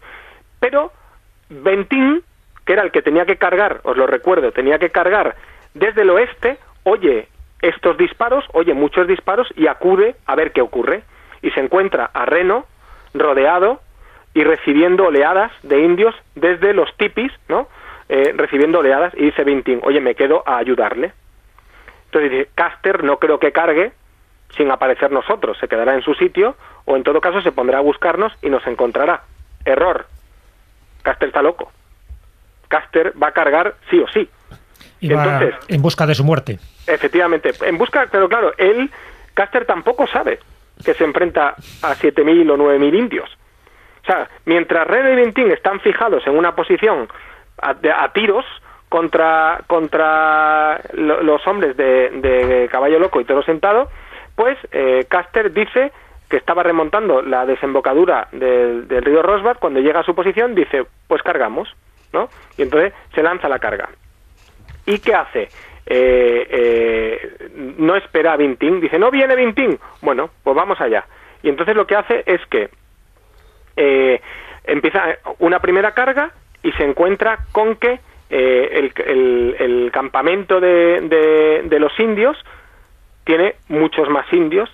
[0.60, 0.92] Pero
[1.48, 2.22] Bentín,
[2.66, 5.36] que era el que tenía que cargar, os lo recuerdo, tenía que cargar
[5.74, 7.28] desde el oeste, oye
[7.62, 11.02] estos disparos, oye muchos disparos y acude a ver qué ocurre.
[11.42, 12.66] Y se encuentra a Reno,
[13.14, 13.80] rodeado
[14.34, 17.68] y recibiendo oleadas de indios desde los tipis, ¿no?
[18.08, 21.12] Eh, recibiendo oleadas y dice Vintín, oye, me quedo a ayudarle.
[22.06, 23.92] Entonces dice, Caster no creo que cargue
[24.56, 26.56] sin aparecer nosotros, se quedará en su sitio
[26.86, 29.24] o en todo caso se pondrá a buscarnos y nos encontrará.
[29.64, 30.06] Error.
[31.02, 31.70] Caster está loco.
[32.68, 34.28] Caster va a cargar sí o sí.
[35.00, 36.58] Y Entonces, en busca de su muerte.
[36.86, 38.90] Efectivamente, en busca, pero claro, él,
[39.34, 40.40] Caster tampoco sabe
[40.82, 41.50] que se enfrenta
[41.82, 43.30] a 7.000 o 9.000 indios.
[44.02, 47.08] O sea, mientras Red y Vintín están fijados en una posición
[47.60, 48.44] a, a tiros
[48.88, 53.88] contra, contra lo, los hombres de, de, Caballo Loco y Toro Sentado,
[54.34, 55.92] pues eh, Caster dice
[56.28, 60.84] que estaba remontando la desembocadura del, del río Rosbach, cuando llega a su posición dice,
[61.06, 61.68] pues cargamos,
[62.12, 62.28] ¿no?
[62.56, 63.88] Y entonces se lanza la carga.
[64.86, 65.48] ¿Y qué hace?
[65.90, 71.06] Eh, eh, no espera a Vintín, dice, no viene Vintín, bueno, pues vamos allá.
[71.42, 72.68] Y entonces lo que hace es que
[73.76, 74.20] eh,
[74.64, 75.02] empieza
[75.38, 76.30] una primera carga
[76.62, 82.36] y se encuentra con que eh, el, campamento de, los indios
[83.24, 84.70] tiene muchos más indios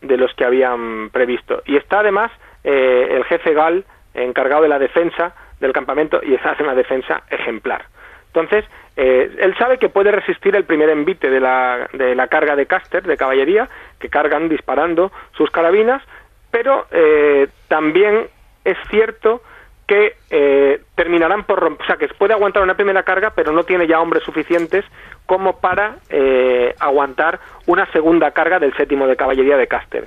[0.00, 1.62] de los que habían previsto.
[1.66, 2.30] Y está además
[2.64, 3.84] eh, el jefe Gal
[4.14, 7.86] encargado de la defensa del campamento y hace una defensa ejemplar.
[8.28, 8.64] Entonces,
[8.96, 12.66] eh, él sabe que puede resistir el primer envite de la, de la carga de
[12.66, 16.02] Caster, de caballería, que cargan disparando sus carabinas,
[16.50, 18.28] pero eh, también
[18.64, 19.42] es cierto
[19.88, 23.64] que eh, terminarán por romper, o sea, que puede aguantar una primera carga, pero no
[23.64, 24.84] tiene ya hombres suficientes
[25.24, 30.06] como para eh, aguantar una segunda carga del séptimo de caballería de Caster.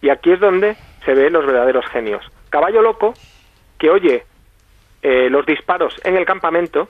[0.00, 2.24] Y aquí es donde se ven los verdaderos genios.
[2.48, 3.12] Caballo loco,
[3.78, 4.24] que oye
[5.02, 6.88] eh, los disparos en el campamento,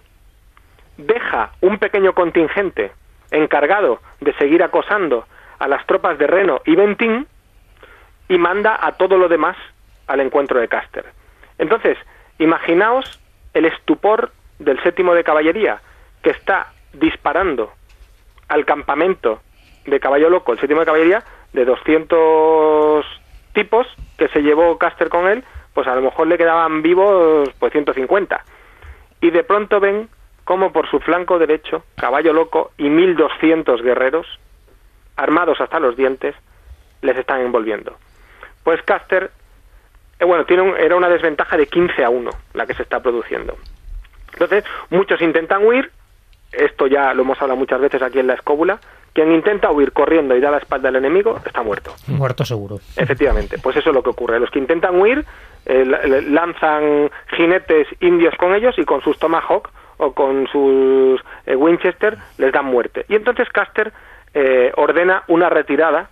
[0.96, 2.92] deja un pequeño contingente
[3.32, 5.26] encargado de seguir acosando
[5.58, 7.26] a las tropas de Reno y Bentín
[8.28, 9.56] y manda a todo lo demás
[10.06, 11.04] al encuentro de Caster.
[11.58, 11.98] Entonces,
[12.42, 13.20] imaginaos
[13.54, 15.80] el estupor del séptimo de caballería
[16.22, 17.72] que está disparando
[18.48, 19.40] al campamento
[19.86, 23.04] de caballo loco, el séptimo de caballería, de 200
[23.52, 23.86] tipos
[24.16, 25.44] que se llevó Caster con él,
[25.74, 28.44] pues a lo mejor le quedaban vivos pues 150.
[29.20, 30.08] Y de pronto ven
[30.44, 34.26] como por su flanco derecho, caballo loco y 1200 guerreros,
[35.16, 36.34] armados hasta los dientes,
[37.00, 37.96] les están envolviendo.
[38.64, 39.30] Pues Caster,
[40.22, 43.00] eh, bueno, tiene un, era una desventaja de 15 a 1 la que se está
[43.00, 43.56] produciendo.
[44.32, 45.90] Entonces, muchos intentan huir,
[46.52, 48.78] esto ya lo hemos hablado muchas veces aquí en la escóbula,
[49.12, 51.92] quien intenta huir corriendo y da la espalda al enemigo está muerto.
[52.06, 52.76] Muerto seguro.
[52.96, 54.40] Efectivamente, pues eso es lo que ocurre.
[54.40, 55.24] Los que intentan huir
[55.66, 55.84] eh,
[56.28, 59.68] lanzan jinetes indios con ellos y con sus tomahawk
[59.98, 63.04] o con sus eh, Winchester les dan muerte.
[63.08, 63.92] Y entonces Caster
[64.32, 66.08] eh, ordena una retirada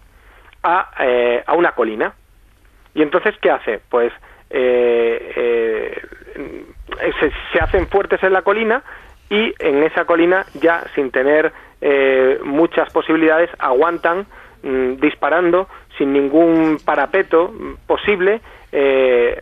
[0.63, 2.15] a, eh, a, una colina.
[2.95, 3.81] Y entonces, ¿qué hace?
[3.89, 4.13] Pues
[4.51, 6.03] se,
[7.53, 8.83] se, hacen fuertes en la colina
[9.29, 11.53] y en esa colina, ya sin tener
[12.43, 14.27] muchas posibilidades, aguantan
[14.63, 17.53] mmm, disparando sin ningún parapeto
[17.87, 18.41] posible,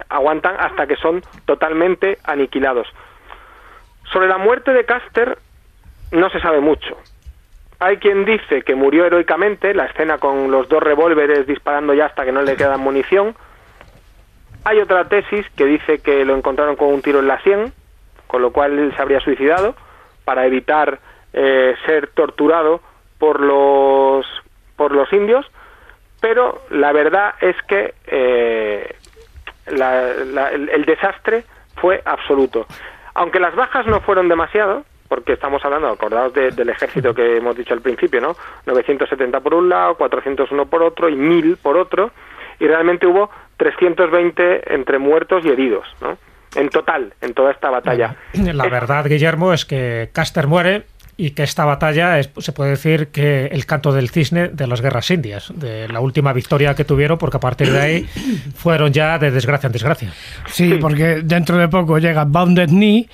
[0.09, 2.87] aguantan hasta que son totalmente aniquilados.
[4.13, 5.39] Sobre la muerte de Caster
[6.13, 6.97] no se sabe mucho.
[7.81, 12.25] Hay quien dice que murió heroicamente, la escena con los dos revólveres disparando ya hasta
[12.25, 13.37] que no le queda munición.
[14.65, 17.73] Hay otra tesis que dice que lo encontraron con un tiro en la sien,
[18.27, 19.77] con lo cual él se habría suicidado
[20.25, 20.99] para evitar
[21.33, 22.81] eh, ser torturado
[23.19, 24.27] por los
[24.77, 25.47] por los indios,
[26.21, 28.95] pero la verdad es que eh,
[29.67, 31.45] la, el desastre
[31.77, 32.67] fue absoluto.
[33.15, 37.57] Aunque las bajas no fueron demasiado, porque estamos hablando, acordados de, del ejército que hemos
[37.57, 38.37] dicho al principio, ¿no?
[38.67, 42.11] 970 por un lado, 401 por otro y 1000 por otro,
[42.61, 46.19] y realmente hubo 320 entre muertos y heridos, ¿no?
[46.55, 48.17] en total, en toda esta batalla.
[48.33, 50.85] La verdad, Guillermo, es que Caster muere
[51.17, 54.81] y que esta batalla es, se puede decir que el canto del cisne de las
[54.81, 58.03] guerras indias, de la última victoria que tuvieron, porque a partir de ahí
[58.55, 60.13] fueron ya de desgracia en desgracia.
[60.47, 63.09] Sí, porque dentro de poco llega Bounded Knee,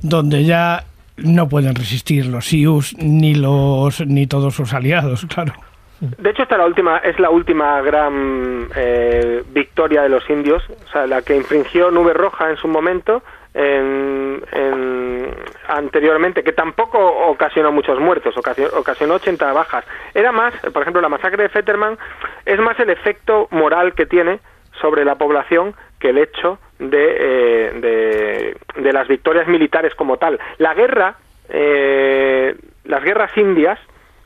[0.00, 0.84] donde ya
[1.18, 5.52] no pueden resistir los Sioux ni los ni todos sus aliados, claro.
[6.00, 10.90] De hecho, esta la última, es la última gran eh, victoria de los indios, o
[10.92, 13.22] sea, la que infringió Nube Roja en su momento,
[13.54, 15.30] en, en-
[15.68, 16.98] anteriormente, que tampoco
[17.28, 19.86] ocasionó muchos muertos, ocasionó, ocasionó 80 bajas.
[20.12, 21.96] Era más, por ejemplo, la masacre de Fetterman
[22.44, 24.40] es más el efecto moral que tiene
[24.80, 30.38] sobre la población que el hecho de, eh, de, de las victorias militares como tal.
[30.58, 31.16] La guerra,
[31.48, 32.54] eh,
[32.84, 33.78] las guerras indias,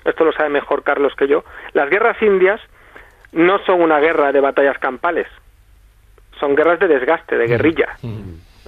[0.05, 2.61] esto lo sabe mejor Carlos que yo, las guerras indias
[3.33, 5.27] no son una guerra de batallas campales,
[6.39, 7.97] son guerras de desgaste, de guerrilla.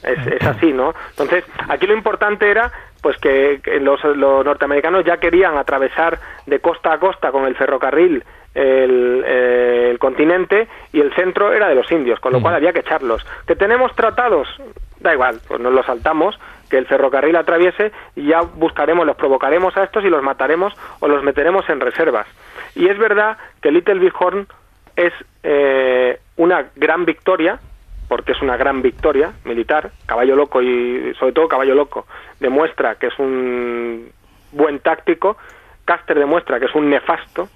[0.03, 0.95] Es, es así, ¿no?
[1.11, 2.73] Entonces, aquí lo importante era
[3.03, 7.57] pues que, que los, los norteamericanos ya querían atravesar de costa a costa con el
[7.57, 8.25] ferrocarril
[8.55, 12.73] el, eh, el continente y el centro era de los indios, con lo cual había
[12.73, 13.25] que echarlos.
[13.47, 14.49] ¿Que tenemos tratados?
[15.01, 16.39] Da igual, pues nos los saltamos,
[16.71, 21.09] que el ferrocarril atraviese y ya buscaremos, los provocaremos a estos y los mataremos o
[21.09, 22.27] los meteremos en reservas.
[22.75, 24.47] Y es verdad que Little Bighorn
[24.97, 25.13] es
[25.43, 27.59] eh, una gran victoria,
[28.09, 32.07] porque es una gran victoria militar, Caballo Loco y sobre todo Caballo Loco
[32.41, 34.11] demuestra que es un
[34.53, 35.37] buen táctico,
[35.85, 37.49] Caster demuestra que es un nefasto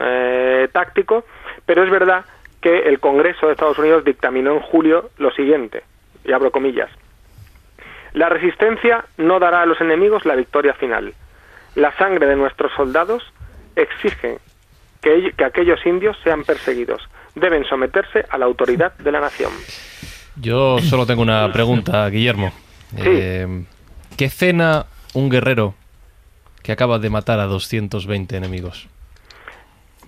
[0.00, 1.24] eh, táctico,
[1.66, 2.24] pero es verdad
[2.60, 5.82] que el Congreso de Estados Unidos dictaminó en julio lo siguiente,
[6.24, 6.90] y abro comillas,
[8.12, 11.14] la resistencia no dará a los enemigos la victoria final.
[11.74, 13.22] La sangre de nuestros soldados
[13.74, 14.38] exige
[15.00, 17.02] que, ell- que aquellos indios sean perseguidos.
[17.34, 19.50] Deben someterse a la autoridad de la nación.
[20.36, 22.52] Yo solo tengo una pregunta, Guillermo.
[22.98, 23.64] Eh,
[24.18, 24.84] ¿Qué cena
[25.14, 25.74] un guerrero
[26.62, 28.88] que acaba de matar a 220 enemigos?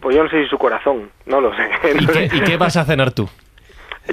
[0.04, 1.66] Pues yo no sé si su corazón, no lo sé.
[1.98, 3.26] ¿Y qué, y qué vas a cenar tú?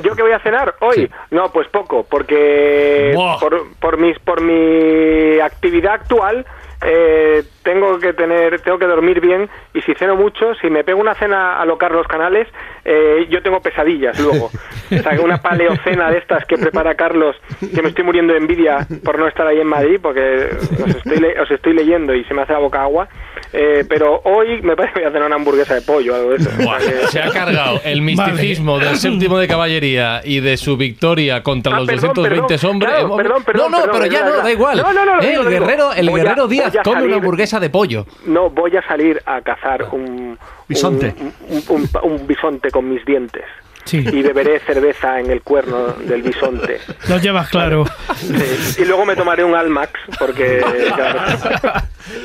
[0.01, 1.11] ¿Yo qué voy a cenar hoy?
[1.31, 3.11] No, pues poco, porque
[3.41, 6.45] por, por, mis, por mi actividad actual
[6.81, 11.01] eh, tengo que tener, tengo que dormir bien y si ceno mucho, si me pego
[11.01, 12.47] una cena a lo Carlos Canales,
[12.85, 14.49] eh, yo tengo pesadillas luego.
[14.91, 17.33] O sea, una paleocena de estas que prepara Carlos,
[17.73, 20.49] que me estoy muriendo de envidia por no estar ahí en Madrid, porque
[20.83, 23.07] os estoy, le- os estoy leyendo y se me hace la boca agua.
[23.53, 26.35] Eh, pero hoy me parece que voy a cenar una hamburguesa de pollo algo de
[26.37, 26.49] eso.
[26.63, 26.79] Buah,
[27.09, 31.79] se ha cargado el misticismo del séptimo de caballería y de su victoria contra Ah,
[31.79, 32.69] los perdón, 220 perdón.
[32.71, 32.91] hombres.
[32.91, 34.77] Claro, perdón, perdón, no, no, perdón, pero ya no, da igual.
[34.77, 37.59] No, no, no, Eh, digo, el guerrero, el Voy a- guerrero Díaz come una hamburguesa
[37.59, 38.05] de pollo.
[38.25, 40.37] No voy a salir a cazar un
[40.67, 41.13] Bisonte.
[41.19, 41.63] un, un-
[42.03, 43.43] un- un bisonte con mis dientes.
[43.85, 43.97] Sí.
[43.97, 46.79] Y beberé cerveza en el cuerno del bisonte.
[47.09, 47.85] Lo llevas claro.
[48.15, 48.33] Sí.
[48.81, 50.61] Y luego me tomaré un Almax, porque
[50.95, 51.19] claro,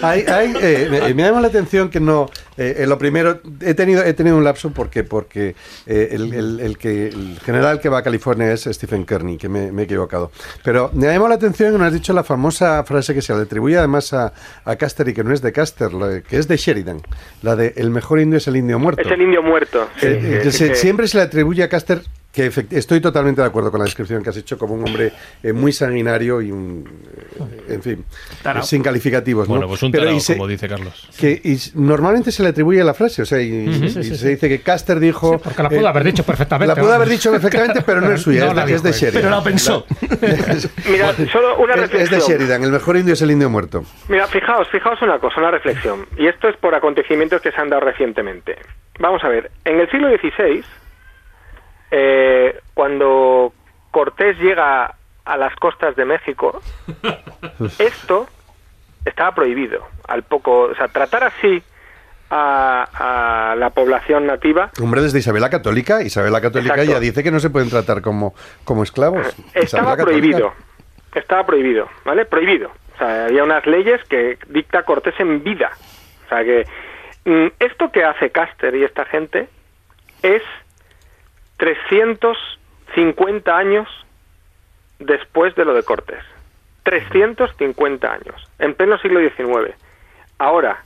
[0.03, 2.29] Hay- hay, eh, me, me llama la atención que no.
[2.57, 5.55] Eh, eh, lo primero, he tenido, he tenido un lapso porque, porque
[5.87, 9.49] eh, el, el- el que, el general que va a California es Stephen Kearney, que
[9.49, 10.31] me, me he equivocado.
[10.65, 13.35] Pero me ha llamado la atención que nos has dicho la famosa frase que se
[13.35, 14.33] le atribuye además a,
[14.65, 17.01] a Caster y que no es de Caster, la- que es de Sheridan,
[17.43, 19.03] la de el mejor indio es el indio muerto.
[19.03, 19.89] es el indio muerto.
[19.99, 22.03] Sí, Eh, se- que- siempre se le atribuye a Caster
[22.37, 25.11] que efect- estoy totalmente de acuerdo con la descripción que has hecho como un hombre
[25.43, 26.85] eh, muy sanguinario y un
[27.67, 28.05] eh, en fin
[28.43, 28.63] Tarao.
[28.63, 29.55] sin calificativos ¿no?
[29.55, 31.09] Bueno, pues un Pero tarao, y se- como dice Carlos.
[31.19, 34.29] que y normalmente se le atribuye la frase, o sea, y, y sí, sí, se
[34.29, 35.39] dice que Caster dijo.
[35.39, 36.75] Porque la pudo eh, haber dicho perfectamente.
[36.75, 38.91] La pudo haber dicho perfectamente, pero no es suya, No es, la de- es de
[38.91, 39.01] dijo.
[39.01, 39.23] Sheridan.
[39.23, 39.87] Pero la pensó.
[40.91, 42.21] Mira, solo una Es, es de reflexión.
[42.39, 43.85] Sheridan, el mejor indio es el indio muerto.
[44.09, 46.07] Mira, fijaos, fijaos una cosa, una reflexión.
[46.19, 48.57] Y esto es por acontecimientos que se han dado recientemente.
[48.99, 50.63] Vamos a ver, en el siglo XVI,
[51.99, 53.55] eh, cuando
[53.91, 54.95] Cortés llega
[55.25, 56.61] a las costas de México,
[57.79, 58.27] esto
[59.05, 59.81] estaba prohibido.
[60.07, 61.63] Al poco, o sea, tratar así
[62.29, 66.93] a, a la población nativa Hombre, desde Isabel la Católica, Isabel la Católica Exacto.
[66.93, 69.35] ya dice que no se pueden tratar como, como esclavos.
[69.55, 70.53] Estaba prohibido.
[71.15, 72.27] Estaba prohibido, ¿vale?
[72.27, 72.71] Prohibido.
[72.95, 75.71] O sea, había unas leyes que dicta Cortés en vida.
[76.27, 76.67] O sea que
[77.25, 79.49] mm, esto que hace Caster y esta gente
[80.23, 80.43] es
[81.59, 83.89] 350 años
[84.99, 86.23] después de lo de Cortés.
[86.83, 89.75] 350 años, en pleno siglo XIX.
[90.39, 90.83] Ahora,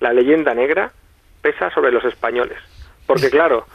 [0.00, 0.92] la leyenda negra
[1.40, 2.58] pesa sobre los españoles.
[3.06, 3.66] Porque claro,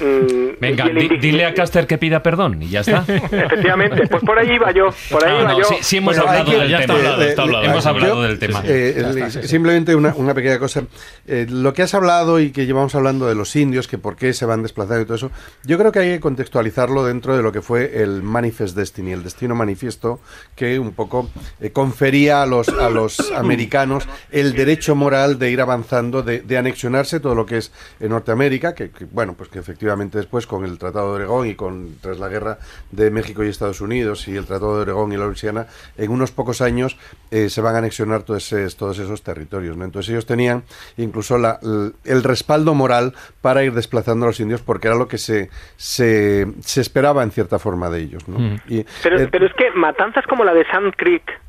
[0.00, 3.04] mm, Venga, di- dile a Caster que pida perdón y ya está.
[3.06, 5.64] Efectivamente, pues por ahí iba yo, por ahí No, iba no, yo.
[5.64, 6.94] sí, sí hemos Bueno, hablado que- del tema.
[6.94, 7.64] hablado, está hablado.
[7.64, 8.62] Hemos hablado del tema.
[8.64, 10.84] eh, simplemente una, una pequeña cosa.
[11.26, 14.32] Eh, lo que has hablado y que llevamos hablando de los indios, que por qué
[14.32, 15.30] se van desplazando y todo eso,
[15.64, 19.22] yo creo que hay que contextualizarlo dentro de lo que fue el Manifest Destiny, el
[19.22, 20.20] destino manifiesto
[20.54, 21.28] que un poco
[21.60, 26.58] eh, confería a los, a los americanos el derecho moral de ir avanzando, de, de
[26.58, 30.64] anexionarse todo lo que es en Norteamérica, que, que, bueno, pues que efectivamente después con
[30.64, 32.58] el Tratado de Oregón y con tras la guerra
[32.90, 35.66] de México y Estados Unidos y el Tratado de Oregón y la Luisiana,
[35.96, 36.96] en unos pocos años
[37.30, 39.76] eh, se van a anexionar todos, esos- todos esos territorios.
[39.76, 39.84] ¿no?
[39.84, 40.64] Entonces ellos tenían
[40.96, 41.58] incluso la-
[42.04, 46.46] el, respaldo moral para ir desplazando a los indios porque era lo que se, se,
[46.60, 48.28] se esperaba en cierta forma de ellos.
[48.28, 48.38] ¿no?
[48.38, 48.60] Mm.
[48.68, 51.40] Y, Pero, eh, pero es que matanzas como la de Sand Creek,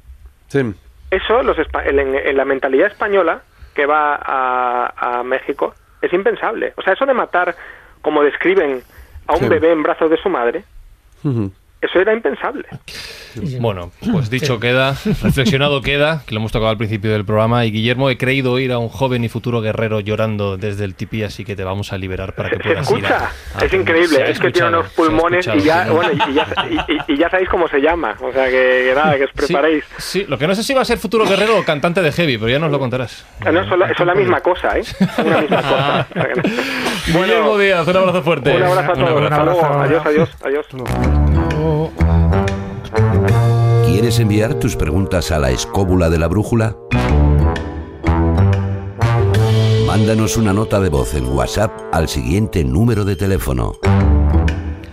[0.48, 0.74] sí.
[1.12, 3.42] eso los espa- en, en la mentalidad española
[3.74, 6.74] que va a, a México es impensable.
[6.78, 7.56] O sea, eso de matar,
[8.02, 8.82] como describen,
[9.28, 9.48] a un Sí.
[9.50, 10.64] bebé en brazos de su madre.
[11.82, 12.66] Eso era impensable.
[13.60, 14.92] Bueno, pues dicho queda,
[15.22, 17.66] reflexionado queda, que lo hemos tocado al principio del programa.
[17.66, 21.22] Y Guillermo, he creído oír a un joven y futuro guerrero llorando desde el tipí,
[21.24, 23.74] así que te vamos a liberar para que Se puedas ir a- escucha, a es
[23.74, 26.48] increíble, es que tiene unos pulmones y ya, bueno, y ya,
[26.88, 29.32] y, y- y ya sabéis cómo se llama, o sea que, que nada, que os
[29.34, 29.84] preparéis.
[29.98, 32.38] Sí, lo que no sé si va a ser futuro guerrero o cantante de heavy,
[32.38, 33.24] pero ya nos lo contarás.
[33.46, 34.84] Ah, No, son la, son la misma cosa, ¿eh?
[34.84, 36.08] Son la misma cosa.
[37.08, 38.56] Guillermo Díaz, un abrazo fuerte.
[38.56, 39.12] Un abrazo a Un todos.
[39.12, 39.34] abrazo.
[39.36, 39.64] Hasta luego.
[39.64, 39.82] abrazo.
[39.84, 41.27] Adiós, adiós, adiós.
[43.86, 46.76] ¿Quieres enviar tus preguntas a la escóbula de la brújula?
[49.86, 53.74] Mándanos una nota de voz en WhatsApp al siguiente número de teléfono.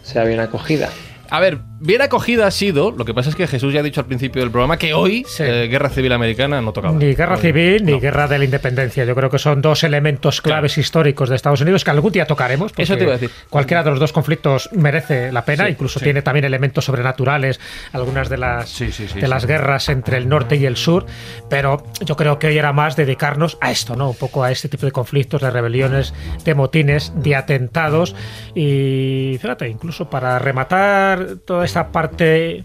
[0.03, 0.91] sea bien acogida.
[1.31, 4.01] A ver, bien acogida ha sido, lo que pasa es que Jesús ya ha dicho
[4.01, 5.43] al principio del programa que hoy Sí.
[5.45, 6.95] eh, Guerra Civil Americana no tocaba.
[6.99, 9.05] Ni guerra civil ni guerra de la independencia.
[9.05, 12.73] Yo creo que son dos elementos claves históricos de Estados Unidos que algún día tocaremos.
[12.77, 13.31] Eso te iba a decir.
[13.51, 15.65] Cualquiera de los dos conflictos merece la pena.
[15.67, 16.05] Sí, Incluso sí.
[16.05, 17.61] tiene también elementos sobrenaturales,
[17.93, 21.07] algunas de las, de las guerras entre el norte y el sur.
[21.49, 24.11] Pero yo creo que hoy era más dedicarnos a esto, ¿no?
[24.11, 26.13] Un poco a este tipo de conflictos, de rebeliones,
[26.45, 28.15] de motines, de atentados.
[28.55, 32.65] Y fíjate, incluso para rematar toda esta parte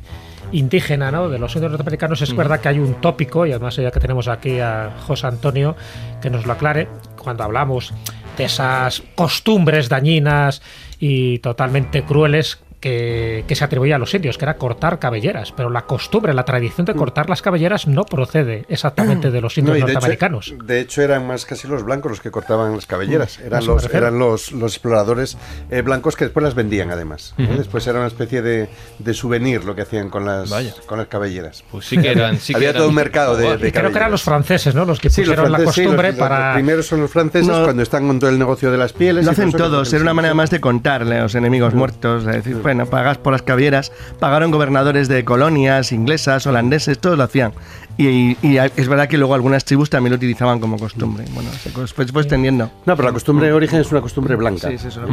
[0.54, 1.30] indígena ¿no?
[1.30, 4.28] de los indios norteamericanos es verdad que hay un tópico y además ya que tenemos
[4.28, 5.76] aquí a José Antonio
[6.22, 6.88] que nos lo aclare
[7.22, 7.94] cuando hablamos
[8.38, 10.62] de esas costumbres dañinas
[11.00, 15.70] y totalmente crueles que, que se atribuía a los indios, que era cortar cabelleras, pero
[15.70, 19.86] la costumbre, la tradición de cortar las cabelleras no procede exactamente de los indios No,
[19.86, 20.54] hecho- norteamericanos.
[20.66, 23.40] De hecho, eran más casi los blancos los que cortaban las cabelleras.
[23.40, 24.08] Mm, Eran los, refiero.
[24.08, 25.38] eran los, los exploradores
[25.72, 27.34] eh, blancos que después las vendían, además.
[27.38, 27.48] ¿eh?
[27.58, 28.68] Después era una especie de,
[29.00, 30.74] de souvenir lo que hacían con las, Vaya.
[30.86, 31.64] con las cabelleras.
[31.72, 32.38] Pues sí que eran.
[32.38, 34.76] Sí que Había eran- todo un mercado de, de Y creo que eran los franceses,
[34.76, 34.84] ¿no?
[34.84, 36.54] Los que Sí, los pusieron la sí, costumbre los- para...
[36.54, 37.64] primeros son los franceses No.
[37.64, 39.24] cuando están con todo el negocio de las pieles.
[39.26, 42.58] Lo hacen todos, era una manera más de contarle a los enemigos muertos, de decir,
[42.90, 47.54] pagas por las cabieras, pagaron gobernadores de colonias, inglesas, holandeses, todos lo hacían.
[47.98, 51.26] Y, y es verdad que luego algunas tribus también lo utilizaban como costumbre.
[51.32, 52.72] Bueno, se fue, se fue extendiendo.
[52.86, 54.70] No, pero la costumbre de origen es una costumbre blanca.
[54.70, 55.10] Sí, sí, eso es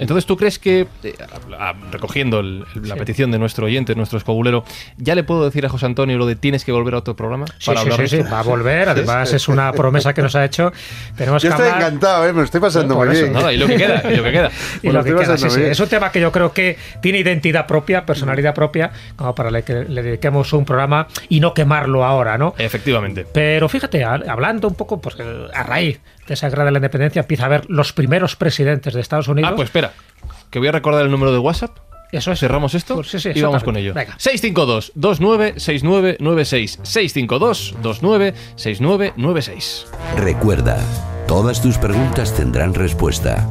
[0.00, 1.14] Entonces, ¿tú crees que, eh,
[1.92, 4.64] recogiendo el- el- la petición de nuestro oyente, nuestro escobulero,
[4.96, 7.46] ya le puedo decir a José Antonio lo de tienes que volver a otro programa
[7.58, 8.88] Sí, para sí, hablar sí, de sí, va a volver.
[8.88, 10.72] Además, es una promesa que nos ha hecho.
[11.16, 12.32] Tenemos Yo que estoy hablar- encantado, ¿eh?
[12.32, 13.32] me lo estoy pasando muy eso, bien.
[13.32, 14.50] Nada, y lo que queda, y lo que queda.
[14.82, 15.62] Y lo que queda, sí, sí.
[15.62, 19.84] Es un tema que yo creo que tiene identidad propia, personalidad propia, como para que
[19.84, 22.54] le dediquemos un programa y no quemarlo ahora, ¿no?
[22.58, 23.26] Efectivamente.
[23.32, 27.20] Pero fíjate, hablando un poco, pues eh, a raíz de esa guerra de la independencia
[27.20, 29.50] empieza a ver los primeros presidentes de Estados Unidos.
[29.52, 29.92] Ah, pues espera,
[30.50, 31.76] que voy a recordar el número de WhatsApp.
[32.12, 32.38] Eso es.
[32.38, 32.96] ¿Cerramos esto?
[32.96, 33.92] Pues sí, sí, y vamos con ello.
[33.92, 34.16] Venga.
[34.18, 36.78] 652-296996.
[37.82, 39.86] 652-296996.
[40.16, 40.78] Recuerda,
[41.26, 43.48] todas tus preguntas tendrán respuesta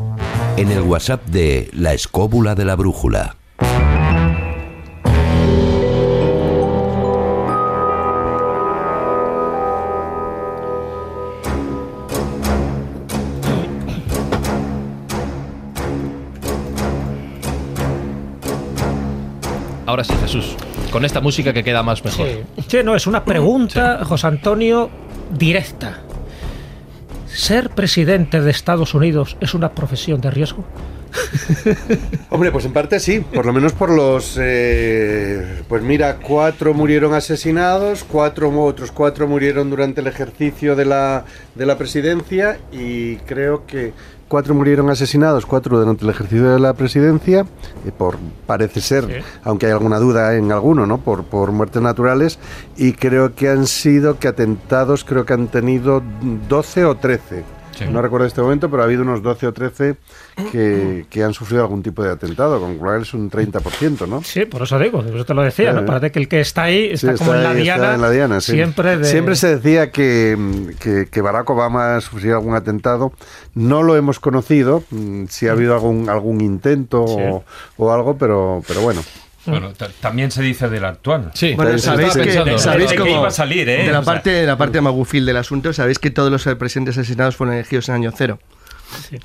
[0.56, 3.36] en el WhatsApp de La Escóbula de la Brújula.
[19.94, 20.56] Ahora sí, Jesús,
[20.91, 22.28] con esta música que queda más mejor.
[22.28, 24.90] Sí, Sí, no, es una pregunta, José Antonio,
[25.32, 25.99] directa.
[27.28, 30.65] ¿Ser presidente de Estados Unidos es una profesión de riesgo?
[32.32, 34.36] Hombre, pues en parte sí, por lo menos por los...
[34.41, 41.26] eh, pues mira, cuatro murieron asesinados, cuatro otros cuatro murieron durante el ejercicio de la,
[41.53, 43.94] de la presidencia y creo que
[44.28, 47.45] cuatro murieron asesinados, cuatro durante el ejercicio de la presidencia,
[47.86, 48.18] eh, por
[48.48, 49.14] parece ser, Sí.
[49.44, 50.98] aunque hay alguna duda en alguno, ¿no?
[51.00, 52.40] Por, por muertes naturales
[52.78, 56.02] y creo que han sido que atentados, creo que han tenido
[56.50, 57.44] 12 o 13.
[57.85, 57.91] Sí.
[57.91, 59.95] No recuerdo este momento, pero ha habido unos 12 o 13
[60.51, 64.23] que, que han sufrido algún tipo de atentado, con lo cual es un 30%, ¿no?
[64.23, 65.80] Sí, por eso digo, por eso te lo decía, Sí.
[65.80, 65.85] ¿no?
[65.85, 68.41] Parece que el que está ahí está, Sí, como en la diana, en la diana,
[68.41, 68.53] sí.
[68.53, 69.05] siempre de...
[69.05, 70.38] Siempre se decía que,
[70.80, 73.14] que, que Barack Obama sufrió algún atentado.
[73.53, 77.43] No lo hemos conocido, mm, si ha habido algún, algún intento o,
[77.77, 79.01] o algo, pero, pero bueno.
[79.45, 81.32] Bueno, ta- también se dice del actual.
[81.34, 82.57] Sí, Bueno, sabéis que, pensando, ¿no?
[82.60, 83.86] sabéis De que cómo- iba a salir, ¿eh?
[83.86, 87.36] De la parte, de la parte magufil del asunto, sabéis que todos los presidentes asesinados
[87.36, 88.40] fueron elegidos en año cero.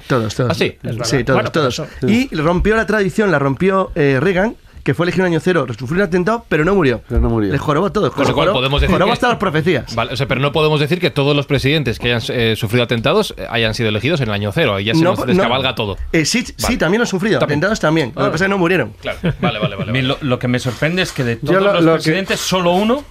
[0.06, 0.50] Todos, todos.
[0.50, 0.76] ¿Ah, sí?
[0.82, 1.80] Todos, Bueno, todos.
[2.00, 4.56] por Y rompió la tradición, la rompió eh, Reagan,
[4.88, 7.02] que fue elegido en año cero, sufrió un atentado, pero no murió.
[7.06, 7.52] Pero no murió.
[7.52, 8.10] Le jorobó todo.
[8.10, 9.94] Con lo cual podemos decir jorobó que- hasta las profecías.
[9.94, 12.84] Vale, o sea, pero no podemos decir que todos los presidentes que hayan eh, sufrido
[12.84, 14.76] atentados eh, hayan sido elegidos en el año cero.
[14.76, 15.26] Ahí ya se No, nos no.
[15.26, 15.98] descabalga todo.
[16.12, 17.38] Eh, sí, sí, también lo han sufrido.
[17.38, 17.58] También.
[17.58, 18.12] Atentados también.
[18.16, 18.24] Lo Ah.
[18.24, 18.94] que pasa es que no murieron.
[19.02, 20.02] Claro, vale, vale, vale.
[20.02, 22.70] Lo, lo que me sorprende es que de todos lo- los lo que- presidentes, solo
[22.72, 23.04] uno,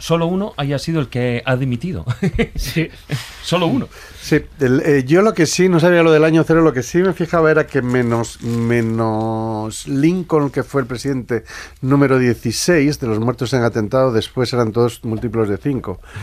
[0.00, 2.04] solo uno haya sido el que ha dimitido.
[2.56, 2.88] Sí.
[3.42, 3.88] solo uno.
[4.20, 6.82] Sí, el- eh, yo lo que sí, no sabía lo del año cero, lo que
[6.82, 11.44] sí me fijaba era que menos, menos Lincoln, que fue el presidente
[11.80, 16.00] número 16 de los muertos en atentado, después eran todos múltiplos de 5.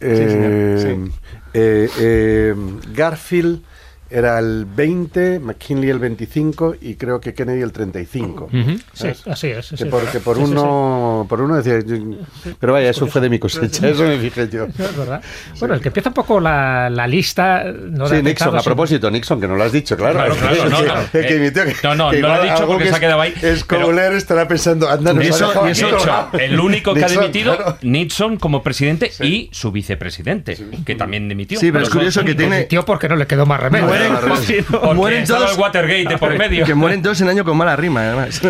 [0.00, 1.10] señor,
[1.54, 2.54] eh,
[2.94, 3.62] Garfield
[4.10, 8.44] era el 20, McKinley el 25 y creo que Kennedy el 35.
[8.44, 8.70] Ujú.
[8.70, 9.26] Sí, ¿sabes?
[9.26, 9.66] así es.
[9.66, 9.90] sí, Que sí.
[9.90, 10.52] por, que por Sí, sí, sí.
[10.52, 11.96] uno, por uno decía, yo-
[12.58, 14.64] pero vaya, eso fue de mi cosecha, eso me fijé yo.
[14.78, 15.22] Es verdad.
[15.58, 17.64] Bueno, el que empieza un poco la, la lista.
[17.64, 20.14] No Sí, Nixon, a propósito, Nixon, que no lo has dicho, claro.
[20.18, 21.00] Claro, claro, no, no.
[21.00, 22.96] El que Eh, que- no, no, que no lo he dicho algo porque que se
[22.96, 25.28] ha quedado ahí, Es pero- como leer, estará pensando, anda, nos ha
[25.70, 25.92] eso,
[26.30, 26.42] aquí.
[26.44, 27.78] el único que ha Nixon, dimitido, claro.
[27.82, 31.58] Nixon como presidente y su vicepresidente, que también dimitió.
[31.60, 33.99] Sí, pero es curioso que tiene- Tío, porque no le quedó más remedio.
[34.08, 34.80] Mueren- Sí, no.
[34.80, 36.64] Porque mueren estaba todos- el Watergate de por medio.
[36.64, 38.40] Que mueren todos en año con mala rima, además.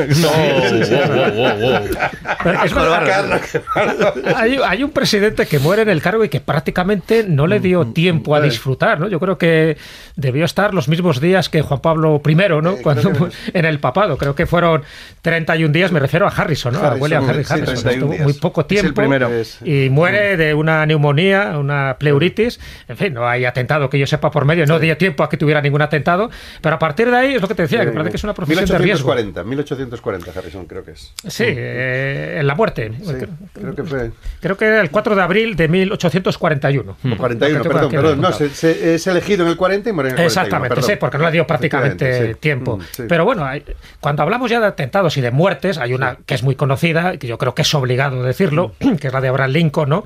[4.37, 7.87] Hay, hay un presidente que muere en el cargo y que prácticamente no le dio
[7.89, 9.09] tiempo a disfrutar, ¿no?
[9.09, 9.77] Yo creo que
[10.17, 12.77] debió estar los mismos días que Juan Pablo I, ¿no?
[12.77, 14.17] Cuando en el papado.
[14.17, 14.83] Creo que fueron
[15.23, 16.81] 31 días, me refiero a Harrison, ¿no?
[16.81, 17.75] a Harrison, William Henry sí, Harrison.
[17.83, 18.95] 31 Estuvo muy poco Es el tiempo.
[19.01, 19.31] primero.
[19.65, 22.61] Y muere de una neumonía, una pleuritis.
[22.89, 24.67] En fin, no hay atentado que yo sepa por medio.
[24.67, 26.31] No dio tiempo a que tuviera ningún atentado.
[26.61, 28.35] Pero a partir de ahí es lo que te decía, que parece que es una
[28.35, 29.09] profesión de riesgo.
[29.13, 31.13] 1840, 1840, Harrison, creo que es.
[31.27, 32.93] Sí, eh, en la muerte.
[33.03, 33.15] Sí,
[33.55, 34.11] creo que fue.
[34.41, 36.93] Creo que era el 4 de abril de 1841.
[36.93, 38.21] O 41, Lo que tengo perdón, aquí perdón.
[38.21, 40.27] No, se, se- es elegido en el 40 y muere en el 41.
[40.29, 40.91] Exactamente, perdón.
[40.91, 42.35] sí, porque no le dio prácticamente sí.
[42.35, 42.77] tiempo.
[42.77, 43.03] Mm, sí.
[43.09, 43.65] Pero bueno, hay-
[44.01, 47.27] cuando hablamos ya de atentados y de muertes, hay una que es muy conocida, que
[47.27, 48.97] yo creo que es obligado decirlo, Mm.
[48.97, 50.05] que es la de Abraham Lincoln, ¿no?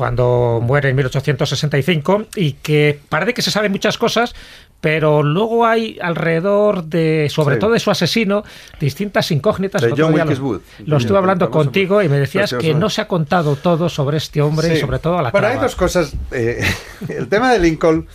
[0.00, 4.34] Cuando muere en 1865 y que parece que se saben muchas cosas,
[4.80, 7.60] pero luego hay alrededor de, sobre Sí.
[7.60, 8.42] todo de su asesino,
[8.80, 9.82] distintas incógnitas.
[9.82, 10.60] De John lo-.
[10.86, 14.40] Lo estuve hablando contigo y me decías que no se ha contado todo sobre este
[14.40, 15.66] hombre y sobre todo a la Bueno, hay trama.
[15.66, 16.14] dos cosas.
[16.30, 16.64] eh,
[17.10, 18.06] el tema de Lincoln,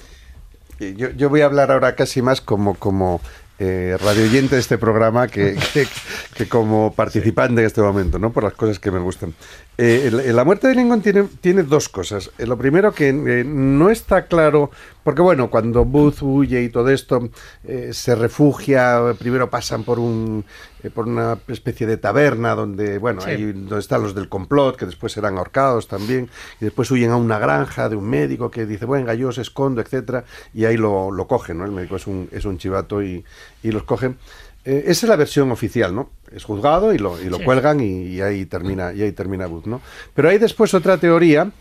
[0.80, 3.22] yo, yo voy a hablar ahora casi más como, como
[3.60, 8.32] eh, radioyente de este programa que, que- como participante en este momento, ¿no?
[8.34, 9.34] Por las cosas que me gustan.
[9.78, 12.32] Eh, la muerte de Lincoln tiene, tiene dos cosas.
[12.38, 14.72] Eh, lo primero que eh, no está claro,
[15.04, 17.30] porque bueno, cuando Booth huye y todo esto,
[17.92, 20.44] se refugia, primero pasan por un
[20.86, 23.30] eh, por una especie de taberna donde, bueno, Sí.
[23.32, 26.30] ahí donde están los del complot, que después serán ahorcados también,
[26.62, 29.82] y después huyen a una granja de un médico que dice, bueno, yo os escondo,
[29.82, 31.66] etcétera, y ahí lo, lo cogen, ¿no?
[31.66, 33.24] El médico es un, es un chivato y,
[33.64, 34.18] y los cogen.
[34.68, 36.10] Eh, esa es la versión oficial, ¿no?
[36.32, 37.44] Es juzgado y lo, y lo Sí.
[37.44, 39.80] cuelgan y, y ahí termina, y ahí termina Booth, ¿no?
[40.16, 41.52] Pero hay después otra teoría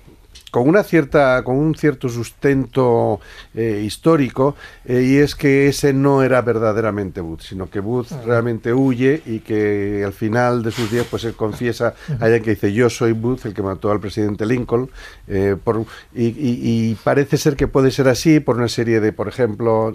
[0.54, 3.18] con una cierta con un cierto sustento
[3.56, 4.54] eh, histórico
[4.84, 9.40] eh, y es que ese no era verdaderamente Booth sino que Booth realmente huye y
[9.40, 13.46] que al final de sus días pues él confiesa allá que dice yo soy Booth
[13.46, 14.88] el que mató al presidente Lincoln
[15.26, 16.60] eh, por, y, y-
[16.92, 19.92] y parece ser que puede ser así por una serie de por ejemplo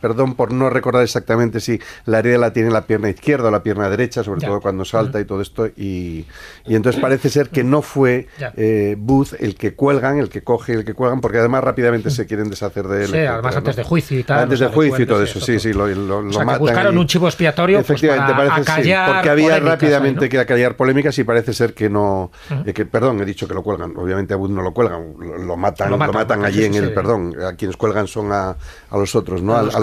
[0.00, 3.50] perdón por no recordar exactamente si la herida la tiene en la pierna izquierda o
[3.50, 4.48] la pierna derecha, sobre Ya.
[4.48, 5.66] todo cuando salta y todo esto.
[5.66, 6.26] Y,
[6.66, 10.72] y entonces parece ser que no fue eh, Booth el que cuelgan, el que coge,
[10.72, 13.06] el que cuelgan, porque además rápidamente se quieren deshacer de él.
[13.06, 13.58] Sí, etcétera, además ¿no?
[13.58, 14.38] antes de juicio y tal.
[14.40, 15.60] Antes de juicio y todo eso, eso, sí, todo.
[15.60, 16.60] sí, lo, lo, O lo sea, que matan.
[16.60, 20.30] buscaron y- un chivo expiatorio pues, Efectivamente, para parece sí, porque había rápidamente ¿no?
[20.30, 22.30] que acallar polémicas y parece ser que no,
[22.66, 25.38] eh, que perdón, he dicho que lo cuelgan, obviamente a Booth no lo cuelgan, lo,
[25.38, 28.32] lo matan, Lo lo matan, matan, lo allí en el, perdón, a quienes cuelgan son
[28.32, 28.50] a,
[28.90, 29.54] a los otros, ¿no?
[29.54, 29.74] A A, los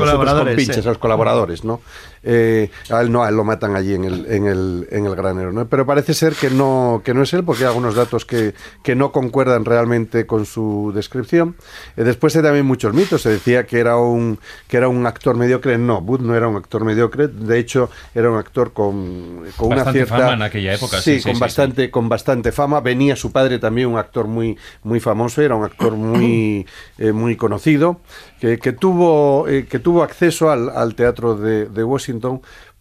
[0.86, 1.82] a los colaboradores, ¿no?
[2.24, 5.16] Eh, a él no, a él lo matan allí en el, en el, en el
[5.16, 5.68] granero, ¿no?
[5.68, 8.54] Pero parece ser que no, que no es él, porque hay algunos datos que,
[8.84, 11.56] que no concuerdan realmente con su descripción.
[11.96, 15.36] Eh, después hay también muchos mitos, se decía que era un, que era un actor
[15.36, 19.68] mediocre, no, Booth no era un actor mediocre, de hecho era un actor con, con
[19.68, 20.18] una Bastante cierta...
[20.18, 23.32] fama en aquella época, Sí, sí, sí, con, sí, bastante, con bastante fama, venía su
[23.32, 26.66] padre también, un actor muy, muy famoso, era un actor muy,
[26.98, 28.02] eh, muy conocido,
[28.40, 32.07] que, que tuvo, eh, que tuvo acceso al, al teatro de, de Washington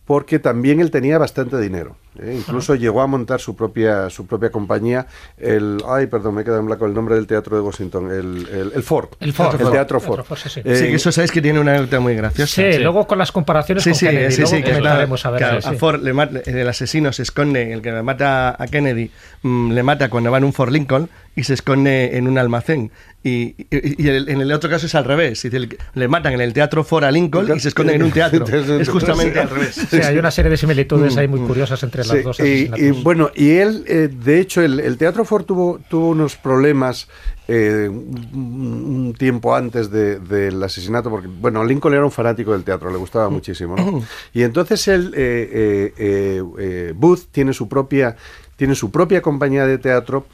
[0.05, 1.97] porque también él tenía bastante dinero.
[2.23, 2.35] ¿Eh?
[2.37, 5.07] Incluso llegó a montar su propia, su propia compañía,
[5.39, 8.49] el, ay, perdón, me he quedado en blanco el nombre del teatro de Washington, el,
[8.49, 9.09] el, el Ford.
[9.21, 9.53] El Ford.
[9.53, 10.25] El Teatro Teatro Ford.
[10.25, 10.61] Ford, sí, sí.
[10.65, 12.55] Eh, Sí, que eso sabéis que tiene una anécdota muy graciosa.
[12.55, 15.37] Sí, luego con las comparaciones Sí, con sí, Kennedy, sí, luego sí, que comentaremos claro,
[15.37, 15.63] a ver.
[15.63, 15.79] sí, a sí.
[15.79, 19.11] Ford le mata- el asesino se esconde, el que mata a Kennedy
[19.43, 22.91] mm, le mata cuando va en un Ford Lincoln y se esconde en un almacén.
[23.23, 26.41] Y, y- y el- en el otro caso es al revés, el- le matan en
[26.41, 28.47] el teatro Ford a Lincoln y se esconden en un teatro.
[28.81, 29.75] es justamente al revés.
[29.91, 32.81] Sí, hay una serie de similitudes ahí muy curiosas entre las Sí, dos y, asesinatos.
[32.85, 37.09] y, bueno, y él, eh, de hecho, el, el Teatro Ford tuvo, tuvo unos problemas
[37.49, 42.65] eh, un, un tiempo antes de- del asesinato, porque, bueno, Lincoln era un fanático del
[42.65, 44.03] teatro, le gustaba muchísimo, ¿no?
[44.35, 48.17] Y entonces él, eh, eh, eh, eh, Booth, tiene su propia,
[48.57, 50.27] tiene su propia compañía de teatro.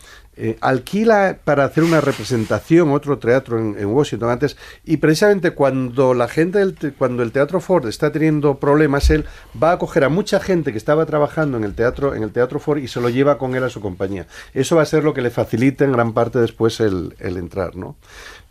[0.45, 6.27] Eh, alquila para hacer una representación otro teatro en, Washington antes y precisamente cuando la
[6.27, 9.25] gente del cuando el teatro Ford está teniendo problemas él
[9.63, 12.59] va a coger a mucha gente que estaba trabajando en el teatro en el teatro
[12.59, 14.27] Ford y se lo lleva con él a su compañía.
[14.53, 17.77] Eso va a ser lo que le facilite en gran parte después el, el entrar
[17.77, 17.95] no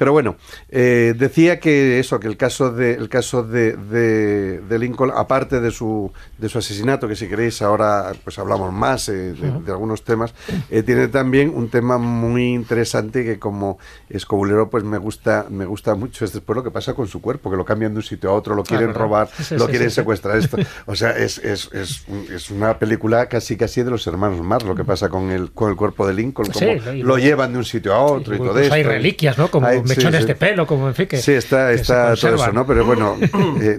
[0.02, 0.36] pero bueno
[0.70, 5.60] eh, decía que eso que el caso de el caso de, de, de Lincoln aparte
[5.62, 9.72] de su de su asesinato que si queréis ahora pues hablamos más eh, de, de
[9.72, 10.34] algunos temas
[10.72, 13.78] eh, tiene también un tema muy interesante que como
[14.10, 16.26] escobulero pues me gusta me gusta mucho.
[16.26, 18.34] Es después lo que pasa con su cuerpo que lo cambian de un sitio a
[18.34, 19.02] otro lo quieren claro.
[19.02, 20.36] robar Sí, lo sí, quieren sí, secuestrar.
[20.38, 20.58] Esto
[20.88, 24.74] o sea es, es, es, es una película casi casi de los hermanos más lo
[24.74, 26.74] que pasa con el con el cuerpo de Lincoln como
[27.04, 29.52] lo llevan de un sitio a otro y, todo esto hay reliquias, ¿no?
[29.52, 30.28] Como Hay- sí, mechones sí.
[30.28, 33.18] de pelo, como en fin que sí está que está todo eso no pero bueno
[33.62, 33.78] eh,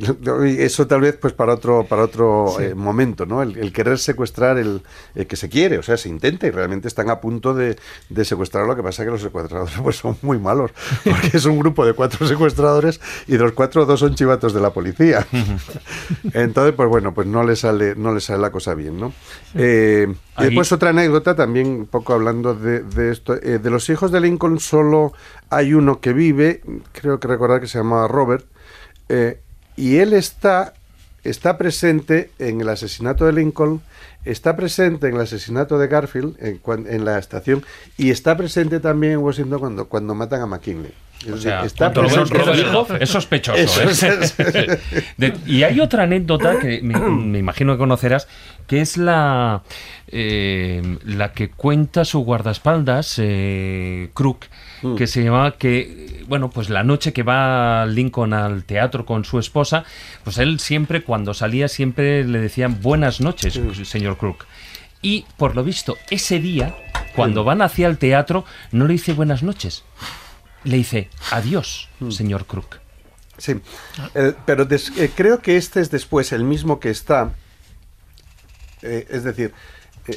[0.58, 2.64] eso tal vez pues para otro para otro Sí.
[2.64, 4.82] eh, momento no el, el querer secuestrar el,
[5.14, 7.76] el que se quiere o sea se intenta y realmente están a punto de,
[8.08, 10.70] de secuestrar lo que pasa que los secuestradores pues son muy malos
[11.04, 14.60] porque es un grupo de cuatro secuestradores y de los cuatro dos son chivatos de
[14.60, 15.26] la policía.
[16.34, 19.12] Entonces pues bueno pues no le sale no le sale la cosa bien no
[19.54, 23.88] Eh, y después otra anécdota también un poco hablando de, de esto eh, de los
[23.90, 25.12] hijos de Lincoln solo
[25.50, 28.46] hay uno que vive creo que recordar que se llama Robert
[29.08, 29.40] eh,
[29.76, 30.74] y él está
[31.24, 33.80] está presente en el asesinato de Lincoln,
[34.24, 37.64] está presente en el asesinato de Garfield en la estación
[37.96, 40.92] y está presente también en Washington cuando, cuando matan a McKinley.
[41.26, 43.58] Es O sea, está Robert es sospechoso.
[43.82, 44.78] Eso ¿eh?
[45.16, 48.28] De- y hay otra anécdota que me, me imagino que conocerás,
[48.66, 49.62] que es la,
[50.08, 54.46] eh, la que cuenta su guardaespaldas, eh, Crook,
[54.82, 54.96] Mm.
[54.96, 59.38] que se llamaba que, bueno, pues la noche que va Lincoln al teatro con su
[59.38, 59.84] esposa,
[60.24, 64.44] pues él siempre, cuando salía, siempre le decían buenas noches, señor Crook.
[65.00, 66.74] Y por lo visto, ese día,
[67.14, 69.84] cuando van hacia el teatro, no le dice buenas noches.
[70.64, 72.76] Le dice adiós, señor Crook.
[73.38, 73.54] Sí,
[74.14, 77.32] Eh, pero des- eh, creo que este es después el mismo que está.
[78.82, 79.52] eh, es decir,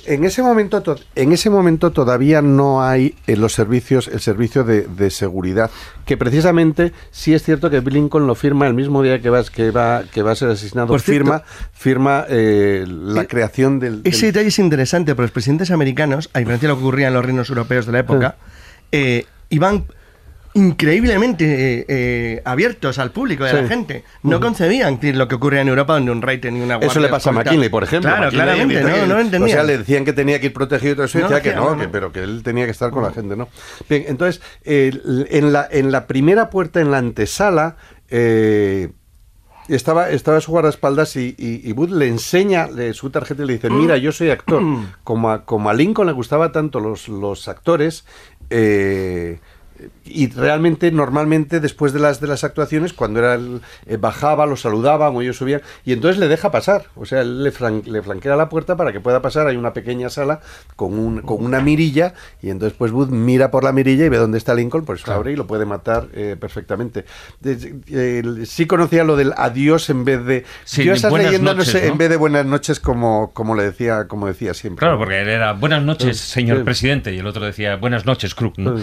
[0.08, 4.64] en ese momento, to- en ese momento todavía no hay en los servicios el servicio
[4.64, 5.70] de, de seguridad,
[6.06, 9.70] que precisamente sí es cierto que Lincoln lo firma el mismo día que va, que
[9.70, 10.88] va, que va a ser asesinado.
[10.88, 11.44] Por cierto- firma
[11.74, 16.30] firma eh, la Eh, creación del, del- Ese detalle es interesante, porque los presidentes americanos,
[16.34, 18.38] a diferencia de lo que ocurría en los reinos europeos de la época,
[18.92, 19.86] eh, iban
[20.56, 21.45] increíblemente
[21.82, 24.03] eh, eh, abiertos al público y a la gente.
[24.23, 27.10] No concebían lo que ocurría en Europa donde un rey tenía una guardia Eso le
[27.10, 27.34] pasa a.
[27.34, 28.10] McKinley, por ejemplo.
[28.10, 29.53] Claro, McKinley, claramente, no, que- no lo entendía.
[29.56, 31.56] O sea, le decían que tenía que ir protegido y todo eso, No decía que
[31.56, 33.49] no, no, que, pero que él tenía que estar con la gente, ¿no?
[33.90, 37.76] Bien, entonces, en, la, en la primera puerta, en la antesala,
[38.10, 38.90] eh,
[39.68, 43.69] estaba, estaba su guardaespaldas y, y, y Booth le enseña su tarjeta y le dice,
[43.69, 44.64] mira, yo soy actor.
[45.03, 48.06] Como a, como a Lincoln le gustaba tanto los, los actores,
[48.49, 49.40] eh,
[50.06, 54.56] y realmente normalmente después de las de las actuaciones cuando era el- eh, bajaba lo
[54.56, 58.02] saludaban o ellos subían y entonces le deja pasar o sea él le, fran- le
[58.02, 60.39] flanquea la puerta para que pueda pasar hay una pequeña sala
[60.77, 64.18] con un con una mirilla y entonces pues Booth mira por la mirilla y ve
[64.18, 67.03] dónde está Lincoln pues abre y lo puede matar eh, perfectamente
[67.43, 71.80] eh, sí conocía lo del adiós en vez de Sí, yo esas leyendas noches, no
[71.80, 71.91] sé ¿no?
[71.93, 75.27] en vez de buenas noches como como le decía como decía siempre Claro, porque él
[75.30, 78.57] era buenas noches, Sí, señor presidente, y el otro decía buenas noches, Crook.
[78.57, 78.76] ¿no?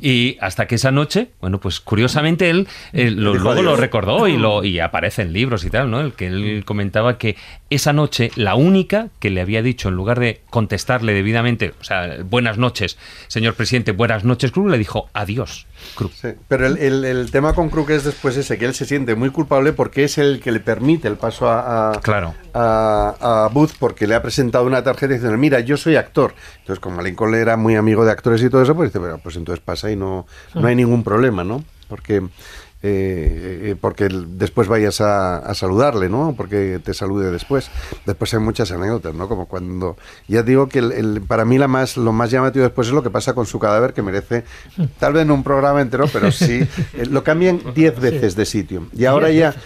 [0.00, 4.36] Y hasta que esa noche, bueno, pues curiosamente él eh, lo- luego lo recordó y,
[4.36, 6.00] lo, y aparece en libros y tal, ¿no?
[6.00, 7.36] El que él comentaba que
[7.70, 12.16] esa noche, la única que le había dicho, en lugar de contestarle debidamente, o sea,
[12.24, 12.96] buenas noches,
[13.26, 15.66] señor presidente, buenas noches, Crook, le dijo adiós.
[16.20, 19.14] Sí, pero el, el- el tema con Crook es después ese, que él se siente
[19.14, 22.34] muy culpable porque es el que le permite el paso a, a, Claro.
[22.54, 26.34] a, a Booth porque le ha presentado una tarjeta diciendo, mira, yo soy actor.
[26.60, 29.36] Entonces, como Lincoln era muy amigo de actores y todo eso, pues dice, bueno, pues
[29.36, 31.62] entonces pasa y no, no hay ningún problema, ¿no?
[31.88, 32.22] Porque...
[32.80, 36.34] eh, eh, porque después vayas a, a saludarle, ¿no?
[36.36, 37.70] Porque te salude después.
[38.06, 39.28] Después hay muchas anécdotas, ¿no?
[39.28, 39.96] Como cuando...
[40.28, 43.02] Ya digo que el- el- para mí la más, lo más llamativo después es lo
[43.02, 44.44] que pasa con su cadáver, que merece,
[45.00, 46.60] tal vez no un programa entero, pero sí,
[46.94, 48.86] eh, lo cambian diez veces de sitio.
[48.96, 49.56] Y ahora ya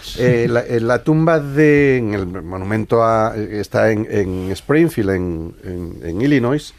[0.49, 1.97] la, la tumba de...
[1.97, 6.73] En el monumento a, está en, en Springfield, en, en- en Illinois.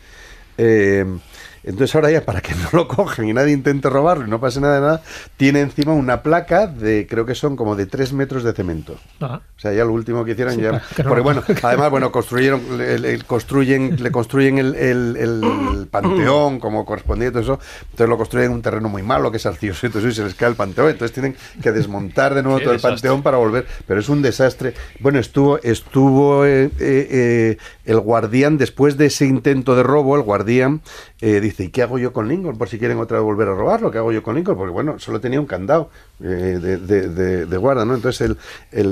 [1.65, 4.61] Entonces ahora ya para que no lo cojan y nadie intente robarlo y no pase
[4.61, 5.03] nada de nada,
[5.37, 8.97] tiene encima una placa de, creo que son como de tres metros de cemento.
[9.21, 9.41] Ah.
[9.57, 10.73] O sea, ya lo último que hicieron Sí, ya...
[10.73, 16.59] no porque bueno, además, bueno, construyeron, le, le construyen, le construyen el, el- el panteón
[16.61, 19.47] como correspondía y todo eso, entonces lo construyen en un terreno muy malo, que es
[19.47, 22.43] arcilloso, y todo eso, y se les cae el panteón, entonces tienen que desmontar de
[22.43, 24.75] nuevo Qué todo el panteón para volver, pero es un desastre.
[25.01, 30.23] Bueno, estuvo, estuvo eh, eh, eh, el guardián, después de ese intento de robo, el
[30.23, 30.83] guardián
[31.27, 32.59] eh, dice, ¿y qué hago yo con Lincoln?
[32.59, 34.57] Por si quieren otra vez volver a robarlo, ¿qué hago yo con Lincoln?
[34.57, 35.89] Porque bueno, solo tenía un candado
[36.21, 36.25] eh,
[36.61, 37.95] de, de- de- guarda, ¿no?
[37.95, 38.37] Entonces el,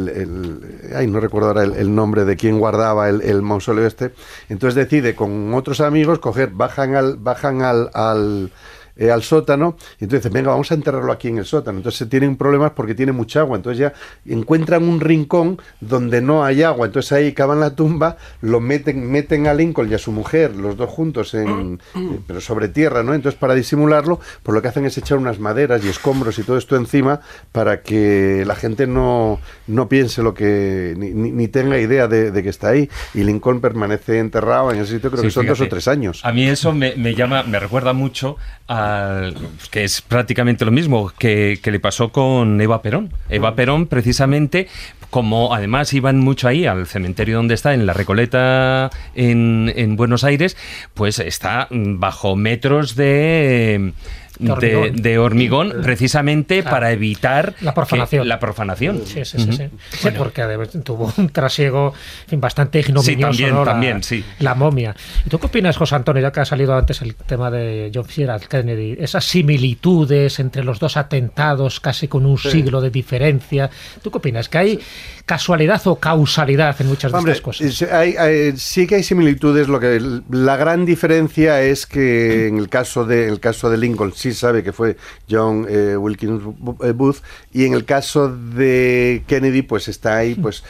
[0.09, 4.13] el, ay, no recuerdo ahora el, nombre de quién guardaba el, mausoleo este,
[4.49, 8.51] entonces decide con otros amigos coger, bajan al, bajan al
[8.97, 11.78] eh, al sótano, y entonces venga, vamos a enterrarlo aquí en el sótano.
[11.78, 13.93] Entonces tienen problemas porque tiene mucha agua, entonces ya
[14.27, 19.47] encuentran un rincón donde no hay agua, entonces ahí cavan la tumba, lo meten, meten
[19.47, 23.14] a Lincoln y a su mujer, los dos juntos, en, eh, pero sobre tierra, ¿no?
[23.14, 26.56] Entonces para disimularlo, pues lo que hacen es echar unas maderas y escombros y todo
[26.59, 27.20] esto encima
[27.52, 32.43] para que la gente no, no piense lo que, ni, ni- tenga idea de, de
[32.43, 32.89] que está ahí.
[33.14, 35.70] Y Lincoln permanece enterrado en ese sitio, creo Sí, que son dos o fíjate.
[35.70, 36.20] tres años.
[36.24, 38.36] A mí eso me, me llama, me recuerda mucho
[38.83, 39.37] al
[39.71, 43.13] que es prácticamente lo mismo que, que le pasó con Eva Perón.
[43.29, 44.69] Eva Perón, precisamente,
[45.13, 50.25] como además iban mucho ahí al cementerio donde está, en la Recoleta, en, en Buenos
[50.25, 50.57] Aires,
[50.95, 53.93] pues está mm, bajo metros de.
[54.43, 54.97] De hormigón.
[55.02, 56.70] de hormigón, precisamente Claro.
[56.74, 58.23] para evitar La profanación.
[58.24, 59.02] que- la profanación.
[59.06, 59.52] Sí, sí, sí.
[59.52, 60.09] sí.
[60.19, 60.43] Porque
[60.85, 61.94] tuvo un trasiego
[62.32, 63.02] bastante ignominioso.
[63.12, 63.64] Sí, también, ¿no?
[63.64, 64.24] La- también, sí.
[64.40, 64.94] La momia.
[65.24, 68.05] ¿Y tú qué opinas, José Antonio, ya que ha salido antes el tema de John
[68.05, 68.97] Fitzgerald Kennedy?
[68.98, 73.70] Esas similitudes entre los dos atentados, casi con un siglo de diferencia.
[74.02, 74.48] ¿Tú qué opinas?
[74.48, 74.81] ¿Que hay
[75.27, 77.66] casualidad o causalidad en muchas de Hombre, estas cosas?
[77.82, 79.69] es- hay- hay- sí que hay similitudes.
[79.69, 80.01] Lo que
[80.31, 84.62] la gran diferencia es que en el caso de el caso de Lincoln sí sabe
[84.62, 84.97] que fue
[85.31, 87.19] John eh, Wilkins Booth
[87.53, 90.62] y en el caso de Kennedy pues está ahí pues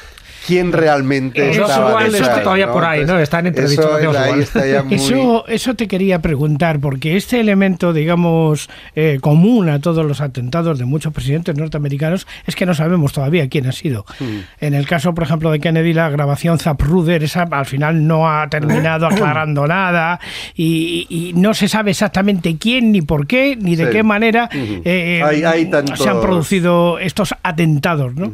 [0.46, 3.18] quién realmente Eso estaba igual detrás, está todavía por ahí, ¿no?
[3.18, 7.16] Está en entredicho, eso no ahí está ya muy- Eso, eso te quería preguntar, porque
[7.16, 12.66] este elemento, digamos, eh, común a todos los atentados de muchos presidentes norteamericanos es que
[12.66, 14.04] no sabemos todavía quién ha sido.
[14.18, 14.40] Hmm.
[14.60, 18.48] En el caso, por ejemplo, de Kennedy, la grabación Zapruder, esa al final no ha
[18.48, 20.18] terminado aclarando nada
[20.54, 23.90] y, y no se sabe exactamente quién, ni por qué, ni de Sí.
[23.92, 28.32] qué manera eh, Hay- hay se han producido estos atentados, ¿no?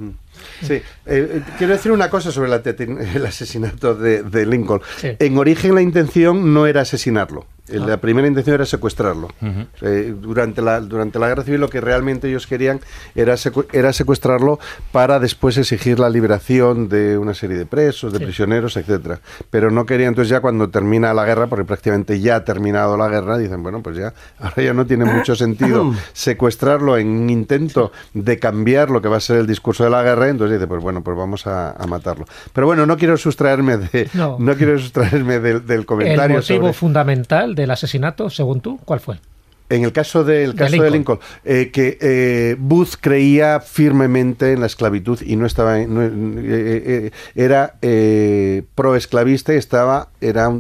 [0.63, 2.49] Sí, eh, eh, quiero decir una cosa sobre
[3.15, 4.81] el, asesinato de, de Lincoln.
[4.97, 5.17] Sí.
[5.19, 7.47] En origen la intención no era asesinarlo.
[7.71, 9.29] Eh, La primera intención era secuestrarlo.
[9.83, 12.81] Eh, durante, la, durante la guerra civil lo que realmente ellos querían
[13.15, 14.59] era, secu- era secuestrarlo
[14.93, 19.21] para después exigir la liberación de una serie de presos, de prisioneros, etcétera.
[19.51, 23.09] Pero no querían, entonces ya cuando termina la guerra, porque prácticamente ya ha terminado la
[23.09, 27.93] guerra, dicen, bueno, pues ya, ahora ya no tiene mucho sentido secuestrarlo en un intento
[28.15, 30.83] de cambiar lo que va a ser el discurso de la guerra, entonces dice, pues
[30.83, 32.25] bueno, pues vamos a, a matarlo.
[32.53, 34.37] Pero bueno, no quiero sustraerme de, No.
[34.39, 34.55] no.
[34.57, 39.19] quiero sustraerme del, del ¿El comentario motivo sobre- fundamental del asesinato, según tú, cuál fue?
[39.71, 40.85] En el caso, del caso Lincoln.
[40.85, 46.03] de Lincoln, eh, que eh, Booth creía firmemente en la esclavitud y no estaba, no,
[46.03, 47.75] eh, eh, eh, era
[48.75, 50.51] pro-esclavista y estaba, era,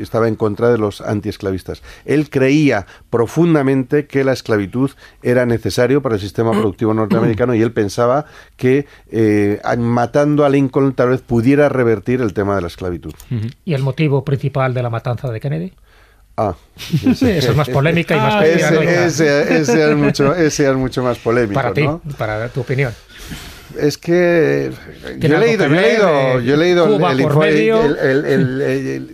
[0.00, 1.82] estaba en contra de los antiesclavistas.
[2.04, 4.90] Él creía profundamente que la esclavitud
[5.22, 8.24] era necesario para el sistema productivo norteamericano y él pensaba
[8.56, 8.86] que
[9.78, 13.14] matando a Lincoln tal vez pudiera revertir el tema de la esclavitud.
[13.64, 15.72] ¿Y el motivo principal de la matanza de Kennedy?
[16.40, 16.54] Ah,
[17.04, 19.06] Eso es más polémica y más Ah, ese, conspiranoica.
[19.06, 21.54] ese- ese es mucho, ese es mucho más polémico.
[21.54, 22.00] Para ti, ¿no?
[22.16, 22.92] para tu opinión.
[23.76, 24.70] Es que
[25.18, 29.10] yo he leído, que yo he leído, yo he leído el- Cuba el,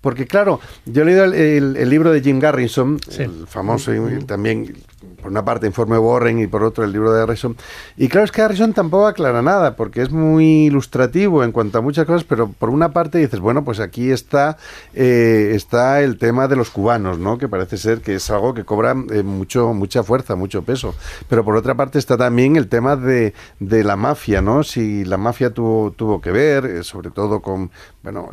[0.00, 3.22] porque claro, yo he leído el, libro de Jim Garrison, Sí.
[3.22, 4.74] el famoso y también
[5.20, 7.56] por una parte informe Warren y por otro el libro de Garrison.
[7.96, 11.80] Y claro, es que Garrison tampoco aclara nada, porque es muy ilustrativo en cuanto a
[11.80, 14.56] muchas cosas, pero por una parte dices, bueno, pues aquí está,
[14.94, 17.38] eh, está el tema de los cubanos, ¿no?
[17.38, 20.94] Que parece ser que es algo que cobra eh, mucho, mucha fuerza, mucho peso.
[21.28, 24.62] Pero por otra parte está también el tema de, de la mafia, ¿no?
[24.62, 27.70] Si la mafia tuvo, tuvo que ver, eh, sobre todo con,
[28.02, 28.30] bueno,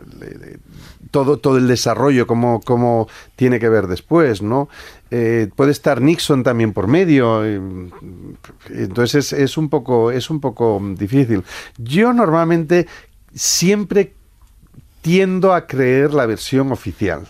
[1.12, 4.70] todo, todo el desarrollo, cómo, cómo tiene que ver después, ¿no?
[5.12, 7.60] Eh, puede estar Nixon también por medio, eh,
[8.70, 11.44] entonces es, es un poco, es un poco difícil.
[11.78, 12.88] Yo normalmente
[13.34, 14.14] siempre
[15.02, 17.28] tiendo a creer la versión oficial.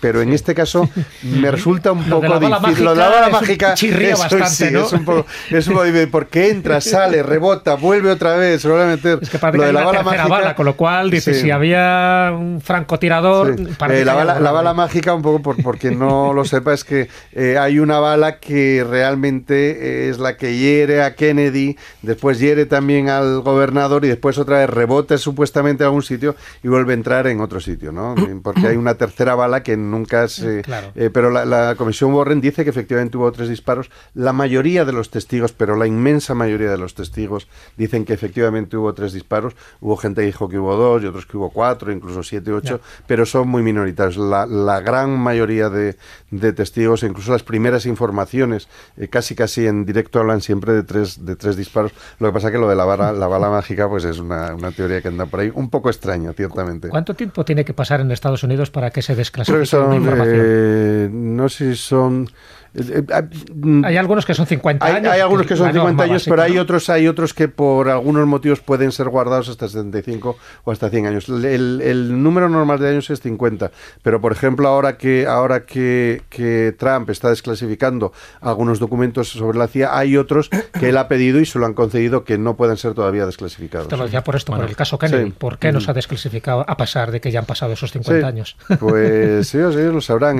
[0.00, 0.88] Pero en este caso
[1.22, 2.84] me resulta un Lo de poco la difícil.
[2.84, 4.86] Lo de la bala mágica chirría eso bastante, sí, ¿no?
[4.86, 8.68] es un poco, es un poco de- porque entra, sale, rebota, vuelve otra vez, se
[8.68, 9.18] vuelve a meter.
[9.22, 11.42] Es que Lo de la bala mágica- bala, con lo cual, dice, Sí.
[11.42, 13.56] si había un francotirador...
[13.56, 13.66] Sí.
[13.90, 17.08] Eh, la, bala, la bala mágica, un poco por, porque no lo sepa, es que
[17.32, 23.08] eh, hay una bala que realmente es la que hiere a Kennedy, después hiere también
[23.08, 27.26] al gobernador y después otra vez rebota supuestamente a algún sitio y vuelve a entrar
[27.26, 28.14] en otro sitio, ¿no?
[28.42, 30.62] Porque hay una tercera bala que nunca se...
[30.62, 30.92] Claro.
[30.94, 33.90] eh, pero la, la comisión Warren dice que efectivamente hubo tres disparos.
[34.14, 38.76] La mayoría de los testigos, pero la inmensa mayoría de los testigos dicen que efectivamente
[38.76, 39.54] hubo tres disparos.
[39.80, 42.80] Hubo gente que dijo que hubo dos y otros que hubo cuatro, incluso siete, ocho,
[43.06, 44.16] pero son muy minoritarios.
[44.16, 45.96] La, la gran mayoría de,
[46.30, 51.24] de testigos, incluso las primeras informaciones, eh, casi casi en directo hablan siempre de tres,
[51.24, 51.92] de tres disparos.
[52.18, 54.72] Lo que pasa que lo de la bala, la bala mágica, pues es una, una
[54.72, 56.88] teoría que anda por ahí, un poco extraña, ciertamente.
[56.88, 59.14] ¿Cuánto tiempo tiene que pasar en Estados Unidos para que se
[59.46, 62.28] Creo que son, eh, no sé si son...
[62.76, 63.22] eh, eh, ah,
[63.54, 65.12] mm, Hay algunos que son 50 hay, años.
[65.12, 67.88] hay algunos que son la 50 norma años, pero hay otros, hay otros que por
[67.88, 71.28] algunos motivos pueden ser guardados hasta 75 o hasta 100 años.
[71.28, 73.70] El, el número normal de años es 50,
[74.02, 79.68] pero por ejemplo ahora que ahora que, que Trump está desclasificando algunos documentos sobre la
[79.68, 82.76] CIA, hay otros que él ha pedido y se lo han concedido que no pueden
[82.76, 83.88] ser todavía desclasificados.
[83.88, 85.26] Te lo decía por esto, Bueno, por el caso Kennedy.
[85.30, 85.34] sí.
[85.38, 88.20] ¿Por qué no se ha desclasificado a pesar de que ya han pasado esos 50
[88.20, 88.56] Sí, años?
[88.78, 90.38] Pues ellos, ellos lo sabrán.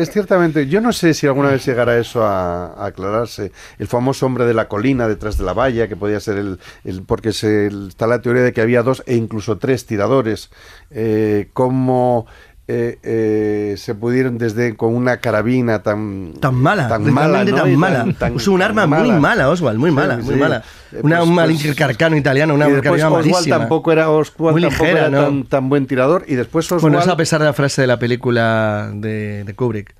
[0.00, 3.52] Es ciertamente, yo no sé si alguna vez llegará eso a, a aclararse.
[3.78, 7.02] El famoso hombre de la colina detrás de la valla, que podía ser el, el-
[7.02, 10.50] porque se, está la teoría de que había dos e incluso tres tiradores,
[10.90, 12.26] eh, como
[12.68, 17.54] eh, eh, se pudieron desde con una carabina tan Tan mala, tan mala, ¿no?
[17.56, 18.06] tan mala.
[18.18, 20.40] tan- Usó un tan arma muy mala, Oswald, muy Sí, mala, muy sí.
[20.40, 20.64] mala.
[20.92, 23.58] Eh, Una, pues- un pues- carcano italiano, una carabina Oswald malísima.
[23.58, 25.22] tampoco era, Oswald Muy tampoco ligera, era ¿no?
[25.24, 27.98] tan, tan buen tirador y después Oswald Bueno, a pesar de la frase de la
[28.00, 29.94] película de, de Kubrick,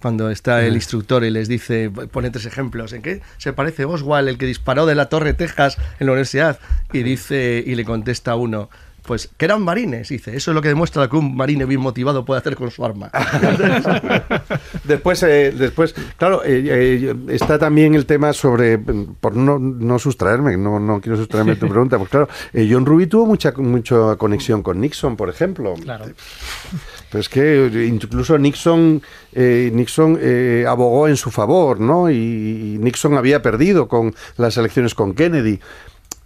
[0.00, 4.28] cuando está el instructor y les dice, pone tres ejemplos, ¿en qué se parece Oswald,
[4.28, 6.58] el que disparó de la Torre Texas en la universidad?
[6.92, 8.68] Y dice, y le contesta uno,
[9.08, 10.10] pues que eran marines.
[10.10, 12.84] Dice, eso es lo que demuestra que un marine bien motivado puede hacer con su
[12.84, 13.10] arma.
[14.84, 20.56] Después, eh, después claro, eh, eh, está también el tema sobre, por no, no sustraerme,
[20.56, 24.16] no, no quiero sustraerme de tu pregunta, pues claro, eh, John Ruby tuvo mucha, mucha
[24.16, 25.74] conexión con Nixon, por ejemplo.
[25.74, 26.06] Claro.
[27.10, 29.00] Pero es que eh, incluso Nixon,
[29.32, 32.10] eh, Nixon eh, abogó en su favor, ¿no?
[32.10, 35.58] Y, y Nixon había perdido con las elecciones con Kennedy.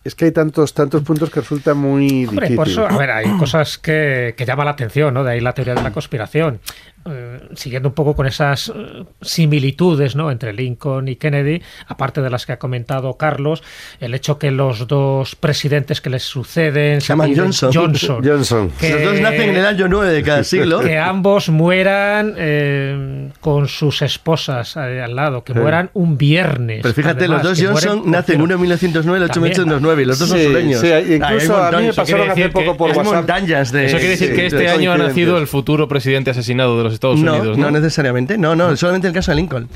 [0.05, 2.57] Es que hay tantos, tantos puntos que resulta muy Hombre, difícil.
[2.57, 5.23] por eso, a ver, hay cosas que, que llaman la atención, ¿no?
[5.23, 6.59] De ahí la teoría de la conspiración.
[7.05, 10.31] Eh, siguiendo un poco con esas eh, similitudes, ¿no?
[10.31, 13.63] Entre Lincoln y Kennedy, aparte de las que ha comentado Carlos,
[13.99, 17.73] el hecho que los dos presidentes que les suceden Se llaman Johnson.
[17.75, 18.23] Johnson.
[18.25, 18.71] Johnson.
[18.79, 20.81] que- Los dos nacen en el año 9 de cada siglo.
[20.81, 26.81] que ambos mueran eh, con sus esposas al lado, que mueran un viernes.
[26.83, 29.69] Pero fíjate, además, los dos Johnson nacen uno en 1909 y el otro en También.
[29.69, 30.81] 1909 y los dos son Sí, sureños.
[30.81, 32.89] sí, hay- incluso un a mí me Eso pasaron quiere hace decir poco que por
[32.91, 33.73] WhatsApp.
[33.73, 33.87] de...
[33.87, 36.92] Eso quiere decir sí, que este año ha nacido el futuro presidente asesinado de los
[36.95, 37.71] Estados no, Unidos, no, ¿no?
[37.73, 39.69] necesariamente, no, no, solamente el caso de Lincoln.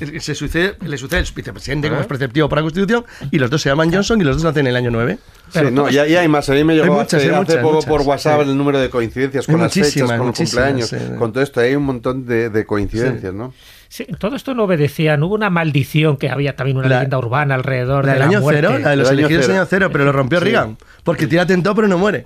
[0.00, 3.50] Es- Se sucede, le sucede el vicepresidente como es preceptivo para la Constitución y los
[3.50, 5.18] dos se llaman Johnson y los dos nacen en el año 9.
[5.52, 6.48] Sí, no, ya, ya hay más.
[6.48, 8.50] A mí me llegó Hay muchas, hace, muchas, poco muchas, por WhatsApp sí.
[8.50, 10.96] el número de coincidencias con las fechas, con los cumpleaños, sí.
[11.18, 11.60] con todo esto.
[11.60, 13.36] Hay un montón de, de coincidencias, Sí.
[13.38, 13.52] ¿no?
[13.88, 17.18] Sí, todo esto no obedecía, no hubo una maldición que había también una La- leyenda
[17.18, 18.60] urbana alrededor La de del la año muerte.
[18.62, 19.58] cero, la de los Del año elegidos cero.
[19.58, 20.44] año cero, pero lo rompió Sí.
[20.44, 20.78] Reagan.
[21.02, 22.24] Porque tira atentado, pero no muere.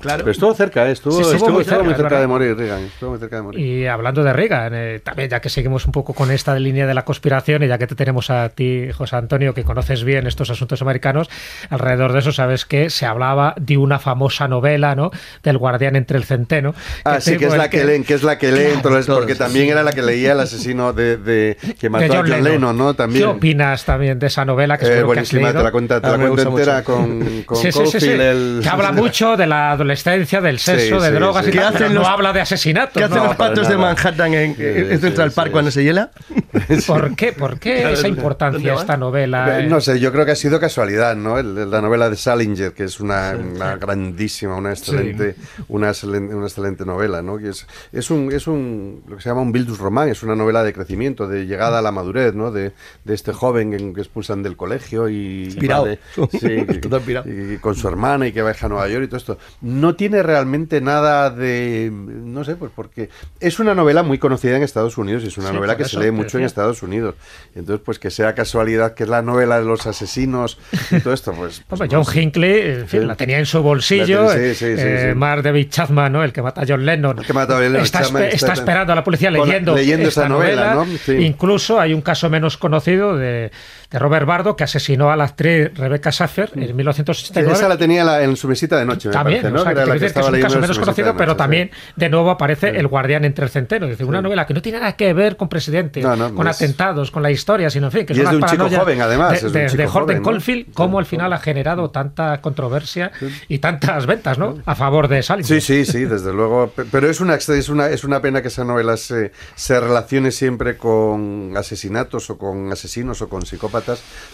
[0.00, 0.18] Claro.
[0.24, 0.92] Pero estuvo cerca, ¿eh?
[0.92, 2.82] estuvo, Sí, estuvo estuvo- muy cerca, muy cerca de morir, Reagan.
[2.84, 3.60] Estuvo muy cerca de morir.
[3.66, 6.94] Y hablando de Reagan, eh, también ya que seguimos un poco con esta línea de
[6.94, 10.50] la conspiración y ya que te tenemos a ti, José Antonio, que conoces bien estos
[10.50, 11.28] asuntos americanos,
[11.70, 15.10] alrededor de eso sabes que se hablaba de una famosa novela, ¿no?
[15.42, 16.74] Del guardián entre el centeno.
[17.04, 19.34] Ah, sí, que es la el que leen, que es la que leen, entonces, porque
[19.34, 22.76] también era la que leía el asesino de, de- que mató de a John Lennon,
[22.78, 22.92] ¿no?
[22.92, 23.24] ¿Qué También.
[23.26, 25.62] opinas también de esa novela que Eh, seguro que has buenísima, te leído?
[25.64, 26.84] la cuenta, te la cuento entera mucho.
[26.84, 28.06] con, con Sí, sí, sí, sí.
[28.06, 31.50] Caulfield, el- Que habla mucho de la adolescencia, del sexo, Sí, de sí, drogas sí.
[31.50, 32.92] y ¿Qué tal, pero hacen no los- habla de asesinatos.
[32.94, 33.24] ¿Qué hacen ¿no?
[33.24, 33.76] los patos de.
[33.76, 35.52] Manhattan en, en Central sí, Park sí.
[35.52, 36.10] cuando se hiela?
[36.86, 37.32] ¿Por qué?
[37.32, 39.60] ¿Por qué Claro, esa ¿dónde- importancia esta novela?
[39.60, 39.66] eh?
[39.66, 41.38] No sé, yo creo que ha sido casualidad, ¿no?
[41.38, 45.36] El- la novela de Salinger, que es una, una grandísima, una excelente,
[45.68, 47.38] una, excelente, una excelente novela, ¿no?
[47.38, 50.34] Que es, es un, es un, lo que se llama un Bildus Roman, es una
[50.34, 52.50] novela de crecimiento, de llegada a la madurez, ¿no?
[52.50, 52.72] De,
[53.04, 55.54] de este joven en- que expulsan del colegio y...
[55.58, 55.82] Pirao.
[55.84, 55.98] va de-
[56.38, 57.24] sí, pirao.
[57.26, 59.38] y con su hermana y que viaja a Nueva York y todo esto.
[59.80, 61.90] No tiene realmente nada de...
[61.92, 63.08] No sé, pues porque
[63.40, 65.98] es una novela muy conocida en Estados Unidos y es una Sí, novela que se
[65.98, 66.44] lee mucho en.
[66.44, 67.14] Estados Unidos.
[67.54, 70.58] Entonces, pues que sea casualidad que es la novela de los asesinos
[70.90, 71.62] y todo esto, pues...
[71.68, 73.06] pues, John Hinckley, en fin, Sí.
[73.06, 74.24] la tenía en su bolsillo.
[74.24, 75.18] La tenía- sí, sí, sí, eh, sí.
[75.18, 76.24] Mark David Chapman, ¿no?
[76.24, 78.36] el que mata a John Lennon, El que mata a Lennon, está, Chapman, espe- está-
[78.36, 80.86] está esperando a la policía la- leyendo, leyendo esta esa novela, ¿no?
[81.04, 81.12] Sí.
[81.12, 83.50] Incluso hay un caso menos conocido de,
[83.90, 87.52] de Robert Bardo que asesinó a la actriz Rebecca Saffer en 1969.
[87.56, 89.62] Esa la tenía la- en su mesita de noche, me También, parece, o ¿no?
[89.64, 91.38] sea, Que es un caso en menos conocido, pero sí.
[91.38, 93.86] también de nuevo aparece el guardián entre el centeno.
[93.86, 96.46] Es decir, una novela que no tiene nada que ver con presidente, No, no, con
[96.48, 99.00] es- atentados, con la historia, sino en fin, que Y es de un chico joven,
[99.00, 100.22] además, de, Holden joven.
[100.22, 103.10] Caulfield, cómo al final ha generado tanta controversia
[103.48, 104.58] y tantas ventas, ¿no?
[104.66, 105.62] A favor de Salinger.
[105.62, 106.68] Sí, sí, sí, desde luego.
[106.74, 110.30] Pe- Pero es una, es una, es una pena que esa novela se, se relacione
[110.30, 113.77] siempre con asesinatos o con asesinos o con psicópatas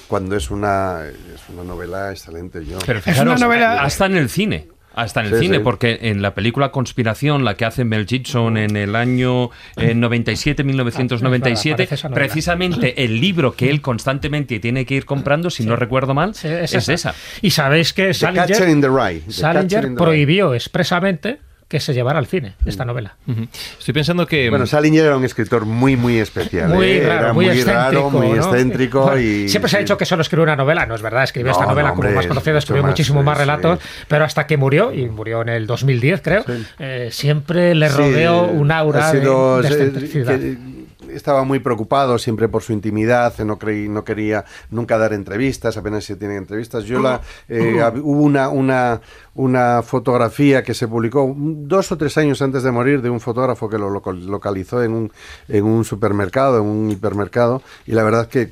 [0.09, 2.65] cuando es una, es una novela excelente.
[2.65, 2.79] Yo.
[2.87, 4.69] Pero Es una fijaros, novela- hasta en el cine.
[4.97, 5.63] Hasta en el Sí, cine, sí.
[5.65, 10.63] porque en la película Conspiración, la que hace Mel Gibson en el año eh, 97,
[10.63, 12.25] Ah, 1997, aparece esa novela.
[12.27, 16.47] precisamente el libro que él constantemente tiene que ir comprando, si no recuerdo mal, Sí,
[16.47, 16.93] es, es esa.
[17.11, 17.15] esa.
[17.43, 19.15] Y sabéis que Salinger, Catcher in the Rye.
[19.19, 19.97] The Catcher Salinger in the Rye.
[19.97, 23.17] prohibió expresamente que se llevara al cine esta novela.
[23.27, 23.47] Ujú.
[23.79, 24.51] Estoy pensando que.
[24.51, 26.69] Bueno, Salinger era un escritor muy, muy especial.
[26.69, 27.05] Muy ¿eh?
[27.07, 28.37] raro, era muy, muy raro, muy ¿no?
[28.37, 29.03] excéntrico.
[29.03, 31.53] Bueno, y, siempre se ha dicho que solo escribió una novela, no es verdad, escribió
[31.53, 33.89] No, esta novela no, como más conocida, escribió más, muchísimo sí, más relatos, sí.
[34.09, 36.45] pero hasta que murió, y murió en el 2010 creo,
[36.79, 40.39] eh, siempre le Sí, rodeó un aura ha de- sido- de, eh, excentricidad.
[40.39, 40.74] que
[41.15, 46.05] estaba muy preocupado siempre por su intimidad, no, creí, no quería nunca dar entrevistas, apenas
[46.05, 46.85] se tienen entrevistas.
[46.85, 49.01] Yo la, eh, hubo una, una,
[49.35, 53.69] una fotografía que se publicó dos o tres años antes de morir de un fotógrafo
[53.69, 55.13] que lo localizó en un,
[55.49, 58.51] en un supermercado, en un hipermercado, y la verdad que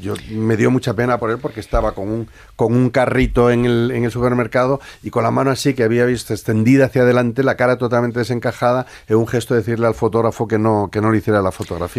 [0.00, 3.64] yo me dio mucha pena por él porque estaba con un, con un carrito en
[3.64, 7.42] el, en el supermercado y con la mano así que había visto extendida hacia adelante,
[7.42, 11.10] la cara totalmente desencajada, en un gesto de decirle al fotógrafo que no, que no
[11.10, 11.93] le hiciera la fotografía,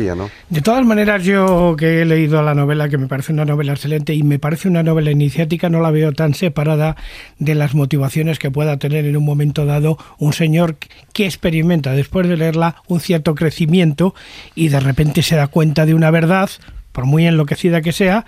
[0.50, 4.14] De todas maneras, yo que he leído la novela, que me parece una novela excelente
[4.14, 6.96] y me parece una novela iniciática, no la veo tan separada
[7.40, 10.78] de las motivaciones que pueda tener en un momento dado un señor
[11.14, 14.14] que experimenta después de leerla un cierto crecimiento
[14.54, 16.50] y de repente se da cuenta de una verdad,
[16.92, 18.26] por muy enloquecida que sea,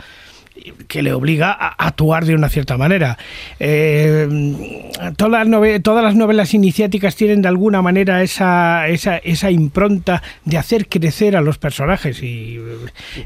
[0.88, 3.17] que le obliga a actuar de una cierta manera.
[3.59, 4.27] Eh,
[5.17, 10.21] todas, las nove- todas las novelas iniciáticas tienen de alguna manera esa, esa, esa impronta
[10.45, 12.59] de hacer crecer a los personajes y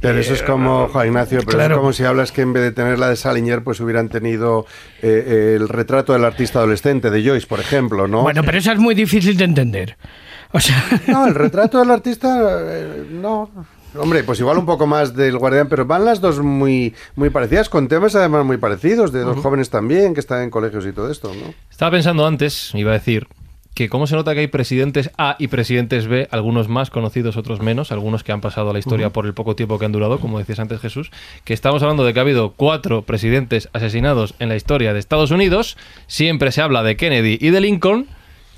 [0.02, 1.76] Pero eso es como, Juan Ignacio, pero claro.
[1.76, 4.66] es como si hablas que en vez de tener la de Salinger, pues hubieran tenido
[5.02, 8.22] eh, eh, el retrato del artista adolescente de Joyce, por ejemplo, ¿no?
[8.24, 9.98] bueno, pero esa es muy difícil de entender.
[10.52, 13.50] O sea, No, el retrato del artista, eh, no.
[13.98, 17.70] Hombre, pues igual un poco más del Guardián, pero van las dos muy, muy parecidas,
[17.70, 21.12] con temas además muy parecidos, de dos jóvenes también que están en colegios y todo
[21.12, 21.54] esto, ¿no?
[21.70, 23.28] Estaba pensando antes, iba a decir,
[23.74, 27.62] que cómo se nota que hay presidentes A y presidentes B, algunos más conocidos, otros
[27.62, 30.20] menos, algunos que han pasado a la historia por el poco tiempo que han durado,
[30.20, 31.12] como decías antes Jesús,
[31.46, 35.32] que estamos hablando de que ha habido cuatro presidentes asesinados en la historia de Estados
[35.32, 35.78] Unidos,
[36.08, 38.08] siempre se habla de Kennedy y de Lincoln,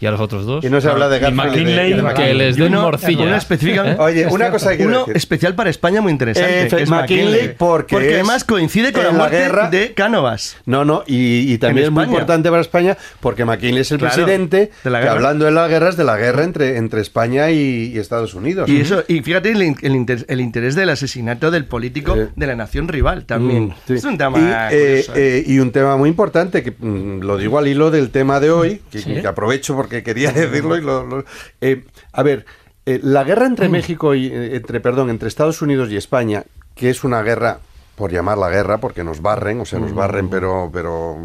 [0.04, 0.64] y a los otros dos.
[0.66, 2.68] Y no se habla de Y Garfield y de- McKinley, y de que les den
[2.74, 3.24] uno- morcilla.
[3.24, 5.16] uno específicamente- Oye, Es una cosa que quiero Uno decir.
[5.18, 6.64] especial para España muy interesante.
[6.66, 10.58] Eh, que es McKinley, porque es además coincide con la muerte guerra- de Cánovas.
[10.66, 14.14] No, no, y, y también es muy importante para España porque McKinley es el Claro,
[14.14, 15.16] presidente de la que guerra.
[15.16, 18.70] hablando de las guerras, de la guerra entre, entre España y, y Estados Unidos.
[18.70, 22.28] Y eso, y fíjate el, in- el inter- el interés del asesinato del político Eh.
[22.36, 23.66] de la nación rival también.
[23.68, 23.94] Mm, sí.
[23.94, 24.42] Es un tema y,
[24.76, 25.38] eh, curioso, ¿eh?
[25.38, 28.50] eh, y un tema muy importante, que mm, lo digo al hilo del tema de
[28.52, 29.14] hoy, que, Sí.
[29.22, 30.78] que aprovecho porque quería decirlo.
[30.78, 31.26] Y lo- lo-
[31.62, 31.84] eh,
[32.14, 32.46] a ver,
[32.86, 36.44] Eh, la guerra entre México y eh, entre, perdón, entre Estados Unidos y España,
[36.76, 37.60] que es una guerra
[37.96, 41.16] por llamarla guerra, porque nos barren, o sea, nos barren, pero, pero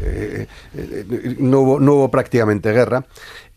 [0.00, 0.46] eh,
[1.40, 3.04] no, hubo, no hubo prácticamente guerra,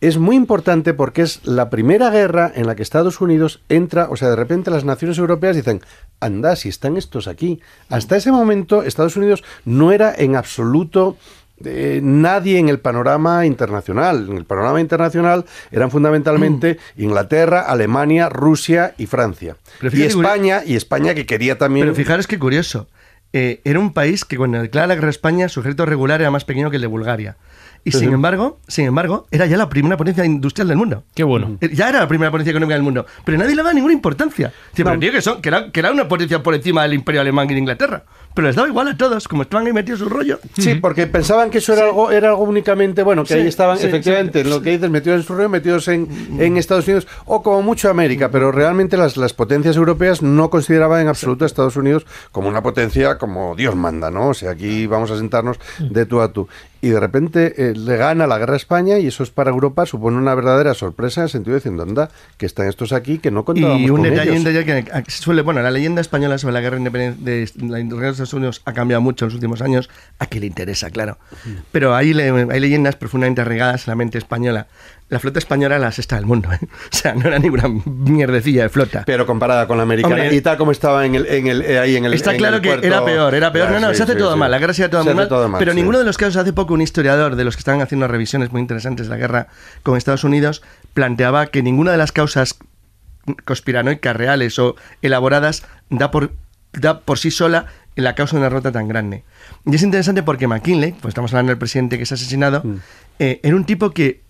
[0.01, 4.15] es muy importante porque es la primera guerra en la que Estados Unidos entra, o
[4.17, 5.81] sea, de repente las naciones europeas dicen,
[6.19, 7.61] anda, si están estos aquí.
[7.89, 11.15] Hasta ese momento Estados Unidos no era en absoluto
[11.63, 14.27] eh, nadie en el panorama internacional.
[14.29, 19.55] En el panorama internacional eran fundamentalmente Inglaterra, Alemania, Rusia y Francia.
[19.79, 21.85] Pero y España, y España que quería también...
[21.85, 22.87] Pero fijaros qué curioso.
[23.35, 26.29] Eh, era un país que cuando declara la guerra a España, su ejército regular era
[26.29, 27.37] más pequeño que el de Bulgaria.
[27.85, 31.03] Y sin embargo, sin embargo, era ya la primera potencia industrial del mundo.
[31.13, 31.57] Qué bueno.
[31.59, 33.05] Eh, Ya era la primera potencia económica del mundo.
[33.25, 34.53] Pero nadie le daba ninguna importancia.
[34.73, 37.49] Pero tío, que, son, que, era, que era una potencia por encima del imperio alemán
[37.49, 38.05] y de Inglaterra.
[38.35, 40.39] Pero les daba igual a todos, como estaban ahí metidos en su rollo.
[40.57, 43.77] Sí, porque pensaban que eso era algo, era algo únicamente, bueno, que Sí, ahí estaban
[43.77, 44.49] sí, efectivamente, sí.
[44.49, 46.07] lo que dices, metidos en su rollo, metidos en,
[46.39, 51.01] en Estados Unidos, o como mucho América, pero realmente las, las potencias europeas no consideraban
[51.01, 54.29] en absoluto a Estados Unidos como una potencia como Dios manda, ¿no?
[54.29, 56.47] O sea, aquí vamos a sentarnos de tú a tú.
[56.81, 59.85] Y de repente eh, le gana la guerra a España y eso es para Europa,
[59.85, 63.31] supone una verdadera sorpresa en el sentido de diciendo, anda, que están estos aquí que
[63.31, 64.39] no contábamos Y un con detalle, ellos.
[64.45, 67.23] un detalle que que suele, bueno, la leyenda española sobre la guerra independiente
[67.55, 69.89] de la guerra de Estados Unidos ha cambiado mucho en los últimos años,
[70.19, 71.17] a quien le interesa, claro.
[71.71, 74.67] Pero hay, le- hay leyendas profundamente arraigadas en la mente española.
[75.09, 76.59] La flota española era la sexta del mundo, ¿eh?
[76.63, 79.03] o sea, no era ninguna mierdecilla de flota.
[79.05, 81.77] Pero comparada con la americana Hombre, y tal como estaba en el, en el, eh,
[81.79, 82.87] ahí en el Está en claro el que puerto.
[82.87, 83.69] era peor, era peor.
[83.71, 84.39] No, no, sí, se hace sí, todo sí.
[84.39, 84.49] mal.
[84.49, 85.27] La guerra se hace todo Se hace mal.
[85.27, 87.81] todo mal, pero ninguno de los casos, hace poco un historiador de los que estaban
[87.81, 89.47] haciendo revisiones muy interesantes de la guerra
[89.83, 90.63] con Estados Unidos
[90.95, 92.55] planteaba que ninguna de las causas
[93.45, 96.31] conspiranoicas reales o elaboradas da por,
[96.73, 99.23] da por sí sola la causa de una derrota tan grande.
[99.65, 102.75] Y es interesante porque McKinley, pues estamos hablando del presidente que es asesinado, Mm.
[103.19, 104.21] eh, era un tipo que,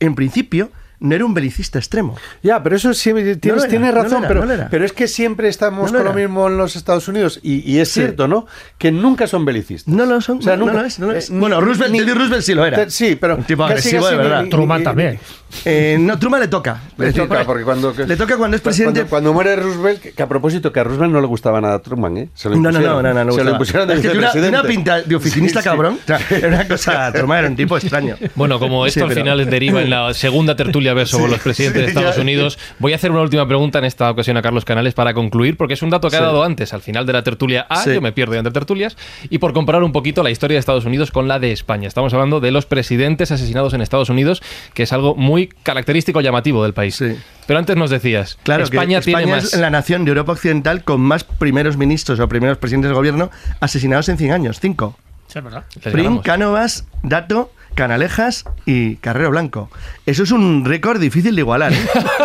[0.00, 0.70] en principio,
[1.00, 2.16] no era un belicista extremo.
[2.42, 4.68] Ya, pero eso sí, tienes, No lo era, tienes no lo razón, era, pero, no
[4.70, 7.88] pero es que siempre estamos con lo mismo en los Estados Unidos y, y es
[7.90, 8.00] Sí.
[8.00, 8.46] cierto, ¿no?
[8.78, 9.92] Que nunca son belicistas.
[9.92, 11.30] No lo son, O sea, no, nunca- no lo es, no lo es.
[11.30, 12.76] eh, bueno, Roosevelt, ni- Teddy Roosevelt sí lo era.
[12.84, 14.42] Te- Sí, pero Un tipo agresivo casi de verdad.
[14.44, 15.18] ni- Truman ni- también.
[15.64, 16.80] Eh, no, Truman le toca.
[16.96, 19.00] Le toca, porque cuando, Le toca cuando es presidente.
[19.00, 21.74] Cuando, cuando muere Roosevelt, que, que a propósito, que a Roosevelt no le gustaba nada
[21.74, 22.28] a Truman, ¿eh?
[22.34, 24.68] Se lo No, no, no, no, no, Se lo impusieron de tiene una, vicepresidente.
[24.68, 25.98] pinta de oficinista cabrón.
[26.30, 27.12] Era una cosa.
[27.14, 28.16] Truman era un tipo extraño.
[28.36, 31.88] Bueno, como esto al final deriva en la segunda tertulia ver sobre los presidentes de
[31.88, 32.22] Estados ya.
[32.22, 35.56] Unidos, voy a hacer una última pregunta en esta ocasión a Carlos Canales para concluir,
[35.56, 37.94] porque es un dato que ha dado antes, al final de la tertulia A, Sí.
[37.94, 38.96] yo me pierdo entre tertulias,
[39.28, 41.88] y por comparar un poquito la historia de Estados Unidos con la de España.
[41.88, 44.42] Estamos hablando de los presidentes asesinados en Estados Unidos,
[44.74, 46.96] que es algo muy característico, llamativo del país.
[46.96, 47.16] Sí.
[47.46, 49.52] Pero antes nos decías, Claro, España, que tiene España más...
[49.54, 53.30] es la nación de Europa Occidental con más primeros ministros o primeros presidentes de gobierno
[53.60, 54.60] asesinados en 100 años.
[54.60, 54.96] Cinco.
[55.26, 55.64] Sí, es verdad.
[55.84, 56.18] Les Prim.
[56.20, 59.70] Cánovas, Dato, Canalejas y Carrero Blanco.
[60.04, 61.72] Eso es un récord difícil de igualar.
[61.72, 61.78] ¿eh?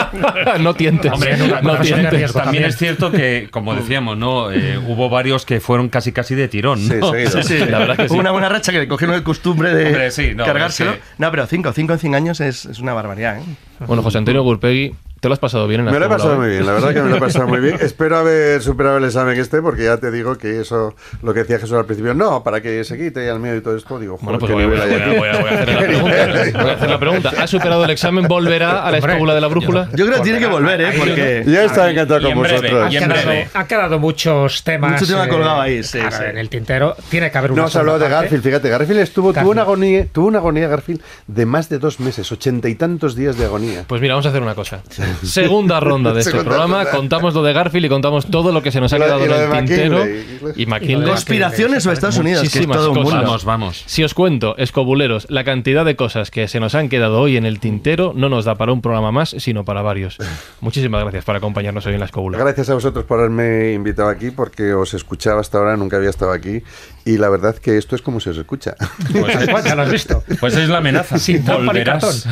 [0.60, 1.10] no tientes.
[1.14, 2.66] Hombre, no También también.
[2.66, 4.52] es cierto que, como decíamos, ¿no?
[4.52, 6.86] Eh, hubo varios que fueron casi casi de tirón.
[6.86, 7.14] ¿no?
[7.14, 7.32] seguido.
[7.42, 7.58] Sí, sí.
[7.70, 8.14] La verdad que sí.
[8.14, 10.92] Hubo una buena racha que le cogieron el costumbre de Hombre, sí, no, cargárselo.
[10.92, 13.38] es que- No, pero cinco, cinco en 100 años es, es una barbaridad.
[13.38, 13.44] ¿eh?
[13.88, 14.94] Bueno, José Antonio Gurpegui,
[15.26, 16.38] ¿te lo has pasado bien en la Me lo he pasado hoy?
[16.38, 17.78] muy bien, la verdad que me lo he pasado muy bien.
[17.82, 20.94] Espero haber superado el examen este, porque ya te digo que eso,
[21.24, 23.76] lo que decía Jesús al principio, no, para que se quite el miedo y todo
[23.76, 26.62] esto, digo, Bueno, pues voy, a- voy voy voy hacer la pregunta.
[26.62, 27.32] Voy a hacer la pregunta.
[27.40, 28.28] ¿Ha superado el examen?
[28.28, 29.90] ¿Volverá a la escóbula de la brújula?
[29.96, 30.94] Yo creo que tiene que volver, ¿eh?
[30.96, 31.44] Porque.
[31.48, 32.94] Ya está encantado con vosotros.
[32.94, 34.92] en quedado, muchos temas.
[34.92, 35.98] Mucho tema eh, colgado ahí, sí.
[35.98, 38.10] En el tintero tiene que haber una No os habló de.
[38.10, 42.00] Garfield, fíjate, Garfield estuvo, tuvo una agonía, tuvo una agonía Garfield de más de dos
[42.00, 43.86] meses, ochenta y tantos días de agonía.
[43.88, 44.82] Pues mira, vamos a hacer una cosa.
[45.24, 46.84] Segunda ronda de este Segunda programa.
[46.84, 46.92] ronda.
[46.98, 49.24] Contamos lo de Garfield y contamos todo lo que se nos ha Y lo- quedado
[49.24, 49.98] en el tintero.
[50.00, 50.54] McKinley.
[50.56, 51.10] Y McKinley.
[51.10, 53.12] Conspiraciones sobre Estados Unidos, que es Muchísimas todo un cosas.
[53.14, 53.26] mundo.
[53.28, 53.84] Vamos, vamos.
[53.86, 57.46] Si os cuento, escobuleros, la cantidad de cosas que se nos han quedado hoy en
[57.46, 60.18] el tintero no nos da para un programa más, sino para varios.
[60.62, 62.38] Muchísimas gracias por acompañarnos hoy en la escobula.
[62.38, 66.32] Gracias a vosotros por haberme invitado aquí, porque os escuchaba hasta ahora, nunca había estado
[66.32, 66.62] aquí,
[67.06, 68.76] y la verdad que esto es como se os escucha.
[69.12, 70.24] Cual, ya lo has visto.
[70.40, 71.18] Pues es la amenaza.
[71.20, 72.28] Sin Volverás.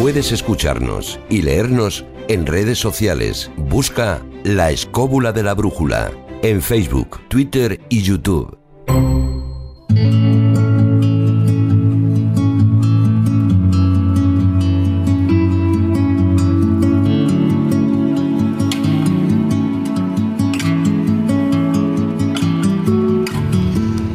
[0.00, 3.50] Puedes escucharnos y leernos en redes sociales.
[3.56, 6.12] Busca La Escóbula de la Brújula
[6.42, 8.56] en Facebook, Twitter y YouTube.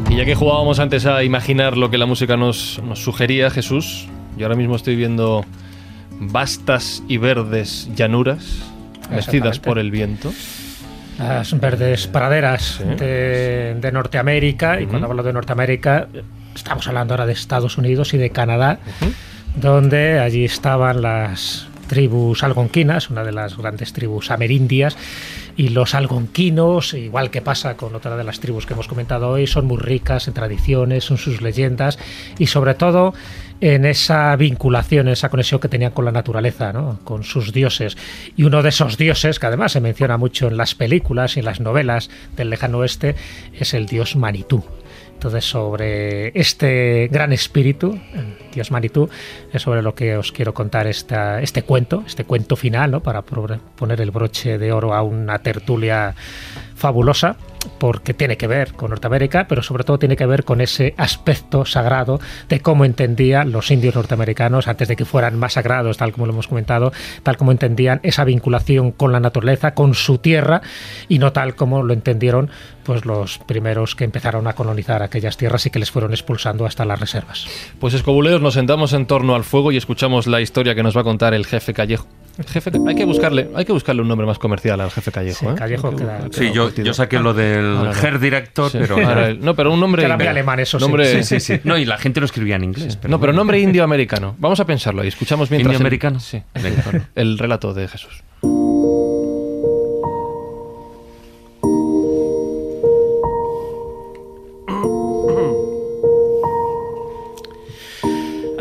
[0.09, 4.07] Y ya que jugábamos antes a imaginar lo que la música nos, sugería, Jesús,
[4.37, 5.45] yo ahora mismo estoy viendo
[6.19, 8.43] vastas y verdes llanuras
[9.09, 9.59] vestidas Exactamente.
[9.61, 10.33] por el viento.
[11.17, 14.81] Las verdes praderas de, de Norteamérica.
[14.81, 16.07] Y cuando hablo de Norteamérica,
[16.55, 18.79] estamos hablando ahora de Estados Unidos y de Canadá,
[19.55, 24.97] donde allí estaban las tribus algonquinas, una de las grandes tribus amerindias,
[25.57, 29.47] y los algonquinos, igual que pasa con otra de las tribus que hemos comentado hoy,
[29.47, 31.97] son muy ricas en tradiciones, en sus leyendas
[32.37, 33.13] y sobre todo
[33.61, 36.99] en esa vinculación, esa conexión que tenían con la naturaleza, ¿no?
[37.03, 37.97] con sus dioses.
[38.35, 41.45] Y uno de esos dioses, que además se menciona mucho en las películas y en
[41.45, 43.15] las novelas del lejano oeste,
[43.53, 44.63] es el dios Manitú.
[45.15, 47.99] Entonces, sobre este gran espíritu,
[48.53, 49.09] Dios Manitú,
[49.51, 52.99] es sobre lo que os quiero contar esta, este cuento, este cuento final, ¿no?
[53.01, 56.13] para poner el broche de oro a una tertulia
[56.75, 57.37] fabulosa
[57.77, 61.65] porque tiene que ver con Norteamérica, pero sobre todo tiene que ver con ese aspecto
[61.65, 62.19] sagrado
[62.49, 66.33] de cómo entendían los indios norteamericanos antes de que fueran más sagrados, tal como lo
[66.33, 66.91] hemos comentado,
[67.23, 70.61] tal como entendían esa vinculación con la naturaleza, con su tierra,
[71.07, 72.49] y no tal como lo entendieron
[72.83, 76.85] pues los primeros que empezaron a colonizar aquellas tierras y que les fueron expulsando hasta
[76.85, 77.47] las reservas.
[77.79, 81.01] Pues escobuleos, nos sentamos en torno al fuego y escuchamos la historia que nos va
[81.01, 82.07] a contar el jefe Callejo.
[82.47, 85.39] Jefe, hay que buscarle, hay que buscarle un nombre más comercial al jefe Callejo.
[85.39, 85.55] Sí, ¿eh?
[85.55, 85.93] Callejo
[86.31, 90.59] sí, yo, yo, saqué lo del Herr Director, pero no, pero un nombre que alemán,
[90.59, 91.39] eso nombre, sí.
[91.39, 92.97] sí, sí, No, y la gente lo escribía en inglés.
[92.97, 94.35] Pero no, pero nombre indio americano.
[94.39, 96.19] Vamos a pensarlo y escuchamos mientras indio americano.
[96.19, 96.41] Sí,
[97.15, 98.23] el relato de Jesús.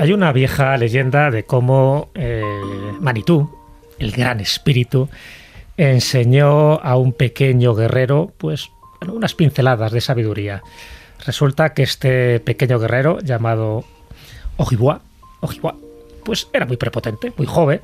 [0.04, 2.42] Hay una vieja leyenda de cómo eh,
[3.00, 3.50] Manitú,
[3.98, 5.08] el gran espíritu,
[5.78, 8.70] enseñó a un pequeño guerrero, pues,
[9.10, 10.62] unas pinceladas de sabiduría.
[11.26, 13.84] Resulta que este pequeño guerrero, llamado
[14.56, 15.00] Ojibwa,
[15.40, 15.76] Ojibwa,
[16.24, 17.80] pues era muy prepotente, muy joven,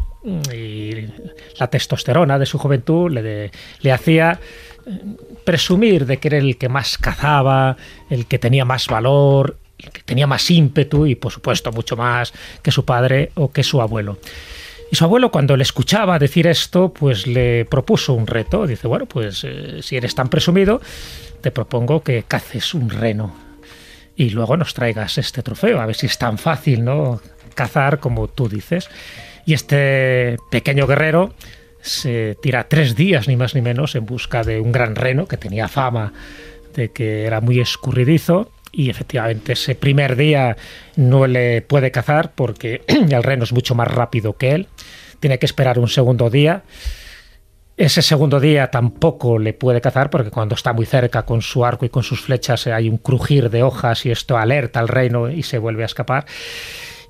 [0.53, 1.07] y
[1.59, 4.39] la testosterona de su juventud le, le hacía
[4.87, 5.01] eh,
[5.45, 7.77] presumir de que era el que más cazaba,
[8.09, 12.33] el que tenía más valor, el que tenía más ímpetu y por supuesto mucho más
[12.63, 14.19] que su padre o que su abuelo.
[14.91, 18.67] Y su abuelo cuando le escuchaba decir esto, pues le propuso un reto.
[18.67, 20.81] Dice, bueno, pues eh, si eres tan presumido,
[21.41, 23.35] te propongo que caces un reno
[24.17, 27.23] y luego nos traigas este trofeo, a ver si es tan fácil, ¿no?
[27.55, 28.91] Cazar como tú dices.
[29.47, 31.33] Y este pequeño guerrero
[31.81, 35.37] se tira tres días, ni más ni menos, en busca de un gran reno que
[35.37, 36.13] tenía fama
[36.75, 40.57] de que era muy escurridizo y efectivamente ese primer día
[40.97, 44.69] no le puede cazar porque el reno es mucho más rápido que él.
[45.19, 46.63] Tiene que esperar un segundo día.
[47.77, 51.87] Ese segundo día tampoco le puede cazar porque cuando está muy cerca con su arco
[51.87, 55.43] y con sus flechas hay un crujir de hojas y esto alerta al reino y
[55.43, 56.27] se vuelve a escapar.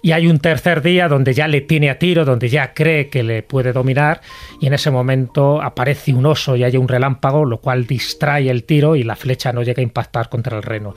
[0.03, 3.23] Y hay un tercer día donde ya le tiene a tiro, donde ya cree que
[3.23, 4.23] le puede dominar
[4.61, 8.65] y en ese momento aparece un oso y hay un relámpago, lo cual distrae el
[8.65, 10.95] tiro y la flecha no llega a impactar contra el reno.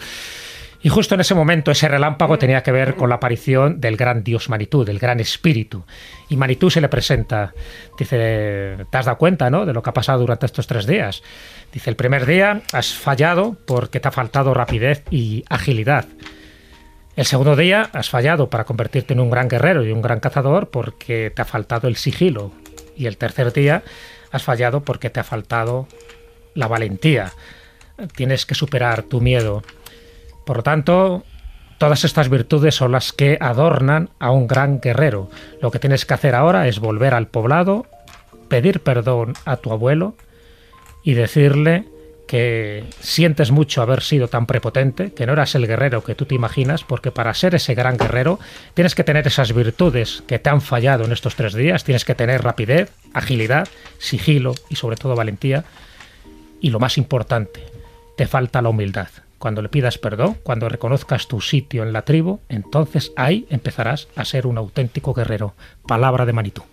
[0.83, 4.21] Y justo en ese momento ese relámpago tenía que ver con la aparición del gran
[4.21, 5.85] dios Manitú, del gran espíritu.
[6.27, 7.53] Y Manitú se le presenta,
[7.97, 9.65] dice, ¿te has dado cuenta ¿no?
[9.65, 11.23] de lo que ha pasado durante estos tres días?
[11.71, 16.05] Dice, el primer día has fallado porque te ha faltado rapidez y agilidad.
[17.15, 20.69] El segundo día has fallado para convertirte en un gran guerrero y un gran cazador
[20.69, 22.51] porque te ha faltado el sigilo.
[22.97, 23.83] Y el tercer día
[24.31, 25.87] has fallado porque te ha faltado
[26.55, 27.31] la valentía.
[28.15, 29.63] Tienes que superar tu miedo.
[30.45, 31.23] Por lo tanto,
[31.77, 35.29] todas estas virtudes son las que adornan a un gran guerrero.
[35.61, 37.85] Lo que tienes que hacer ahora es volver al poblado,
[38.47, 40.15] pedir perdón a tu abuelo
[41.03, 41.85] y decirle
[42.27, 46.35] que sientes mucho haber sido tan prepotente, que no eras el guerrero que tú te
[46.35, 48.39] imaginas, porque para ser ese gran guerrero
[48.73, 52.15] tienes que tener esas virtudes que te han fallado en estos tres días, tienes que
[52.15, 53.67] tener rapidez, agilidad,
[53.99, 55.65] sigilo y sobre todo valentía.
[56.61, 57.61] Y lo más importante,
[58.15, 59.09] te falta la humildad.
[59.43, 64.23] Cuando le pidas perdón, cuando reconozcas tu sitio en la tribu, entonces ahí empezarás a
[64.23, 65.53] ser un auténtico guerrero.
[65.85, 66.63] Palabra de Manitú.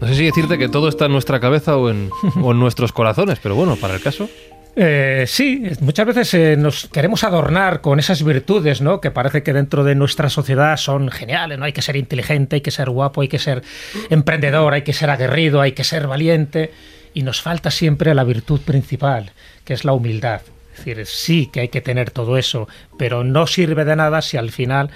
[0.00, 2.10] No sé si decirte que todo está en nuestra cabeza o en,
[2.42, 4.28] o en nuestros corazones, pero bueno, para el caso.
[4.76, 9.00] Eh, sí, muchas veces eh, nos queremos adornar con esas virtudes, ¿no?
[9.00, 11.64] Que parece que dentro de nuestra sociedad son geniales, ¿no?
[11.64, 13.62] Hay que ser inteligente, hay que ser guapo, hay que ser
[14.10, 16.72] emprendedor, hay que ser aguerrido, hay que ser valiente.
[17.14, 19.32] Y nos falta siempre la virtud principal,
[19.64, 20.42] que es la humildad.
[20.72, 24.36] Es decir, sí que hay que tener todo eso, pero no sirve de nada si
[24.36, 24.90] al final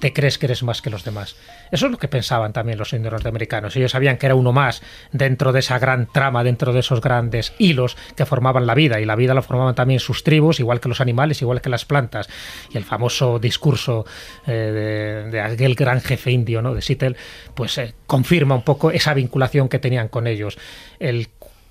[0.00, 1.36] te crees que eres más que los demás.
[1.70, 3.74] Eso es lo que pensaban también los indios norteamericanos.
[3.76, 4.82] Ellos sabían que era uno más
[5.12, 9.00] dentro de esa gran trama, dentro de esos grandes hilos que formaban la vida.
[9.00, 11.84] Y la vida la formaban también sus tribus, igual que los animales, igual que las
[11.84, 12.28] plantas.
[12.72, 14.04] Y el famoso discurso
[14.46, 16.74] eh, de, aquel gran jefe indio, ¿no?
[16.74, 17.16] de Seattle,
[17.54, 20.58] pues eh, confirma un poco esa vinculación que tenían con ellos.
[20.98, 21.28] El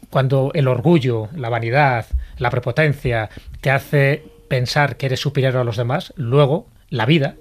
[0.09, 2.05] cuando el orgullo, la vanidad,
[2.37, 7.35] la prepotencia te hace pensar que eres superior a los demás, luego la vida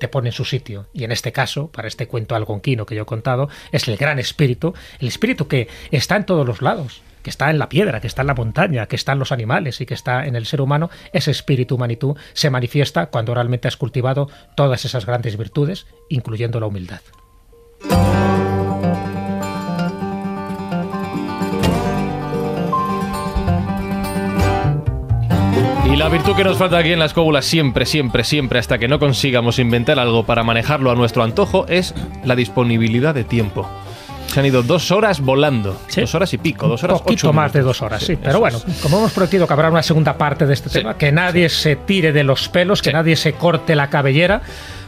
[0.00, 0.88] te pone en su sitio.
[0.92, 4.18] Y en este caso, para este cuento algonquino que yo he contado, es el gran
[4.18, 8.06] espíritu, el espíritu que está en todos los lados, que está en la piedra, que
[8.06, 10.60] está en la montaña, que está en los animales y que está en el ser
[10.60, 16.58] humano, ese espíritu humanitú se manifiesta cuando realmente has cultivado todas esas grandes virtudes, incluyendo
[16.60, 17.00] la humildad.
[25.90, 28.86] Y la virtud que nos falta aquí en la escóbula siempre, siempre, siempre, hasta que
[28.86, 31.94] no consigamos inventar algo para manejarlo a nuestro antojo, es
[32.24, 33.68] la disponibilidad de tiempo.
[34.28, 35.76] Se han ido dos horas volando.
[35.94, 38.12] Dos horas y pico, dos horas Un poquito ocho más de dos horas, sí.
[38.12, 38.80] eso Pero bueno, es.
[38.80, 42.12] como hemos prometido que habrá una segunda parte de este tema, que nadie se tire
[42.12, 44.42] de los pelos, que nadie se corte la cabellera,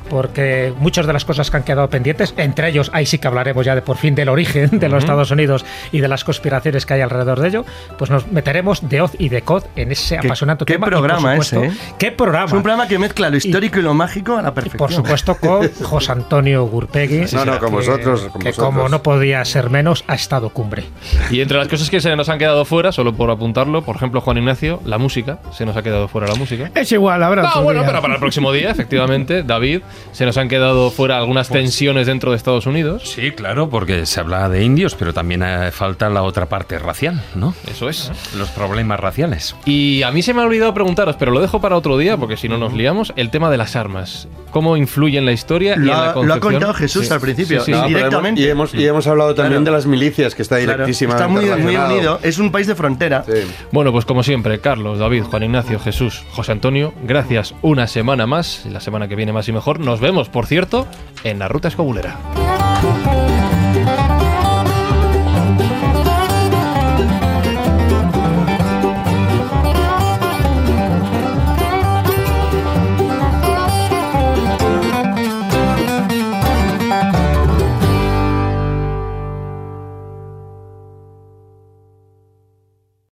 [0.08, 3.64] porque muchas de las cosas que han quedado pendientes, entre ellos, ahí sí que hablaremos
[3.64, 6.94] ya de por fin del origen de los Estados Unidos y de las conspiraciones que
[6.94, 7.64] hay alrededor de ello,
[7.98, 10.86] pues nos meteremos de hoz y de cod en ese Qué- apasionante qué tema.
[10.86, 11.94] y, por programa supuesto, ese, ¿eh?
[11.98, 12.46] ¿Qué programa?
[12.46, 14.78] Es un programa que mezcla lo histórico y, lo mágico a la perfección.
[14.78, 17.24] Por supuesto, con José Antonio Gurpegui.
[17.32, 18.56] No, no, con que- vosotros, con que vosotros.
[18.56, 20.84] como no podía ser menos, ha estado cumbre.
[21.30, 24.20] Y entre las cosas que se nos han quedado fuera, solo por apuntarlo, por ejemplo,
[24.20, 26.70] Juan Ignacio, la música, se nos ha quedado fuera la música.
[26.74, 27.88] Es igual, habrá No, otro bueno, día.
[27.88, 32.30] pero para el próximo día, efectivamente, David, se nos han quedado fuera algunas tensiones dentro
[32.30, 33.02] de Estados Unidos.
[33.14, 37.22] Sí, claro, porque se habla de indios, pero también eh, falta la otra parte racial,
[37.34, 37.54] ¿no?
[37.70, 38.10] Eso es.
[38.36, 39.56] Los problemas raciales.
[39.64, 42.36] Y a mí se me ha olvidado preguntaros, pero lo dejo para otro día, porque
[42.36, 44.28] si no nos liamos, el tema de las armas.
[44.50, 46.52] ¿Cómo influye en la historia y Lo en la ha, lo ha concepción?
[46.52, 47.12] contado Jesús Sí.
[47.12, 47.70] al principio, Sí, sí.
[47.72, 48.40] No, pero hemos- indirectamente.
[48.42, 49.64] y, hemos, y hemos hablado también Claro.
[49.64, 52.20] de las milicias, que está Claro, directísimamente está muy, unido.
[52.22, 53.24] Es un país de frontera.
[53.26, 53.32] Sí.
[53.70, 58.66] Bueno, pues como siempre, Carlos, David, Juan Ignacio, Jesús, José Antonio, gracias una semana más.
[58.70, 59.80] La semana que viene más y mejor.
[59.82, 60.86] Nos vemos, por cierto,
[61.24, 62.16] en la ruta escobulera.